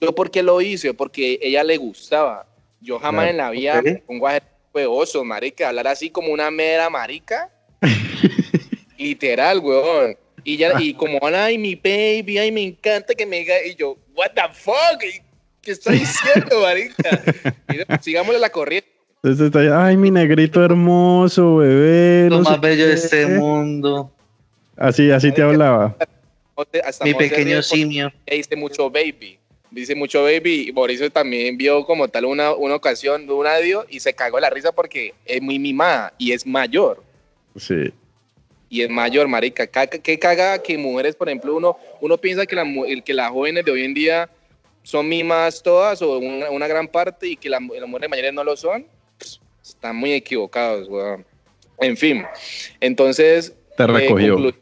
¿Yo 0.00 0.14
por 0.14 0.30
qué 0.30 0.42
lo 0.42 0.60
hice? 0.60 0.94
Porque 0.94 1.38
ella 1.42 1.64
le 1.64 1.76
gustaba. 1.78 2.46
Yo 2.80 2.98
jamás 2.98 3.24
Claro. 3.24 3.30
en 3.30 3.36
la 3.38 3.50
vida 3.50 3.78
Ok. 3.78 3.84
me 3.84 3.94
pongo 3.96 4.26
a 4.28 4.30
hacer 4.30 4.42
de 4.74 4.86
oso, 4.86 5.24
marica. 5.24 5.68
Hablar 5.68 5.88
así 5.88 6.10
como 6.10 6.32
una 6.32 6.50
mera 6.50 6.88
marica. 6.90 7.50
Literal, 8.98 9.58
weón. 9.58 10.16
Y, 10.44 10.56
ya, 10.56 10.80
y 10.80 10.94
como, 10.94 11.18
ay, 11.22 11.58
mi 11.58 11.74
baby, 11.74 12.38
ay, 12.38 12.52
me 12.52 12.62
encanta 12.62 13.14
que 13.14 13.26
me 13.26 13.38
diga. 13.38 13.54
Y 13.66 13.74
yo, 13.74 13.96
what 14.14 14.30
the 14.34 14.42
fuck? 14.52 15.02
¿Y 15.02 15.20
¿Qué 15.62 15.72
está 15.72 15.92
diciendo, 15.92 16.60
marica? 16.62 17.22
Sigámosle 18.00 18.38
la 18.38 18.50
corriente. 18.50 18.88
Entonces 19.22 19.46
está 19.46 19.58
ahí, 19.60 19.68
ay, 19.70 19.96
mi 19.98 20.10
negrito 20.10 20.64
hermoso, 20.64 21.56
bebé. 21.56 22.30
Lo 22.30 22.38
no 22.38 22.42
más 22.44 22.60
bello 22.60 22.86
de 22.86 22.94
qué". 22.94 23.00
este 23.00 23.26
mundo. 23.26 24.10
Así, 24.76 25.10
así 25.10 25.30
te 25.32 25.42
hablaba. 25.42 25.94
Hasta 26.84 27.04
Mi 27.04 27.12
pequeño 27.14 27.62
simio. 27.62 28.12
dice 28.26 28.56
mucho 28.56 28.90
baby. 28.90 29.39
Dice 29.70 29.94
mucho 29.94 30.22
baby. 30.24 30.68
Y 30.68 30.72
Mauricio 30.72 31.10
también 31.10 31.56
vio 31.56 31.84
como 31.84 32.08
tal 32.08 32.24
una, 32.24 32.52
una 32.54 32.74
ocasión 32.74 33.26
de 33.26 33.32
un 33.32 33.46
audio 33.46 33.86
y 33.88 34.00
se 34.00 34.12
cagó 34.14 34.40
la 34.40 34.50
risa 34.50 34.72
porque 34.72 35.14
es 35.24 35.40
muy 35.40 35.58
mimada 35.58 36.12
y 36.18 36.32
es 36.32 36.46
mayor. 36.46 37.02
Sí. 37.56 37.92
Y 38.68 38.82
es 38.82 38.90
mayor, 38.90 39.26
marica. 39.28 39.66
Ca- 39.66 39.86
Qué 39.86 40.18
caga 40.18 40.60
que 40.62 40.76
mujeres, 40.78 41.14
por 41.16 41.28
ejemplo, 41.28 41.56
uno, 41.56 41.76
uno 42.00 42.18
piensa 42.18 42.46
que, 42.46 42.56
la, 42.56 42.64
que 43.04 43.14
las 43.14 43.30
jóvenes 43.30 43.64
de 43.64 43.70
hoy 43.72 43.84
en 43.84 43.94
día 43.94 44.28
son 44.82 45.08
mimadas 45.08 45.62
todas 45.62 46.00
o 46.02 46.18
una, 46.18 46.50
una 46.50 46.66
gran 46.68 46.86
parte 46.88 47.28
y 47.28 47.36
que 47.36 47.48
la- 47.50 47.60
las 47.60 47.88
mujeres 47.88 48.08
mayores 48.10 48.32
no 48.32 48.44
lo 48.44 48.56
son. 48.56 48.86
Pss, 49.18 49.40
Están 49.62 49.96
muy 49.96 50.12
equivocados, 50.12 50.88
weón. 50.88 51.24
En 51.80 51.96
fin, 51.96 52.24
entonces... 52.80 53.54
Te 53.76 53.84
eh, 53.84 53.86
recogió. 53.86 54.36
conclu- 54.38 54.54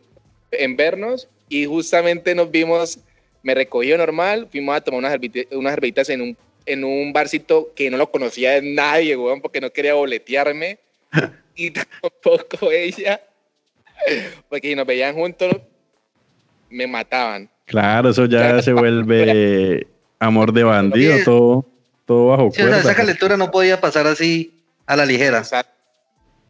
en 0.53 0.77
vernos 0.77 1.29
y 1.49 1.67
justamente 1.67 2.35
nos 2.35 2.51
vimos, 2.51 2.99
me 3.43 3.55
recogió 3.55 3.97
normal, 3.97 4.49
fuimos 4.51 4.77
a 4.77 4.81
tomar 4.81 4.99
unas, 4.99 5.73
herbitas 5.73 6.09
en 6.11 6.21
un, 6.23 6.37
en 6.67 6.85
un 6.85 7.13
barcito 7.13 7.73
que 7.75 7.91
no 7.91 7.97
lo 7.97 8.11
conocía 8.11 8.53
de 8.53 8.63
nadie, 8.63 9.17
weón, 9.17 9.41
porque 9.41 9.61
no 9.61 9.71
quería 9.71 9.95
boletearme 9.95 10.79
y 11.55 11.71
tampoco 11.71 12.71
ella, 12.71 13.21
porque 14.49 14.69
si 14.69 14.75
nos 14.75 14.87
veían 14.87 15.15
juntos 15.15 15.57
me 16.71 16.87
mataban. 16.87 17.49
Claro, 17.65 18.11
eso 18.11 18.27
ya 18.27 18.61
se 18.63 18.73
vuelve 18.75 19.87
amor 20.19 20.53
de 20.53 20.65
bandido, 20.65 21.17
todo, 21.25 21.67
todo 22.05 22.27
bajo 22.29 22.51
Sí, 22.53 22.63
o 22.63 22.65
sea, 22.65 22.67
cuerda. 22.67 22.81
esa 22.81 22.95
calentura 22.95 23.37
no 23.37 23.51
podía 23.51 23.81
pasar 23.81 24.07
así 24.07 24.63
a 24.87 24.97
la 24.97 25.07
ligera. 25.07 25.39
Exacto. 25.39 25.78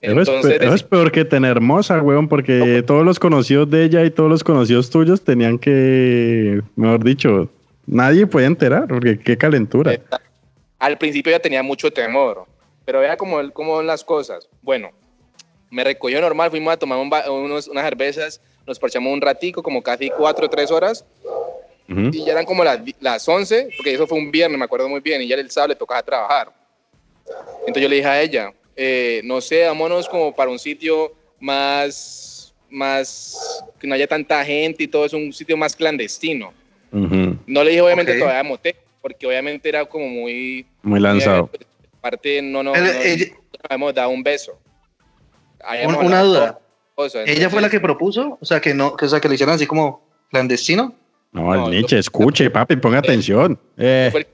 Es, 0.01 0.11
Entonces, 0.11 0.59
pe- 0.59 0.65
eso 0.65 0.75
es 0.75 0.83
peor 0.85 1.11
que 1.11 1.25
tener 1.25 1.61
moza, 1.61 2.01
weón, 2.01 2.29
porque 2.29 2.85
todos 2.87 3.05
los 3.05 3.19
conocidos 3.19 3.69
de 3.69 3.85
ella 3.85 4.05
y 4.05 4.11
todos 4.11 4.31
los 4.31 4.45
conocidos 4.45 4.91
tuyos 4.91 5.23
tenían 5.23 5.59
que, 5.59 6.63
mejor 6.77 7.03
dicho, 7.03 7.49
nadie 7.87 8.27
podía 8.27 8.47
enterar, 8.47 8.87
porque 8.87 9.19
qué 9.19 9.37
calentura. 9.37 9.99
Al 10.79 10.97
principio 10.99 11.33
ya 11.33 11.41
tenía 11.41 11.65
mucho 11.65 11.91
temor, 11.91 12.45
pero 12.85 13.01
vea 13.01 13.17
cómo, 13.17 13.39
cómo 13.53 13.83
las 13.83 14.05
cosas. 14.05 14.49
Bueno, 14.63 14.91
me 15.71 15.83
recogió 15.83 16.21
normal, 16.21 16.51
fuimos 16.51 16.73
a 16.73 16.77
tomar 16.77 16.99
un 16.99 17.11
unos- 17.33 17.67
unas 17.67 17.85
cervezas, 17.85 18.41
nos 18.69 18.79
parchamos 18.79 19.13
un 19.13 19.21
ratico, 19.21 19.63
como 19.65 19.83
casi 19.83 20.11
cuatro 20.11 20.47
o 20.47 20.49
tres 20.49 20.71
horas, 20.71 21.05
y 21.89 22.25
ya 22.25 22.33
eran 22.33 22.45
como 22.45 22.63
las, 22.63 22.79
las 23.01 23.27
11, 23.29 23.71
porque 23.77 23.95
eso 23.95 24.07
fue 24.07 24.19
un 24.19 24.31
viernes, 24.31 24.59
me 24.59 24.65
acuerdo 24.67 24.89
muy 24.89 25.01
bien, 25.01 25.23
y 25.23 25.27
ya 25.27 25.35
el 25.37 25.51
sábado 25.51 25.71
le 25.71 25.75
tocaba 25.75 26.03
trabajar. 26.03 26.53
Entonces 27.61 27.83
yo 27.83 27.89
le 27.89 27.97
dije 27.97 28.09
a 28.09 28.21
ella, 28.23 28.53
eh, 28.81 29.21
no 29.25 29.41
sé, 29.41 29.65
vámonos 29.67 30.09
como 30.09 30.33
para 30.35 30.51
un 30.51 30.59
sitio 30.59 31.13
más, 31.41 32.55
más, 32.71 33.65
que 33.81 33.87
no 33.87 33.95
haya 33.95 34.07
tanta 34.07 34.45
gente 34.45 34.85
y 34.85 34.89
todo, 34.89 35.05
es 35.05 35.13
un 35.13 35.33
sitio 35.33 35.57
más 35.57 35.75
clandestino. 35.75 36.53
Ujú. 36.93 37.37
No 37.47 37.65
le 37.65 37.71
dije 37.71 37.83
obviamente 37.83 38.13
Ok. 38.13 38.19
todavía 38.21 38.43
motel, 38.45 38.77
porque 39.03 39.27
obviamente 39.27 39.69
era 39.69 39.85
como 39.85 40.09
muy... 40.09 40.65
Muy 40.83 41.01
lanzado. 41.01 41.51
muy- 41.53 41.67
Aparte, 41.99 42.41
no, 42.41 42.63
no, 42.63 42.73
Pero 42.73 42.85
no, 42.87 42.93
ella- 42.93 43.27
no 43.69 43.75
hemos 43.75 43.95
dado 43.95 44.11
un 44.11 44.23
beso. 44.23 44.59
Un- 45.87 45.95
una 45.97 46.23
duda. 46.23 46.59
¿Ella 47.27 47.51
fue 47.51 47.61
la 47.61 47.69
que 47.69 47.81
propuso? 47.81 48.39
O 48.41 48.45
sea, 48.45 48.61
que 48.61 48.73
no, 48.75 48.97
que, 48.97 49.05
o 49.05 49.09
sea, 49.09 49.21
que 49.21 49.29
le 49.29 49.35
hicieron 49.35 49.55
así 49.55 49.67
como 49.67 50.07
clandestino. 50.31 50.95
No, 51.33 51.53
el 51.55 51.61
No, 51.61 51.69
Nietzsche, 51.71 51.97
yo- 51.97 52.01
escuche, 52.01 52.51
papi, 52.51 52.77
ponga 52.77 52.99
atención. 52.99 53.59
Eh, 53.77 54.09
fue 54.13 54.27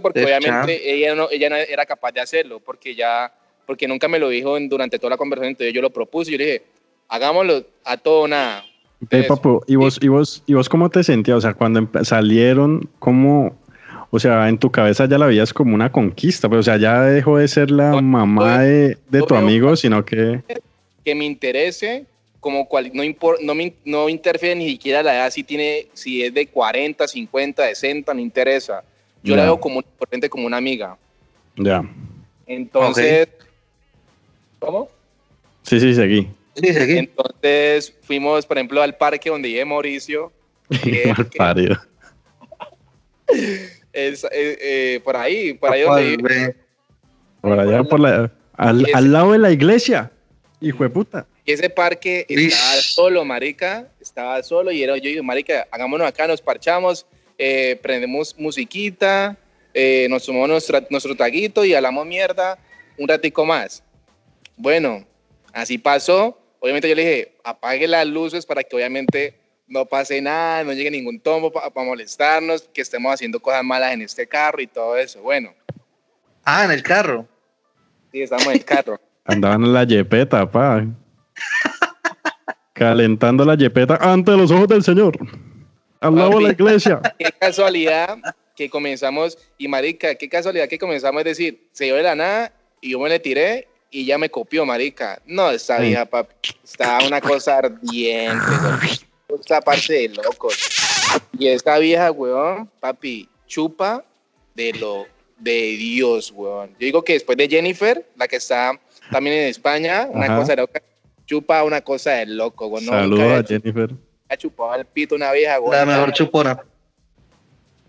porque 0.00 0.24
obviamente 0.24 0.92
ella 0.92 1.14
no, 1.14 1.28
ella 1.30 1.48
no 1.50 1.56
era 1.56 1.86
capaz 1.86 2.12
de 2.12 2.20
hacerlo, 2.20 2.60
porque 2.60 2.94
ya, 2.94 3.32
porque 3.68 3.86
nunca 3.86 4.08
me 4.08 4.18
lo 4.18 4.30
dijo 4.30 4.56
en- 4.56 4.66
durante 4.66 4.98
toda 4.98 5.10
la 5.10 5.16
conversación, 5.18 5.50
entonces 5.50 5.74
yo 5.74 5.82
lo 5.82 5.90
propuse 5.90 6.30
y 6.30 6.32
yo 6.32 6.38
le 6.38 6.44
dije, 6.46 6.62
hagámoslo 7.06 7.62
a 7.84 7.98
todo 7.98 8.22
o 8.22 8.28
nada. 8.28 8.64
eh, 9.10 9.20
eso. 9.20 9.28
papu, 9.36 9.60
¿y 9.66 9.76
vos, 9.76 9.98
y, 10.00 10.08
vos, 10.08 10.42
¿y 10.46 10.54
vos 10.54 10.68
cómo 10.70 10.88
te 10.88 11.04
sentías? 11.04 11.36
O 11.36 11.40
sea, 11.42 11.52
cuando 11.54 11.86
salieron, 12.02 12.88
¿cómo...? 12.98 13.56
O 14.10 14.18
sea, 14.18 14.48
en 14.48 14.56
tu 14.56 14.70
cabeza 14.72 15.04
ya 15.06 15.18
la 15.18 15.26
veías 15.26 15.52
como 15.52 15.74
una 15.74 15.92
conquista, 15.92 16.48
pero 16.48 16.60
o 16.60 16.62
sea, 16.62 16.78
ya 16.78 17.02
dejó 17.02 17.36
de 17.36 17.46
ser 17.46 17.70
la 17.70 17.90
No, 17.90 18.00
mamá 18.00 18.62
de, 18.62 18.96
de 19.10 19.22
tu 19.22 19.34
amigo, 19.34 19.76
sino 19.76 20.02
que... 20.02 20.40
que 21.04 21.14
me 21.14 21.26
interese, 21.26 22.06
como 22.40 22.66
cual, 22.66 22.90
no, 22.94 23.04
impor- 23.04 23.36
no, 23.42 23.54
me, 23.54 23.74
no 23.84 24.08
interfiere 24.08 24.54
ni 24.56 24.66
siquiera 24.70 25.02
la 25.02 25.14
edad, 25.14 25.30
si, 25.30 25.44
tiene, 25.44 25.88
si 25.92 26.22
es 26.24 26.32
de 26.32 26.46
40, 26.46 27.06
50, 27.06 27.66
60, 27.66 28.14
no 28.14 28.20
interesa. 28.20 28.82
Yo 29.22 29.36
la 29.36 29.42
Ya. 29.42 29.48
veo 29.50 29.60
como 29.60 29.80
importante 29.80 30.30
como 30.30 30.46
una 30.46 30.56
amiga. 30.56 30.96
Ya. 31.56 31.84
Entonces, 32.46 33.28
¿cómo? 34.58 34.88
Sí, 35.62 35.80
sí, 35.80 35.94
seguí. 35.94 36.28
Sí, 36.56 36.72
seguí. 36.72 36.98
Entonces 36.98 37.94
fuimos, 38.02 38.46
por 38.46 38.56
ejemplo, 38.58 38.82
al 38.82 38.96
parque 38.96 39.30
donde 39.30 39.48
vive 39.48 39.64
Mauricio. 39.64 40.32
parido. 41.36 41.76
es, 43.92 44.24
eh, 44.24 44.28
eh, 44.32 45.00
por 45.04 45.16
ahí, 45.16 45.54
por 45.54 45.72
ahí 45.72 45.82
donde 45.82 46.02
¿Cuál, 46.02 46.16
vive. 46.16 46.46
ve? 46.48 46.56
Por 47.40 47.60
allá, 47.60 47.84
por 47.84 48.00
la, 48.00 48.32
al, 48.54 48.82
ese- 48.82 48.92
al 48.94 49.12
lado 49.12 49.32
de 49.32 49.38
la 49.38 49.50
iglesia. 49.50 50.10
Hijo 50.60 50.82
de 50.82 50.90
puta. 50.90 51.26
Y 51.44 51.52
ese 51.52 51.70
parque 51.70 52.26
estaba 52.28 52.74
solo, 52.82 53.24
marica, 53.24 53.88
estaba 54.00 54.42
solo 54.42 54.70
y 54.72 54.82
era, 54.82 54.96
yo 54.96 55.04
digo, 55.04 55.22
marica, 55.22 55.66
hagámonos 55.70 56.06
acá, 56.06 56.26
nos 56.26 56.42
parchamos, 56.42 57.06
eh, 57.38 57.78
prendemos 57.80 58.34
musiquita, 58.38 59.36
eh, 59.72 60.08
nos 60.10 60.26
tomamos 60.26 60.48
nuestra- 60.48 60.84
nuestro 60.90 61.14
traguito 61.16 61.64
y 61.64 61.74
hablamos 61.74 62.04
mierda 62.06 62.58
un 62.98 63.06
ratico 63.08 63.46
más. 63.46 63.82
Bueno, 64.58 65.06
así 65.52 65.78
pasó. 65.78 66.38
Obviamente 66.60 66.88
yo 66.88 66.94
le 66.94 67.02
dije, 67.02 67.36
apague 67.44 67.86
las 67.86 68.06
luces 68.06 68.44
para 68.44 68.62
que 68.62 68.74
obviamente 68.76 69.38
no 69.68 69.86
pase 69.86 70.20
nada, 70.20 70.64
no 70.64 70.72
llegue 70.72 70.90
ningún 70.90 71.20
tombo 71.20 71.52
para 71.52 71.70
molestarnos, 71.84 72.62
que 72.74 72.80
estemos 72.80 73.12
haciendo 73.14 73.38
cosas 73.40 73.62
malas 73.64 73.92
en 73.92 74.02
este 74.02 74.26
carro 74.26 74.60
y 74.60 74.66
todo 74.66 74.96
eso. 74.96 75.22
Bueno, 75.22 75.54
Ah, 76.44 76.64
en 76.64 76.70
el 76.70 76.82
carro. 76.82 77.28
sí, 78.10 78.22
estamos 78.22 78.46
en 78.46 78.52
el 78.52 78.64
carro. 78.64 78.98
Andaban 79.24 79.62
en 79.64 79.72
la 79.74 79.84
yepeta, 79.84 80.50
pa. 80.50 80.82
Calentando 82.72 83.44
la 83.44 83.54
yepeta 83.54 83.96
ante 83.96 84.32
los 84.32 84.50
ojos 84.50 84.68
del 84.68 84.82
Señor. 84.82 85.18
Al 86.00 86.14
lado 86.14 86.38
de 86.38 86.44
la 86.44 86.52
iglesia. 86.52 87.00
qué 87.18 87.30
casualidad 87.38 88.18
que 88.56 88.70
comenzamos, 88.70 89.36
y 89.58 89.68
marica, 89.68 90.14
qué 90.14 90.28
casualidad 90.28 90.68
que 90.68 90.78
comenzamos, 90.78 91.20
es 91.20 91.24
decir, 91.26 91.68
se 91.72 91.84
dio 91.84 91.96
de 91.96 92.02
la 92.02 92.14
nada 92.14 92.52
y 92.80 92.92
yo 92.92 92.98
me 92.98 93.08
le 93.08 93.20
tiré 93.20 93.68
y 93.90 94.04
ya 94.04 94.18
me 94.18 94.30
copió, 94.30 94.64
marica. 94.66 95.20
No, 95.26 95.50
esta 95.50 95.78
Sí. 95.78 95.84
vieja, 95.84 96.04
papi, 96.04 96.34
estaba 96.64 97.06
una 97.06 97.20
cosa 97.20 97.58
ardiente, 97.58 98.44
esta 99.40 99.60
parte 99.60 99.92
de 99.92 100.08
locos. 100.10 100.54
Y 101.38 101.48
esta 101.48 101.78
vieja, 101.78 102.10
weón, 102.10 102.68
papi, 102.80 103.28
chupa 103.46 104.04
de 104.54 104.72
lo 104.74 105.06
de 105.38 105.52
Dios, 105.76 106.32
weón. 106.34 106.70
Yo 106.72 106.76
digo 106.86 107.02
que 107.04 107.14
después 107.14 107.38
de 107.38 107.48
Jennifer, 107.48 108.04
la 108.16 108.26
que 108.28 108.36
está 108.36 108.78
también 109.10 109.36
en 109.36 109.48
España, 109.48 110.06
una 110.10 110.26
Ajá. 110.26 110.36
cosa 110.38 110.52
de 110.54 110.56
loca, 110.62 110.82
chupa 111.26 111.62
una 111.64 111.80
cosa 111.80 112.10
de 112.12 112.26
loco, 112.26 112.66
weón. 112.66 112.84
No, 112.86 112.92
Saludos 112.92 113.44
a 113.44 113.46
Jennifer. 113.46 113.90
chupado 114.36 114.74
el 114.74 114.84
pito 114.84 115.14
una 115.14 115.32
vieja, 115.32 115.58
weón. 115.60 115.72
La 115.76 115.86
mejor 115.86 116.12
chupona. 116.12 116.60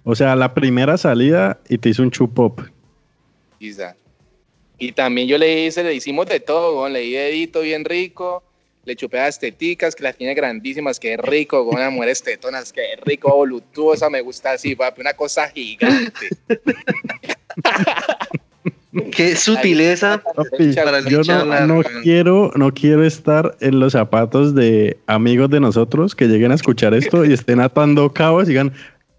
O 0.05 0.15
sea, 0.15 0.35
la 0.35 0.53
primera 0.53 0.97
salida 0.97 1.59
y 1.67 1.77
te 1.77 1.89
hizo 1.89 2.01
un 2.01 2.09
chupop. 2.11 2.61
Quizá. 3.59 3.95
Y 4.79 4.93
también 4.93 5.27
yo 5.27 5.37
le 5.37 5.65
hice, 5.65 5.83
le 5.83 5.93
hicimos 5.93 6.25
de 6.27 6.39
todo, 6.39 6.87
le 6.87 7.01
di 7.01 7.11
dedito 7.11 7.61
bien 7.61 7.83
rico, 7.83 8.43
le 8.85 8.95
chupé 8.95 9.17
las 9.17 9.37
teticas, 9.37 9.93
que 9.93 10.03
las 10.03 10.15
tiene 10.15 10.33
grandísimas, 10.33 10.99
que 10.99 11.17
rico, 11.17 11.67
con 11.67 11.79
las 11.79 11.91
mujeres 11.91 12.23
tetonas, 12.23 12.71
que 12.71 12.81
rico, 13.03 13.35
voluptuosa, 13.35 14.09
me 14.09 14.21
gusta 14.21 14.53
así, 14.53 14.75
papi, 14.75 15.01
una 15.01 15.13
cosa 15.13 15.49
gigante. 15.49 16.29
Qué 19.11 19.35
sutileza. 19.35 20.23
Papi, 20.35 20.73
Para 20.73 20.97
el 20.97 21.05
yo 21.05 21.21
no, 21.21 21.67
no 21.67 21.83
quiero, 22.01 22.51
no 22.55 22.73
quiero 22.73 23.05
estar 23.05 23.55
en 23.59 23.79
los 23.79 23.93
zapatos 23.93 24.55
de 24.55 24.97
amigos 25.05 25.51
de 25.51 25.59
nosotros 25.59 26.15
que 26.15 26.27
lleguen 26.27 26.51
a 26.51 26.55
escuchar 26.55 26.95
esto 26.95 27.23
y 27.23 27.33
estén 27.33 27.59
atando 27.59 28.11
cabos 28.11 28.45
y 28.45 28.49
digan, 28.49 28.73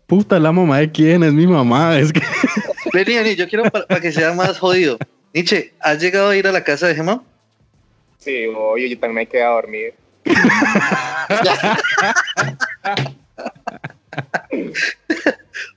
puta, 0.06 0.40
la 0.40 0.50
mamá 0.50 0.78
de 0.78 0.90
quién 0.90 1.22
es 1.22 1.32
mi 1.32 1.46
mamá. 1.46 1.98
Es 1.98 2.12
que 2.12 2.20
Vení, 2.92 3.14
vení, 3.14 3.36
yo 3.36 3.48
quiero 3.48 3.70
para, 3.70 4.00
que 4.00 4.10
sea 4.10 4.32
más 4.32 4.58
jodido. 4.58 4.98
Nietzsche, 5.32 5.72
¿has 5.80 6.00
llegado 6.00 6.30
a 6.30 6.36
ir 6.36 6.46
a 6.46 6.52
la 6.52 6.64
casa 6.64 6.88
de 6.88 6.94
Gemma? 6.94 7.22
Sí, 8.18 8.46
oye, 8.48 8.88
yo 8.88 8.98
también 8.98 9.14
me 9.16 9.26
quedé 9.26 9.42
a 9.42 9.48
dormir. 9.50 9.94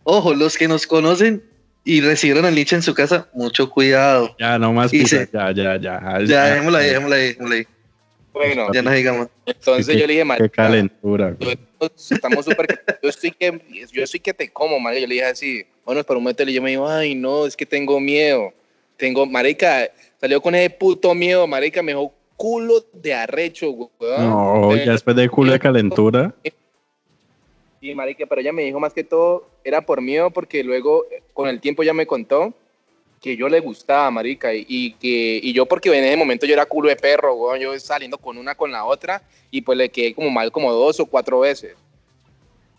Ojo, 0.04 0.34
los 0.34 0.58
que 0.58 0.68
nos 0.68 0.86
conocen 0.88 1.44
y 1.84 2.02
recibieron 2.02 2.46
al 2.46 2.56
Nietzsche 2.56 2.76
en 2.76 2.82
su 2.82 2.94
casa, 2.94 3.28
mucho 3.34 3.70
cuidado. 3.70 4.36
ya, 4.40 4.58
no 4.58 4.74
más 4.74 4.92
se- 4.92 5.30
ya, 5.32 5.52
ya, 5.52 5.78
ya. 5.78 6.20
Ya, 6.26 6.46
dejémosla 6.50 6.80
ahí, 6.80 6.88
dejémosla 6.88 7.16
ahí, 7.16 7.22
dejémosla 7.28 7.56
ahí. 7.56 7.68
Bueno, 8.34 8.74
Ya 8.74 8.82
no 8.82 8.92
digamos. 8.92 9.28
entonces 9.46 9.88
Qué- 9.88 10.00
yo 10.02 10.08
le 10.08 10.14
dije, 10.14 10.22
Qué 10.24 10.26
marica, 10.26 10.50
calentura. 10.50 11.36
yo- 11.40 11.52
estamos 12.10 12.46
súper, 12.46 12.84
yo 13.04 13.10
estoy 13.10 13.32
que, 13.32 13.62
yo 13.92 14.04
estoy 14.04 14.20
que 14.20 14.34
te 14.34 14.50
como, 14.50 14.80
marica, 14.80 15.02
yo 15.02 15.08
le 15.08 15.14
dije 15.16 15.26
así, 15.26 15.66
bueno, 15.86 16.04
para 16.04 16.18
un 16.18 16.24
momento 16.24 16.44
y 16.44 16.54
yo 16.54 16.62
me 16.62 16.72
dijo, 16.72 16.88
ay, 16.90 17.14
no, 17.16 17.46
es 17.46 17.56
que 17.56 17.66
tengo 17.66 18.00
miedo, 18.00 18.52
tengo, 18.98 19.26
marica, 19.26 19.90
salió 20.20 20.42
con 20.42 20.56
ese 20.56 20.70
puto 20.70 21.14
miedo, 21.14 21.46
marica, 21.48 21.82
me 21.82 21.92
dejó 21.92 22.14
culo 22.36 22.84
de 22.94 23.14
arrecho, 23.14 23.72
weón. 23.72 24.30
No, 24.30 24.76
ya 24.76 24.92
después 24.92 25.16
de 25.16 25.30
culo 25.30 25.52
de 25.52 25.60
calentura. 25.60 26.34
Sí, 27.80 27.94
marica, 27.94 28.26
pero 28.26 28.42
ella 28.42 28.54
me 28.54 28.64
dijo 28.64 28.80
más 28.80 28.94
que 28.94 29.04
todo, 29.04 29.48
era 29.64 29.82
por 29.82 30.02
miedo, 30.02 30.32
porque 30.32 30.64
luego, 30.64 31.06
eh, 31.12 31.22
con 31.34 31.50
el 31.50 31.60
tiempo 31.60 31.84
ya 31.84 31.94
me 31.94 32.08
contó 32.08 32.54
que 33.22 33.38
yo 33.38 33.48
le 33.48 33.62
gustaba, 33.62 34.12
marica, 34.12 34.54
y, 34.54 34.66
y 34.68 34.92
que, 34.94 35.40
y 35.42 35.54
yo 35.54 35.66
porque 35.66 35.90
en 35.90 36.04
ese 36.04 36.18
momento 36.18 36.46
yo 36.46 36.54
era 36.54 36.66
culo 36.66 36.90
de 36.90 36.98
perro, 36.98 37.34
weón, 37.36 37.60
yo 37.60 37.80
saliendo 37.80 38.18
con 38.18 38.38
una 38.38 38.56
con 38.56 38.72
la 38.72 38.84
otra, 38.84 39.22
y 39.50 39.62
pues 39.62 39.78
le 39.78 39.90
quedé 39.90 40.14
como 40.14 40.30
mal 40.30 40.52
como 40.52 40.72
dos 40.74 41.00
o 41.00 41.06
cuatro 41.06 41.40
veces. 41.40 41.76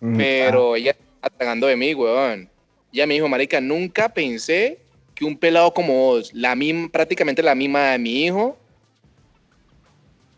Mm, 0.01 0.17
Pero 0.19 0.77
ella 0.77 0.91
está 0.91 1.31
tragando 1.31 1.67
de 1.67 1.77
mí, 1.77 1.95
weón. 1.95 2.51
Ella 2.93 3.07
me 3.07 3.15
dijo, 3.15 3.29
marica, 3.29 3.61
nunca 3.61 4.09
pensé 4.11 4.84
que 5.15 5.25
un 5.25 5.37
pelado 5.37 5.73
como 5.73 5.93
vos, 5.95 6.33
la 6.35 6.55
misma, 6.55 6.89
prácticamente 6.89 7.43
la 7.43 7.55
misma 7.55 7.91
de 7.91 7.99
mi 7.99 8.25
hijo, 8.25 8.57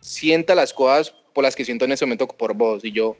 sienta 0.00 0.54
las 0.54 0.72
cosas 0.72 1.14
por 1.32 1.44
las 1.44 1.54
que 1.56 1.64
siento 1.64 1.84
en 1.84 1.92
ese 1.92 2.04
momento 2.06 2.26
por 2.28 2.54
vos. 2.54 2.84
Y 2.84 2.92
yo, 2.92 3.16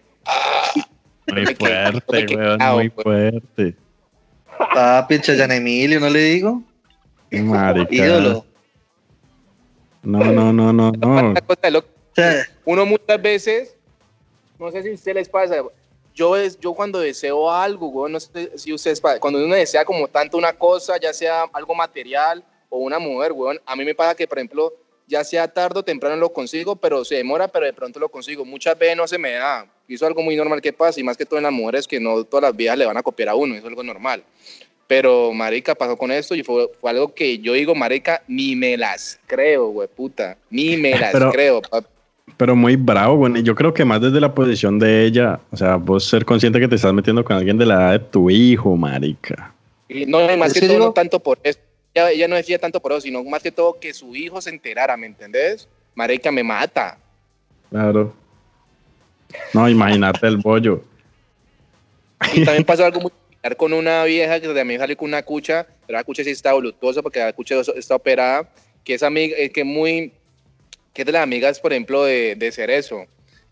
Muy 1.27 1.35
me 1.45 1.55
quedé- 1.55 1.57
fuerte, 1.57 2.27
quedé 2.27 2.37
weón, 2.37 2.59
muy 2.59 2.89
weón. 2.89 2.93
fuerte. 3.03 3.75
Papi, 4.59 5.21
Chayan 5.21 5.53
Emilio, 5.53 6.01
¿no 6.01 6.09
le 6.09 6.21
digo? 6.21 6.63
Marica. 7.31 7.95
Ídolo. 7.95 8.47
No, 10.03 10.21
no, 10.21 10.53
no, 10.53 10.73
no, 10.73 10.93
no. 10.93 11.35
Uno 12.65 12.87
muchas 12.87 13.21
veces, 13.21 13.77
no 14.59 14.71
sé 14.71 14.83
si 14.83 14.91
a 14.91 14.95
ustedes 14.95 15.15
les 15.17 15.29
pasa, 15.29 15.57
yo, 16.17 16.35
es, 16.37 16.59
yo 16.59 16.73
cuando 16.73 16.99
deseo 16.99 17.51
algo, 17.51 17.89
weón, 17.89 18.13
no 18.13 18.21
sé 18.21 18.51
si 18.59 18.73
ustedes, 18.73 19.01
cuando 19.21 19.45
uno 19.45 19.55
desea 19.55 19.85
como 19.85 20.09
tanto 20.09 20.39
una 20.39 20.55
cosa, 20.55 20.97
ya 20.99 21.13
sea 21.13 21.43
algo 21.53 21.75
material 21.75 22.43
o 22.71 22.79
una 22.79 22.99
mujer, 22.99 23.33
weón, 23.33 23.61
a 23.67 23.77
mí 23.77 23.85
me 23.85 23.95
pasa 23.95 24.15
que, 24.17 24.27
por 24.27 24.39
ejemplo, 24.39 24.75
ya 25.07 25.23
sea 25.23 25.47
tarde 25.47 25.79
o 25.81 25.85
temprano 25.85 26.17
lo 26.17 26.33
consigo, 26.33 26.75
pero 26.75 27.05
se 27.05 27.17
demora, 27.17 27.47
pero 27.49 27.67
de 27.67 27.73
pronto 27.75 28.01
lo 28.01 28.09
consigo. 28.09 28.45
Muchas 28.45 28.77
veces 28.77 28.97
no 28.97 29.07
se 29.07 29.19
me 29.19 29.33
da. 29.33 29.63
Eso 29.87 30.05
es 30.05 30.09
algo 30.09 30.23
muy 30.23 30.35
normal 30.35 30.61
que 30.61 30.73
pasa, 30.73 30.99
y 30.99 31.05
más 31.05 31.17
que 31.17 31.27
todo 31.27 31.37
en 31.37 31.45
las 31.45 31.53
mujeres, 31.53 31.87
que 31.87 32.01
no 32.01 32.25
todas 32.25 32.43
las 32.43 32.57
viejas 32.57 32.79
le 32.79 32.87
van 32.87 32.97
a 32.97 33.03
copiar 33.03 33.29
a 33.29 33.35
uno, 33.37 33.55
eso 33.55 33.65
es 33.67 33.69
algo 33.71 33.85
normal. 33.85 34.25
Pero, 34.89 35.33
marica, 35.33 35.75
pasó 35.75 35.97
con 35.99 36.11
esto 36.11 36.35
y 36.35 36.43
fue, 36.43 36.71
fue 36.81 36.91
algo 36.91 37.13
que 37.15 37.39
yo 37.39 37.53
digo, 37.53 37.75
marica, 37.75 38.23
ni 38.27 38.57
me 38.57 38.77
las 38.77 39.21
creo, 39.27 39.69
güey, 39.69 39.87
puta. 39.89 40.39
Ni 40.49 40.77
me 40.77 40.91
las 40.99 41.13
Pero- 41.13 41.31
creo, 41.31 41.61
papi. 41.63 41.89
Pero 42.37 42.55
muy 42.55 42.77
bravo, 42.77 43.17
güey. 43.17 43.43
Yo 43.43 43.55
creo 43.55 43.73
que 43.73 43.85
más 43.85 44.01
desde 44.01 44.21
la 44.21 44.35
posición 44.35 44.79
de 44.79 45.05
ella, 45.05 45.41
o 45.51 45.57
sea, 45.57 45.77
vos 45.77 46.05
ser 46.05 46.25
consciente 46.25 46.61
que 46.61 46.69
te 46.69 46.75
estás 46.75 46.93
metiendo 46.93 47.25
con 47.25 47.37
alguien 47.37 47.57
de 47.57 47.65
la 47.67 47.75
edad 47.75 47.93
de 47.93 47.99
tu 48.01 48.29
hijo, 48.31 48.77
marica. 48.77 49.53
Y 49.89 50.05
no, 50.05 50.31
y 50.33 50.37
más 50.37 50.53
que 50.53 50.61
todo, 50.61 50.73
digo- 50.73 50.85
no 50.87 50.93
tanto 50.93 51.19
por 51.21 51.39
eso. 51.43 51.59
Ella, 51.95 52.11
ella 52.11 52.29
no 52.29 52.37
decía 52.37 52.59
tanto 52.59 52.79
por 52.81 52.93
eso, 52.93 53.01
sino 53.03 53.25
más 53.25 53.43
que 53.43 53.51
todo 53.51 53.79
que 53.81 53.95
su 53.95 54.15
hijo 54.15 54.41
se 54.43 54.51
enterara, 54.51 54.97
¿me 54.99 55.07
entendés? 55.07 55.67
Marica, 55.95 56.31
me 56.31 56.43
mata. 56.45 56.99
Claro. 57.71 58.13
No, 59.55 59.67
imagínate 59.69 60.27
el 60.27 60.37
bollo. 60.37 60.83
Y 62.35 62.45
también 62.45 62.65
pasó 62.65 62.85
algo 62.85 63.01
muy 63.01 63.11
similar 63.31 63.57
con 63.57 63.73
una 63.73 64.05
vieja 64.05 64.41
que 64.41 64.49
también 64.49 64.79
salió 64.81 64.97
con 64.97 65.09
una 65.09 65.23
cucha, 65.23 65.67
pero 65.87 65.99
la 65.99 66.05
cucha 66.05 66.23
sí 66.23 66.31
está 66.31 66.53
voluptuosa 66.53 67.01
porque 67.03 67.19
la 67.21 67.33
cucha 67.33 67.57
está 67.77 67.95
operada, 67.97 68.49
que 68.85 68.95
es 68.95 69.03
amiga, 69.03 69.35
eh, 69.39 69.51
que 69.51 69.65
muy, 69.65 70.13
que 70.97 71.03
es 71.03 71.07
de 71.07 71.13
las 71.13 71.23
amigas, 71.23 71.61
por 71.61 71.73
ejemplo, 71.75 72.05
de, 72.05 72.35
de 72.37 72.51
Cerezo. 72.51 73.05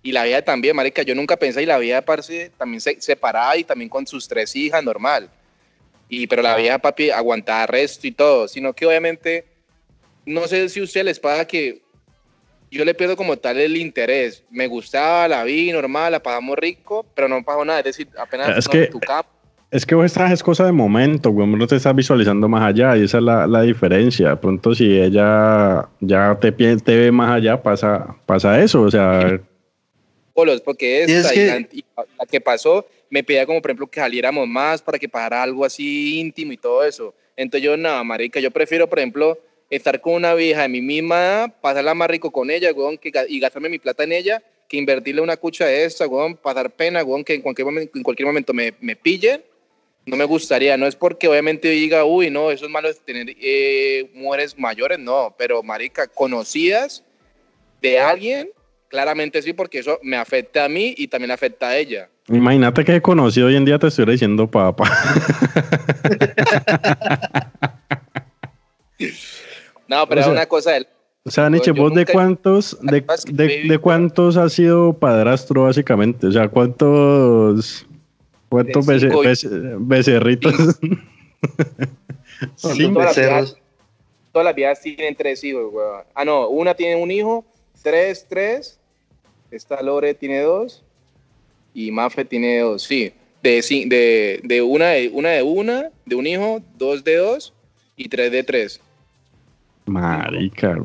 Y 0.02 0.12
la 0.12 0.24
vieja 0.24 0.40
también, 0.42 0.74
marica, 0.74 1.02
yo 1.02 1.14
nunca 1.14 1.36
pensé, 1.36 1.62
y 1.62 1.66
la 1.66 1.76
vieja, 1.76 2.00
parce, 2.00 2.50
también 2.56 2.80
se, 2.80 2.98
separada 3.02 3.54
y 3.58 3.64
también 3.64 3.90
con 3.90 4.06
sus 4.06 4.26
tres 4.26 4.56
hijas, 4.56 4.82
normal. 4.82 5.28
Y, 6.08 6.26
pero 6.26 6.40
la 6.40 6.56
vieja, 6.56 6.78
papi, 6.78 7.10
aguantaba 7.10 7.66
resto 7.66 8.06
y 8.06 8.12
todo, 8.12 8.48
sino 8.48 8.72
que 8.72 8.86
obviamente, 8.86 9.44
no 10.24 10.46
sé 10.48 10.70
si 10.70 10.80
a 10.80 10.84
usted 10.84 11.04
les 11.04 11.20
pasa 11.20 11.46
que 11.46 11.82
yo 12.70 12.82
le 12.84 12.94
pierdo 12.94 13.14
como 13.16 13.36
tal 13.36 13.58
el 13.60 13.76
interés. 13.76 14.42
Me 14.50 14.66
gustaba, 14.66 15.28
la 15.28 15.44
vi 15.44 15.70
normal, 15.70 16.12
la 16.12 16.22
pagamos 16.22 16.56
rico, 16.58 17.04
pero 17.14 17.28
no 17.28 17.42
pagó 17.44 17.64
nada. 17.64 17.80
Es 17.80 17.84
decir, 17.84 18.08
apenas 18.18 18.56
Es 18.58 18.66
no, 18.66 18.72
que- 18.72 18.86
tu 18.86 19.00
campo. 19.00 19.30
Es 19.74 19.84
que 19.84 19.96
vos 19.96 20.06
estás, 20.06 20.30
es 20.30 20.40
cosa 20.40 20.64
de 20.66 20.70
momento, 20.70 21.30
güey. 21.30 21.48
No 21.48 21.66
te 21.66 21.74
estás 21.74 21.96
visualizando 21.96 22.48
más 22.48 22.62
allá 22.62 22.96
y 22.96 23.02
esa 23.02 23.18
es 23.18 23.24
la, 23.24 23.44
la 23.48 23.62
diferencia. 23.62 24.40
Pronto, 24.40 24.72
si 24.72 24.84
ella 25.00 25.88
ya 25.98 26.38
te, 26.40 26.52
te 26.52 26.96
ve 26.96 27.10
más 27.10 27.32
allá, 27.32 27.60
pasa, 27.60 28.16
pasa 28.24 28.62
eso. 28.62 28.82
O 28.82 28.90
sea, 28.92 29.40
polos, 30.32 30.60
porque 30.60 31.02
es 31.02 31.10
esta 31.10 31.34
y 31.34 31.38
que- 31.38 31.46
la, 31.46 31.58
y 31.72 31.84
la 31.96 32.26
que 32.26 32.40
pasó 32.40 32.86
me 33.10 33.24
pedía 33.24 33.46
como 33.46 33.60
por 33.60 33.72
ejemplo 33.72 33.88
que 33.88 33.98
saliéramos 33.98 34.46
más 34.46 34.80
para 34.80 34.96
que 34.96 35.08
pasara 35.08 35.42
algo 35.42 35.64
así 35.64 36.20
íntimo 36.20 36.52
y 36.52 36.56
todo 36.56 36.84
eso. 36.84 37.12
Entonces 37.36 37.64
yo, 37.64 37.76
nada, 37.76 38.04
marica, 38.04 38.38
yo 38.38 38.52
prefiero 38.52 38.88
por 38.88 39.00
ejemplo 39.00 39.36
estar 39.70 40.00
con 40.00 40.12
una 40.14 40.34
vieja 40.34 40.62
de 40.62 40.68
mi 40.68 40.82
misma 40.82 41.16
edad, 41.18 41.54
pasarla 41.60 41.94
más 41.94 42.08
rico 42.08 42.30
con 42.30 42.48
ella, 42.48 42.72
weón, 42.72 42.96
que, 42.96 43.10
y 43.28 43.40
gastarme 43.40 43.68
mi 43.68 43.80
plata 43.80 44.04
en 44.04 44.12
ella, 44.12 44.40
que 44.68 44.76
invertirle 44.76 45.20
una 45.20 45.36
cucha 45.36 45.66
de 45.66 45.84
esta, 45.84 46.06
weón, 46.06 46.36
pasar 46.36 46.70
pena, 46.70 47.02
weón, 47.02 47.24
que 47.24 47.34
en 47.34 47.42
cualquier 47.42 47.64
momento, 47.66 47.98
en 47.98 48.04
cualquier 48.04 48.26
momento 48.28 48.54
me, 48.54 48.72
me 48.80 48.94
pillen. 48.94 49.42
No 50.06 50.16
me 50.16 50.24
gustaría, 50.24 50.76
no 50.76 50.86
es 50.86 50.96
porque 50.96 51.28
obviamente 51.28 51.68
diga, 51.70 52.04
uy, 52.04 52.28
no, 52.30 52.50
eso 52.50 52.66
es 52.66 52.70
malo 52.70 52.88
de 52.88 52.94
tener 52.94 53.34
eh, 53.40 54.10
mujeres 54.14 54.58
mayores, 54.58 54.98
no, 54.98 55.34
pero 55.38 55.62
marica, 55.62 56.06
conocidas 56.08 57.02
de 57.80 57.98
alguien, 57.98 58.50
claramente 58.88 59.40
sí, 59.40 59.54
porque 59.54 59.78
eso 59.78 59.98
me 60.02 60.16
afecta 60.18 60.64
a 60.64 60.68
mí 60.68 60.94
y 60.98 61.08
también 61.08 61.30
afecta 61.30 61.68
a 61.68 61.76
ella. 61.78 62.10
imagínate 62.28 62.84
que 62.84 62.96
he 62.96 63.00
conocido 63.02 63.46
hoy 63.46 63.56
en 63.56 63.64
día 63.64 63.78
te 63.78 63.86
estuviera 63.86 64.12
diciendo 64.12 64.50
papá. 64.50 64.84
No, 69.88 70.08
pero 70.08 70.20
O 70.20 70.24
es 70.24 70.30
una 70.30 70.46
cosa 70.46 70.72
de... 70.72 70.86
O 71.26 71.30
sea, 71.30 71.48
Nietzsche, 71.48 71.70
¿vos 71.72 71.94
de 71.94 72.04
cuántos, 72.04 72.76
de, 72.82 73.02
de- 73.32 73.62
de 73.68 73.78
cuántos 73.78 74.36
has 74.36 74.52
sido 74.52 74.98
padrastro, 74.98 75.62
básicamente? 75.64 76.26
O 76.26 76.32
sea, 76.32 76.48
¿cuántos, 76.48 77.86
cuántos 78.48 78.86
bece- 78.86 79.10
bece- 79.10 79.76
becerritos? 79.80 80.54
Son 82.56 82.74
Cinco. 82.76 82.94
todas, 83.00 83.06
las 83.06 83.16
becerros. 83.16 83.54
viejas, 83.54 83.56
todas 84.32 84.44
las 84.46 84.54
viejas 84.54 84.80
tienen 84.80 85.14
tres 85.14 85.42
hijos, 85.44 85.72
weón. 85.72 86.02
Ah, 86.14 86.24
no, 86.24 86.48
una 86.48 86.74
tiene 86.74 87.00
un 87.02 87.10
hijo, 87.10 87.44
tres, 87.82 88.26
tres. 88.28 88.78
Esta 89.50 89.82
Lore 89.82 90.14
tiene 90.14 90.40
dos. 90.40 90.82
Y 91.74 91.90
Mafe 91.90 92.24
tiene 92.24 92.60
dos, 92.60 92.82
sí. 92.82 93.12
De, 93.42 93.60
de, 93.86 94.40
de 94.42 94.62
una 94.62 94.90
de 94.90 95.10
una 95.12 95.30
de 95.30 95.42
una, 95.42 95.90
de 96.06 96.14
un 96.14 96.26
hijo, 96.26 96.62
dos 96.78 97.04
de 97.04 97.16
dos 97.16 97.52
y 97.96 98.08
tres 98.08 98.32
de 98.32 98.42
tres. 98.42 98.80
Marica, 99.86 100.78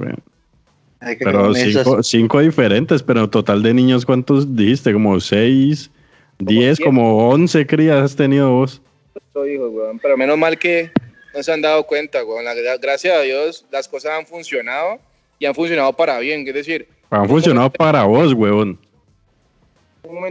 qué 1.00 1.16
Pero 1.20 1.54
cinco, 1.54 2.04
cinco 2.04 2.40
diferentes, 2.42 3.02
pero 3.02 3.30
total 3.30 3.64
de 3.64 3.74
niños, 3.74 4.06
¿cuántos 4.06 4.56
dijiste? 4.58 4.92
¿Como 4.92 5.20
seis? 5.22 5.90
¿Diez? 6.40 6.78
siete. 6.78 6.84
¿Como 6.90 7.30
once 7.30 7.66
crías 7.68 7.98
has 8.04 8.16
tenido 8.16 8.52
vos? 8.52 8.82
Weón. 9.36 10.00
Pero 10.00 10.18
menos 10.18 10.38
mal 10.38 10.58
que 10.58 10.92
no 11.34 11.44
se 11.44 11.52
han 11.52 11.62
dado 11.62 11.86
cuenta, 11.86 12.24
weón. 12.24 12.44
La- 12.46 12.54
la- 12.56 12.78
gracias 12.78 13.16
a 13.16 13.22
Dios, 13.22 13.66
las 13.72 13.88
cosas 13.88 14.12
han 14.18 14.26
funcionado 14.26 15.00
y 15.38 15.46
han 15.46 15.54
funcionado 15.56 15.94
para 15.94 16.18
bien. 16.20 16.48
Es 16.48 16.54
decir, 16.54 16.88
Han 17.12 17.28
funcionado 17.28 17.70
para 17.72 18.04
vos, 18.04 18.34
weón. 18.34 18.80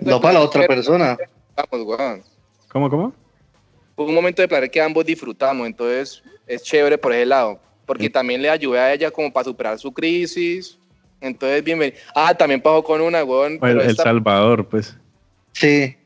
No 0.02 0.20
para 0.20 0.34
la 0.34 0.40
otra 0.40 0.66
persona. 0.66 1.16
Vamos, 1.56 1.86
weón. 1.86 2.22
¿Cómo, 2.68 2.88
cómo? 2.90 3.12
Fue 3.96 4.04
un 4.06 4.14
momento 4.14 4.42
de 4.42 4.48
placer 4.48 4.70
que 4.70 4.80
ambos 4.80 5.04
disfrutamos, 5.04 5.66
entonces 5.66 6.22
es 6.46 6.62
chévere 6.62 6.96
por 6.96 7.12
ese 7.12 7.26
lado, 7.26 7.58
porque 7.84 8.08
también 8.08 8.40
le 8.42 8.48
ayudé 8.48 8.78
a 8.78 8.92
ella 8.94 9.10
como 9.10 9.32
para 9.32 9.44
superar 9.44 9.78
su 9.78 9.92
crisis. 9.92 10.78
Entonces, 11.20 11.64
bienvenido. 11.64 11.98
Ah, 12.14 12.32
también 12.32 12.60
pasó 12.60 12.82
con 12.84 13.00
una, 13.00 13.24
weón. 13.24 13.54
El, 13.54 13.58
pero 13.58 13.80
El 13.82 13.90
esta- 13.90 14.04
Salvador, 14.04 14.68
pues. 14.68 14.96
Sí. 15.58 15.96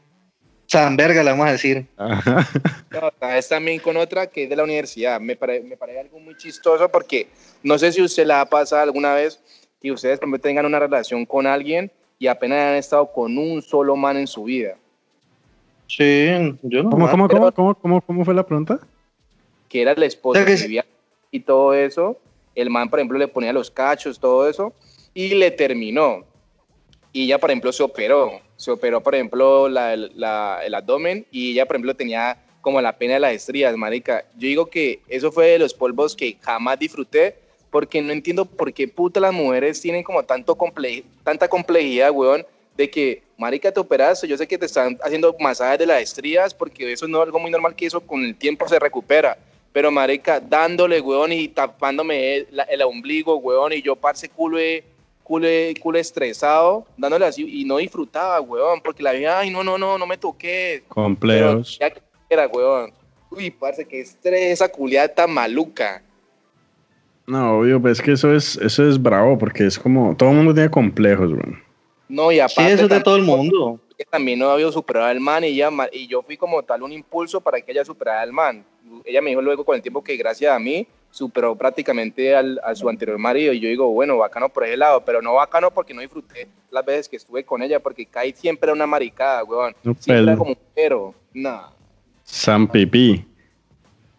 San 0.66 0.96
Verga, 0.96 1.22
le 1.22 1.30
vamos 1.30 1.46
a 1.46 1.52
decir. 1.52 1.86
Ajá. 1.98 2.48
No, 2.90 3.10
vez 3.28 3.48
también 3.48 3.78
con 3.78 3.96
otra 3.98 4.26
que 4.26 4.44
es 4.44 4.48
de 4.48 4.56
la 4.56 4.64
universidad. 4.64 5.20
Me, 5.20 5.36
pare- 5.36 5.60
me 5.60 5.76
parece 5.76 6.00
algo 6.00 6.18
muy 6.18 6.34
chistoso 6.36 6.88
porque 6.90 7.28
no 7.62 7.78
sé 7.78 7.92
si 7.92 8.00
usted 8.00 8.24
la 8.26 8.40
ha 8.40 8.46
pasado 8.46 8.82
alguna 8.82 9.14
vez 9.14 9.38
que 9.80 9.92
ustedes 9.92 10.18
tengan 10.40 10.64
una 10.64 10.78
relación 10.78 11.26
con 11.26 11.46
alguien 11.46 11.90
y 12.18 12.26
apenas 12.26 12.58
han 12.70 12.76
estado 12.76 13.12
con 13.12 13.36
un 13.36 13.60
solo 13.60 13.96
man 13.96 14.16
en 14.16 14.26
su 14.26 14.44
vida. 14.44 14.76
Sí, 15.88 16.26
yo 16.62 16.82
no. 16.84 16.90
¿Cómo, 16.90 17.10
cómo, 17.10 17.28
cómo, 17.28 17.52
cómo, 17.52 17.74
cómo, 17.74 18.00
cómo 18.00 18.24
fue 18.24 18.34
la 18.34 18.46
pregunta? 18.46 18.78
que 19.68 19.80
era 19.80 19.92
el 19.92 20.02
esposo 20.02 20.38
O 20.38 20.44
sea 20.44 20.54
que 20.54 20.62
vivía 20.62 20.84
y 21.30 21.40
todo 21.40 21.72
eso. 21.74 22.18
El 22.54 22.68
man, 22.68 22.90
por 22.90 22.98
ejemplo, 22.98 23.18
le 23.18 23.26
ponía 23.28 23.52
los 23.54 23.70
cachos, 23.70 24.18
todo 24.20 24.46
eso, 24.48 24.74
y 25.14 25.34
le 25.34 25.50
terminó. 25.50 26.24
Y 27.10 27.24
ella, 27.24 27.38
por 27.38 27.50
ejemplo, 27.50 27.72
se 27.72 27.82
operó. 27.82 28.40
Se 28.62 28.70
operó, 28.70 29.00
por 29.00 29.16
ejemplo, 29.16 29.68
la- 29.68 29.96
la- 29.96 30.60
el 30.64 30.72
abdomen 30.72 31.26
y 31.32 31.50
ella, 31.50 31.66
por 31.66 31.74
ejemplo, 31.74 31.96
tenía 31.96 32.36
como 32.60 32.80
la 32.80 32.96
pena 32.96 33.14
de 33.14 33.18
las 33.18 33.32
estrías, 33.32 33.76
marica. 33.76 34.24
Yo 34.38 34.46
digo 34.46 34.66
que 34.66 35.00
eso 35.08 35.32
fue 35.32 35.48
de 35.48 35.58
los 35.58 35.74
polvos 35.74 36.14
que 36.14 36.36
jamás 36.40 36.78
disfruté 36.78 37.34
porque 37.72 38.00
no 38.00 38.12
entiendo 38.12 38.44
por 38.44 38.72
qué 38.72 38.86
puta 38.86 39.18
las 39.18 39.32
mujeres 39.32 39.80
tienen 39.80 40.04
como 40.04 40.22
tanto 40.22 40.54
comple 40.54 41.02
tanta 41.24 41.48
complejidad, 41.48 42.12
weón, 42.12 42.46
de 42.76 42.88
que, 42.88 43.22
marica, 43.36 43.72
te 43.72 43.80
operaste, 43.80 44.28
yo 44.28 44.36
sé 44.36 44.46
que 44.46 44.56
te 44.56 44.66
están 44.66 44.96
haciendo 45.02 45.34
masajes 45.40 45.80
de 45.80 45.86
las 45.86 46.00
estrías 46.00 46.54
porque 46.54 46.92
eso 46.92 47.08
no 47.08 47.18
es 47.18 47.24
algo 47.26 47.40
muy 47.40 47.50
normal 47.50 47.74
que 47.74 47.86
eso 47.86 48.00
con 48.00 48.22
el 48.24 48.36
tiempo 48.36 48.68
se 48.68 48.78
recupera. 48.78 49.36
Pero, 49.72 49.90
marica, 49.90 50.38
dándole, 50.38 51.00
weón, 51.00 51.32
y 51.32 51.48
tapándome 51.48 52.36
el, 52.36 52.46
el 52.70 52.82
ombligo, 52.82 53.34
weón, 53.38 53.72
y 53.72 53.82
yo, 53.82 53.96
parce, 53.96 54.28
culo, 54.28 54.58
de- 54.58 54.84
culo, 55.32 55.46
de- 55.46 55.74
culo 55.80 55.98
estresado, 55.98 56.84
dándole 56.98 57.24
así, 57.24 57.46
y 57.48 57.64
no 57.64 57.78
disfrutaba, 57.78 58.38
weón, 58.42 58.82
porque 58.82 59.02
la 59.02 59.12
vida, 59.12 59.38
ay, 59.38 59.48
no, 59.50 59.64
no, 59.64 59.78
no, 59.78 59.96
no 59.96 60.06
me 60.06 60.18
toqué. 60.18 60.82
Pero 60.84 60.94
Complejos. 60.94 61.78
ya 61.80 61.88
que 61.90 62.02
era, 62.28 62.46
weón. 62.48 62.92
Uy, 63.30 63.50
parce, 63.50 63.86
que 63.86 64.00
estrés 64.00 64.52
esa 64.52 64.68
culiada 64.70 65.08
tan 65.08 65.32
maluca. 65.32 66.02
No, 67.26 67.60
obvio, 67.60 67.80
pues 67.80 67.98
es 67.98 68.04
que 68.04 68.12
eso 68.12 68.34
es, 68.34 68.56
eso 68.56 68.86
es 68.86 69.00
bravo, 69.02 69.38
porque 69.38 69.64
es 69.66 69.78
como, 69.78 70.14
todo 70.14 70.28
el 70.30 70.36
mundo 70.36 70.52
tiene 70.52 70.70
complejos, 70.70 71.30
weón. 71.30 71.62
No, 72.10 72.30
y 72.30 72.34
Sí, 72.34 72.40
aparte 72.42 72.72
eso 72.74 72.82
es 72.84 72.88
de 72.90 73.00
todo 73.00 73.16
el 73.16 73.22
mundo. 73.22 73.80
también 74.10 74.38
no 74.38 74.50
había 74.50 74.70
superado 74.70 75.06
al 75.06 75.18
man 75.20 75.44
y, 75.44 75.46
ella, 75.46 75.70
y 75.92 76.06
yo 76.08 76.20
fui 76.22 76.36
como 76.36 76.62
tal 76.62 76.82
un 76.82 76.92
impulso 76.92 77.40
para 77.40 77.58
que 77.62 77.72
ella 77.72 77.86
superara 77.86 78.20
al 78.20 78.32
man. 78.32 78.62
Ella 79.04 79.22
me 79.22 79.30
dijo 79.30 79.40
luego 79.40 79.64
con 79.64 79.76
el 79.76 79.80
tiempo 79.82 80.04
que 80.04 80.14
gracias 80.16 80.54
a 80.54 80.58
mí 80.58 80.86
superó 81.12 81.54
prácticamente 81.54 82.34
al, 82.34 82.58
a 82.64 82.74
su 82.74 82.88
anterior 82.88 83.18
marido 83.18 83.52
y 83.52 83.60
yo 83.60 83.68
digo, 83.68 83.88
bueno, 83.92 84.16
bacano 84.18 84.48
por 84.48 84.64
ese 84.64 84.76
lado, 84.76 85.04
pero 85.04 85.22
no 85.22 85.34
bacano 85.34 85.70
porque 85.70 85.94
no 85.94 86.00
disfruté 86.00 86.48
las 86.70 86.84
veces 86.84 87.08
que 87.08 87.16
estuve 87.16 87.44
con 87.44 87.62
ella 87.62 87.78
porque 87.80 88.06
Kai 88.06 88.32
siempre 88.32 88.66
era 88.68 88.72
una 88.74 88.86
maricada, 88.86 89.44
weón. 89.44 89.76
Un 89.84 89.94
Siempre 89.96 90.22
era 90.24 90.36
como 90.36 90.50
un 90.52 90.58
pero, 90.74 91.14
no. 91.34 91.70
San 92.24 92.66
Pipí. 92.66 93.24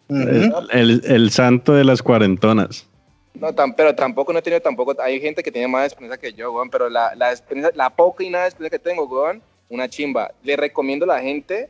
El, 0.08 0.52
el- 0.72 1.02
el 1.04 1.30
santo 1.30 1.72
de 1.74 1.82
las 1.84 2.00
cuarentonas. 2.02 2.86
No, 3.34 3.52
tan, 3.52 3.74
pero 3.74 3.92
tampoco 3.94 4.32
no 4.32 4.38
he 4.38 4.42
tenido 4.42 4.60
tampoco, 4.62 4.94
hay 5.02 5.20
gente 5.20 5.42
que 5.42 5.50
tiene 5.50 5.66
más 5.66 5.86
experiencia 5.86 6.20
que 6.20 6.32
yo, 6.32 6.52
weón, 6.52 6.70
pero 6.70 6.88
la, 6.88 7.14
la 7.16 7.30
experiencia, 7.32 7.72
la 7.74 7.90
poca 7.90 8.22
y 8.22 8.30
nada 8.30 8.44
de 8.44 8.50
experiencia 8.50 8.78
que 8.78 8.84
tengo, 8.90 9.04
weón, 9.06 9.42
una 9.68 9.88
chimba. 9.88 10.30
Le 10.44 10.56
recomiendo 10.56 11.04
a 11.04 11.08
la 11.08 11.20
gente 11.20 11.68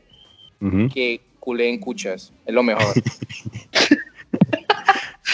que 0.93 1.19
culeen 1.39 1.79
cuchas, 1.79 2.31
es 2.45 2.53
lo 2.53 2.61
mejor. 2.61 2.93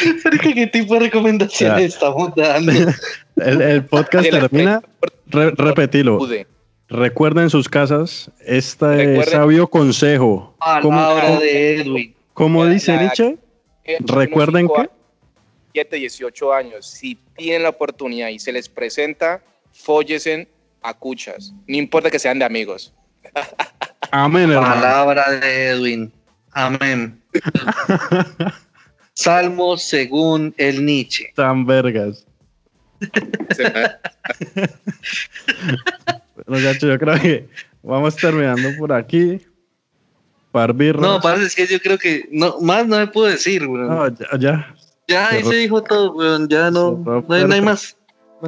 ¿Qué 0.56 0.68
tipo 0.68 0.94
de 0.96 1.00
recomendaciones 1.02 1.80
Ya. 1.80 1.86
estamos 1.86 2.34
dando? 2.36 2.72
El, 3.38 3.62
el 3.62 3.86
podcast 3.86 4.26
El 4.26 4.40
termina. 4.40 4.82
Re- 5.28 5.52
repetilo. 5.52 6.20
Recuerden 6.90 7.46
en 7.46 7.50
sus 7.50 7.70
casas 7.70 8.30
este 8.46 8.86
Recuerden- 8.86 9.32
sabio 9.32 9.68
consejo. 9.68 10.56
¿Cómo, 10.82 10.98
Palabra 10.98 11.28
cómo- 11.28 11.40
de 11.40 11.76
Edwin. 11.78 12.16
cómo 12.34 12.66
La- 12.66 12.72
dice 12.72 12.94
la- 12.94 13.02
Nietzsche? 13.04 13.38
Recuerden 14.02 14.68
que- 14.68 14.74
cinco 14.74 14.82
a- 14.82 14.90
7, 15.74 15.96
18 15.96 16.54
años, 16.54 16.86
si 16.86 17.18
tienen 17.38 17.64
la 17.64 17.70
oportunidad 17.70 18.28
y 18.28 18.40
se 18.40 18.52
les 18.52 18.68
presenta, 18.68 19.42
fóllesen 19.72 20.48
a 20.82 20.94
cuchas. 20.94 21.54
No 21.66 21.78
importa 21.78 22.12
que 22.12 22.20
sean 22.20 22.38
de 22.40 22.46
amigos. 22.46 22.94
Amén, 24.12 24.52
hermano. 24.52 24.76
Palabra 24.76 25.32
de 25.32 25.68
Edwin. 25.70 26.12
Amén. 26.52 27.22
Salmo 29.14 29.78
según 29.78 30.54
el 30.58 30.86
Nietzsche. 30.86 31.32
Tan 31.36 31.66
vergas. 31.66 32.26
Muchachos, 36.48 36.90
yo 36.90 37.00
creo 37.00 37.20
que 37.20 37.48
vamos 37.84 38.16
terminando 38.16 38.70
por 38.78 38.94
aquí. 38.94 39.42
No, 40.54 41.22
parce, 41.22 41.46
es 41.46 41.56
que 41.56 41.66
yo 41.66 41.80
creo 41.80 41.98
que 41.98 42.28
no, 42.30 42.60
más 42.60 42.86
no 42.86 42.98
me 42.98 43.08
puedo 43.08 43.28
decir, 43.28 43.66
weón. 43.66 43.88
No, 43.88 44.08
ya, 44.10 44.38
ya, 44.38 44.76
ya 45.08 45.30
ahí 45.30 45.44
se 45.44 45.56
dijo 45.56 45.82
todo, 45.82 46.12
weón. 46.14 46.50
Ya 46.50 46.70
no, 46.70 47.02
no 47.06 47.26
hay, 47.34 47.46
no 47.46 47.54
hay 47.54 47.62
más. 47.62 47.96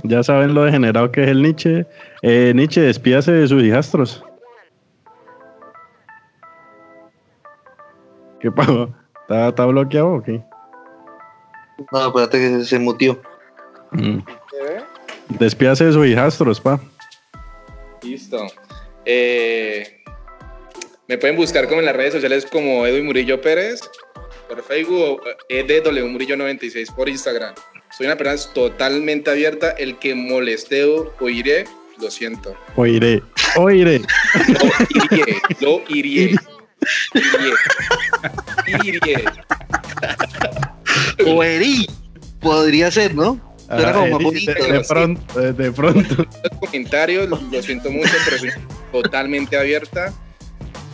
ya 0.04 0.22
saben 0.22 0.54
lo 0.54 0.66
degenerado 0.66 1.10
que 1.12 1.24
es 1.24 1.30
el 1.30 1.42
Nietzsche. 1.42 1.86
Eh, 2.22 2.52
Nietzsche, 2.54 2.82
despídase 2.82 3.32
de 3.32 3.48
sus 3.48 3.64
hijastros. 3.64 4.22
¿Qué 8.42 8.52
pasó? 8.52 8.94
¿Está, 9.22 9.48
está 9.48 9.66
bloqueado 9.66 10.16
o 10.16 10.22
qué? 10.22 10.44
No, 11.92 12.08
espérate 12.08 12.40
que 12.40 12.66
se 12.66 12.80
mutió. 12.80 13.22
Mm. 13.92 14.20
Despídase 15.30 15.86
de 15.86 15.94
sus 15.94 16.06
hijastros, 16.08 16.60
pa. 16.60 16.80
Listo. 18.02 18.48
Eh, 19.06 20.04
me 21.08 21.18
pueden 21.18 21.36
buscar 21.36 21.68
como 21.68 21.80
en 21.80 21.86
las 21.86 21.96
redes 21.96 22.14
sociales 22.14 22.46
como 22.46 22.86
Edwin 22.86 23.06
Murillo 23.06 23.42
Pérez 23.42 23.82
por 24.48 24.64
Facebook 24.64 25.00
o 25.00 25.22
EDW 25.50 26.08
Murillo 26.08 26.38
96 26.38 26.92
por 26.92 27.10
Instagram. 27.10 27.56
Soy 27.96 28.08
una 28.08 28.18
persona 28.18 28.54
totalmente 28.54 29.30
abierta. 29.30 29.72
El 29.72 30.00
que 30.00 30.16
molesteo 30.16 31.14
o 31.20 31.30
iré, 31.30 31.66
lo 32.02 32.10
siento. 32.10 32.56
Oiré, 32.76 33.22
oiré. 33.56 34.00
Lo 34.00 34.72
iría, 34.90 35.42
lo 35.62 35.82
iría. 35.90 36.40
Iría. 38.66 39.00
Iría. 39.00 39.34
Oerí. 41.28 41.88
Podría 42.40 42.92
ser, 42.92 43.16
¿no? 43.16 43.40
Suena 43.68 43.90
Ah, 43.90 43.94
como 43.94 44.18
de, 44.18 44.24
bonito. 44.26 44.52
de 44.52 44.82
pronto, 44.88 45.42
eh, 45.42 45.54
de 45.54 45.72
pronto. 45.72 46.16
Los 46.52 46.60
comentarios, 46.60 47.30
lo, 47.30 47.40
lo 47.42 47.62
siento 47.62 47.90
mucho, 47.90 48.12
pero 48.26 48.38
soy 48.38 48.50
totalmente 48.92 49.58
abierta. 49.58 50.14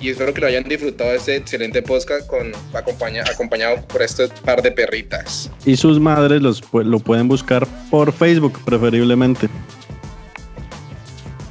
Y 0.02 0.10
espero 0.10 0.34
que 0.34 0.40
lo 0.40 0.48
hayan 0.48 0.64
disfrutado 0.64 1.10
de 1.10 1.18
este 1.18 1.36
excelente 1.36 1.82
podcast 1.82 2.26
con, 2.28 2.52
acompaña, 2.74 3.24
acompañado 3.30 3.86
por 3.88 4.02
este 4.02 4.30
par 4.46 4.62
de 4.62 4.72
perritas. 4.72 5.52
Y 5.66 5.76
sus 5.76 6.00
madres 6.00 6.42
los, 6.42 6.64
lo 6.72 7.00
pueden 7.00 7.28
buscar 7.28 7.68
por 7.90 8.14
Facebook, 8.14 8.58
preferiblemente. 8.64 9.50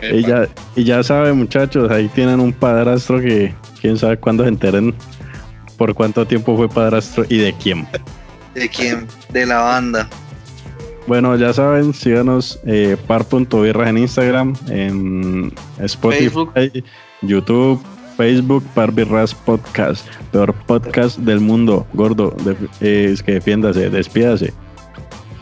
Y 0.01 0.23
ya, 0.23 0.49
y 0.77 0.85
ya 0.85 1.03
saben, 1.03 1.37
muchachos, 1.37 1.91
ahí 1.91 2.09
tienen 2.09 2.41
un 2.41 2.53
padrastro 2.53 3.21
que 3.21 3.53
quién 3.81 3.99
sabe 3.99 4.17
cuándo 4.17 4.45
se 4.45 4.49
enteren 4.49 4.95
por 5.77 5.95
cuánto 5.95 6.27
tiempo 6.27 6.57
fue 6.57 6.69
padrastro 6.69 7.27
y 7.29 7.39
de 7.39 7.53
quién. 7.53 7.87
¿De 8.59 8.69
quién? 8.69 9.07
De 9.31 9.47
la 9.47 9.59
banda. 9.59 10.09
Bueno, 11.07 11.37
ya 11.37 11.53
saben, 11.53 11.95
síganos 11.95 12.61
eh, 12.67 12.97
par.birras 13.07 13.89
en 13.89 13.99
Instagram, 13.99 14.55
en 14.69 15.53
Spotify, 15.79 16.21
Facebook. 16.29 16.53
YouTube, 17.23 17.81
Facebook, 18.17 18.63
Parbirras 18.75 19.35
Podcast, 19.35 20.07
peor 20.33 20.53
podcast 20.67 21.19
del 21.19 21.41
mundo, 21.41 21.87
gordo, 21.95 22.35
de- 22.45 22.57
eh, 22.81 23.11
es 23.13 23.23
que 23.23 23.33
defiéndase, 23.35 23.89
despídase. 23.89 24.53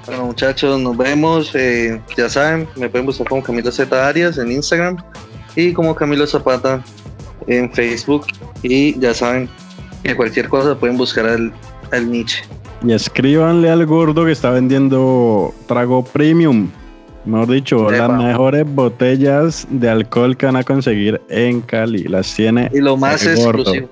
Bueno, 0.06 0.26
muchachos, 0.26 0.78
nos 0.80 0.96
vemos. 0.96 1.50
eh, 1.54 2.00
ya 2.16 2.28
saben, 2.28 2.68
me 2.76 2.88
pueden 2.88 3.06
buscar 3.06 3.26
como 3.26 3.42
Camilo 3.42 3.72
Z 3.72 4.06
Arias 4.08 4.38
en 4.38 4.52
Instagram 4.52 4.96
y 5.56 5.72
como 5.72 5.96
Camilo 5.96 6.26
Zapata 6.28 6.84
en 7.48 7.72
Facebook. 7.72 8.26
Y 8.62 8.96
ya 9.00 9.12
saben 9.14 9.48
que 10.04 10.14
cualquier 10.14 10.48
cosa 10.48 10.78
pueden 10.78 10.96
buscar 10.96 11.26
al, 11.26 11.52
al 11.90 12.08
Nietzsche. 12.08 12.44
Y 12.84 12.92
escríbanle 12.92 13.70
al 13.70 13.84
gordo 13.86 14.24
que 14.24 14.32
está 14.32 14.50
vendiendo 14.50 15.54
trago 15.66 16.04
premium. 16.04 16.68
Mejor 17.24 17.48
dicho, 17.50 17.90
Epa. 17.92 18.08
las 18.08 18.22
mejores 18.22 18.64
botellas 18.66 19.66
de 19.70 19.88
alcohol 19.90 20.36
que 20.36 20.46
van 20.46 20.56
a 20.56 20.62
conseguir 20.62 21.20
en 21.28 21.60
Cali. 21.60 22.04
Las 22.04 22.32
tiene 22.34 22.70
Y 22.72 22.78
lo 22.80 22.96
más 22.96 23.24
el 23.26 23.36
gordo. 23.36 23.60
exclusivo. 23.62 23.90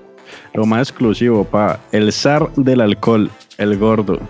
Lo 0.53 0.67
más 0.67 0.89
exclusivo, 0.89 1.45
pa. 1.45 1.81
El 1.91 2.13
zar 2.13 2.49
del 2.55 2.81
alcohol, 2.81 3.29
el 3.59 3.77
gordo. 3.79 4.21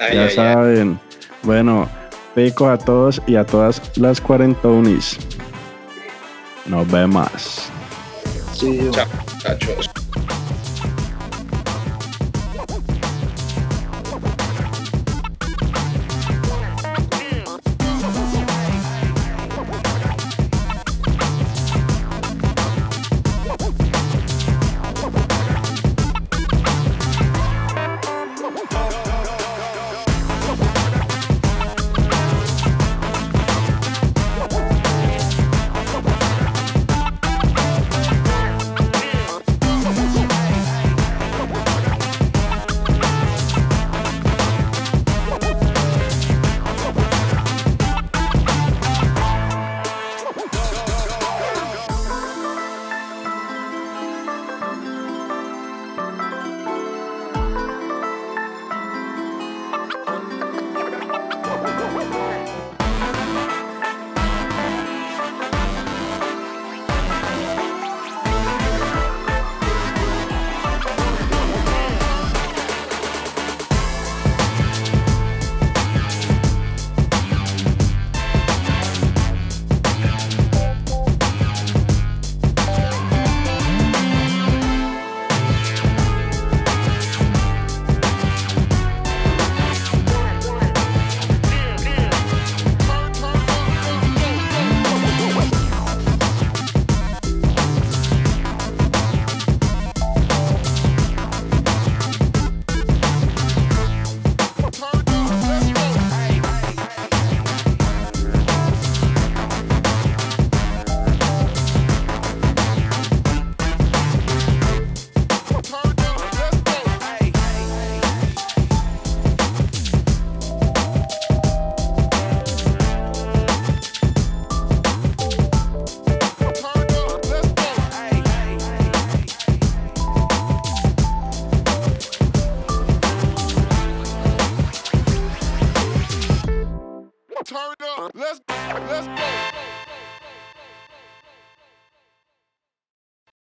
Ay, 0.00 0.14
ya 0.14 0.22
ay, 0.22 0.28
ay. 0.28 0.34
saben. 0.34 0.98
Bueno, 1.42 1.88
pico 2.34 2.68
a 2.68 2.78
todos 2.78 3.20
y 3.26 3.36
a 3.36 3.44
todas 3.44 3.82
las 3.98 4.20
cuarentonis. 4.20 5.18
Nos 6.64 6.90
vemos. 6.90 7.68
Sí, 8.54 8.78
Chao, 8.92 9.06
muchachos. 9.34 9.90